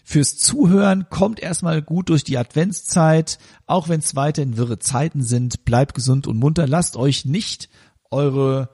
fürs 0.04 0.36
Zuhören. 0.38 1.06
Kommt 1.10 1.40
erstmal 1.40 1.82
gut 1.82 2.08
durch 2.08 2.24
die 2.24 2.38
Adventszeit, 2.38 3.38
auch 3.66 3.88
wenn 3.88 4.00
es 4.00 4.14
weiterhin 4.14 4.56
wirre 4.56 4.78
Zeiten 4.78 5.22
sind. 5.22 5.64
Bleibt 5.64 5.94
gesund 5.94 6.26
und 6.26 6.36
munter. 6.38 6.66
Lasst 6.66 6.96
euch 6.96 7.24
nicht 7.24 7.68
eure 8.10 8.70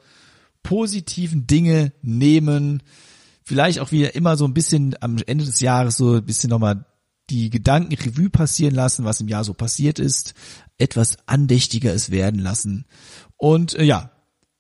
positiven 0.63 1.47
Dinge 1.47 1.93
nehmen. 2.03 2.83
Vielleicht 3.45 3.79
auch 3.81 3.93
wieder 3.93 4.15
immer 4.15 4.37
so 4.37 4.47
ein 4.47 4.55
bisschen 4.55 4.97
am 5.01 5.17
Ende 5.27 5.45
des 5.45 5.61
Jahres 5.61 5.97
so 5.97 6.15
ein 6.15 6.25
bisschen 6.25 6.51
nochmal 6.51 6.87
die 7.31 7.51
Gedanken 7.51 7.95
Revue 7.95 8.31
passieren 8.31 8.75
lassen, 8.75 9.05
was 9.05 9.21
im 9.21 9.29
Jahr 9.29 9.45
so 9.45 9.55
passiert 9.55 9.99
ist. 9.99 10.35
Etwas 10.79 11.17
andächtiger 11.27 11.95
es 11.95 12.11
werden 12.11 12.41
lassen. 12.41 12.87
Und 13.37 13.75
äh, 13.75 13.85
ja, 13.85 14.11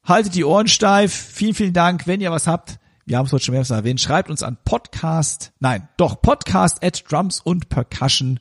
haltet 0.03 0.35
die 0.35 0.45
Ohren 0.45 0.69
steif. 0.69 1.13
Vielen, 1.13 1.55
vielen 1.55 1.73
Dank. 1.73 2.07
Wenn 2.07 2.21
ihr 2.21 2.31
was 2.31 2.47
habt, 2.47 2.79
wir 3.07 3.19
haben 3.19 3.27
es 3.27 3.33
heute 3.33 3.45
schon 3.45 3.53
mehrmals 3.53 3.71
erwähnt, 3.71 4.01
schreibt 4.01 4.31
uns 4.31 4.43
an 4.43 4.57
podcast, 4.65 5.53
nein, 5.61 5.89
doch 5.97 6.23
podcast 6.23 6.83
at 6.83 7.05
drums 7.11 7.41
und 7.41 7.69
percussion.de 7.69 8.41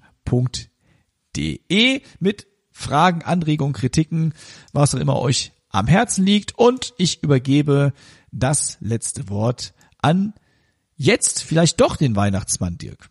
mit 2.19 2.47
Fragen, 2.71 3.23
Anregungen, 3.23 3.73
Kritiken, 3.73 4.33
was 4.71 4.95
auch 4.95 4.99
immer 4.99 5.19
euch 5.19 5.51
am 5.69 5.87
Herzen 5.87 6.25
liegt. 6.25 6.57
Und 6.57 6.93
ich 6.97 7.23
übergebe 7.23 7.93
das 8.31 8.77
letzte 8.79 9.29
Wort 9.29 9.73
an 9.99 10.33
jetzt 10.95 11.43
vielleicht 11.43 11.81
doch 11.81 11.97
den 11.97 12.15
Weihnachtsmann, 12.15 12.77
Dirk. 12.77 13.09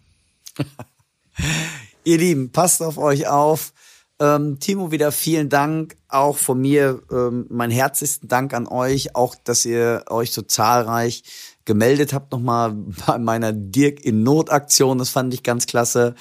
Ihr 2.04 2.18
Lieben, 2.18 2.52
passt 2.52 2.82
auf 2.82 2.98
euch 2.98 3.26
auf. 3.28 3.72
Ähm, 4.18 4.60
Timo, 4.60 4.90
wieder 4.92 5.12
vielen 5.12 5.48
Dank. 5.48 5.96
Auch 6.08 6.36
von 6.36 6.60
mir 6.60 7.02
ähm, 7.10 7.46
mein 7.48 7.70
herzlichsten 7.70 8.28
Dank 8.28 8.54
an 8.54 8.68
euch, 8.68 9.16
auch 9.16 9.34
dass 9.34 9.64
ihr 9.64 10.04
euch 10.08 10.32
so 10.32 10.42
zahlreich 10.42 11.24
gemeldet 11.64 12.12
habt 12.12 12.32
nochmal 12.32 12.72
bei 13.06 13.18
meiner 13.18 13.52
Dirk 13.52 14.04
in 14.04 14.22
Not-Aktion. 14.22 14.98
Das 14.98 15.10
fand 15.10 15.34
ich 15.34 15.42
ganz 15.42 15.66
klasse. 15.66 16.14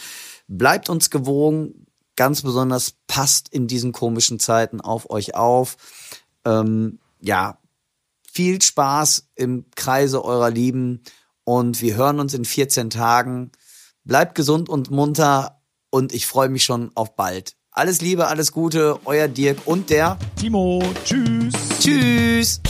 Bleibt 0.48 0.90
uns 0.90 1.10
gewogen. 1.10 1.86
Ganz 2.16 2.42
besonders 2.42 2.94
passt 3.08 3.50
in 3.50 3.68
diesen 3.68 3.94
komischen 3.94 4.40
Zeiten 4.40 4.82
auf 4.82 5.10
euch 5.10 5.36
auf. 5.36 5.78
Ähm, 6.46 7.00
ja, 7.20 7.58
viel 8.32 8.62
Spaß 8.62 9.30
im 9.36 9.66
Kreise 9.76 10.24
eurer 10.24 10.50
Lieben 10.50 11.02
und 11.44 11.82
wir 11.82 11.96
hören 11.96 12.20
uns 12.20 12.34
in 12.34 12.46
14 12.46 12.90
Tagen. 12.90 13.52
Bleibt 14.04 14.36
gesund 14.36 14.68
und 14.68 14.90
munter 14.90 15.62
und 15.92 16.14
ich 16.14 16.26
freue 16.26 16.50
mich 16.50 16.64
schon 16.64 16.92
auf 16.96 17.16
bald. 17.16 17.56
Alles 17.72 18.02
Liebe, 18.02 18.28
alles 18.28 18.52
Gute, 18.52 19.00
euer 19.06 19.28
Dirk 19.28 19.60
und 19.66 19.90
der. 19.90 20.18
Timo, 20.36 20.84
tschüss. 21.06 21.54
Tschüss. 21.80 22.62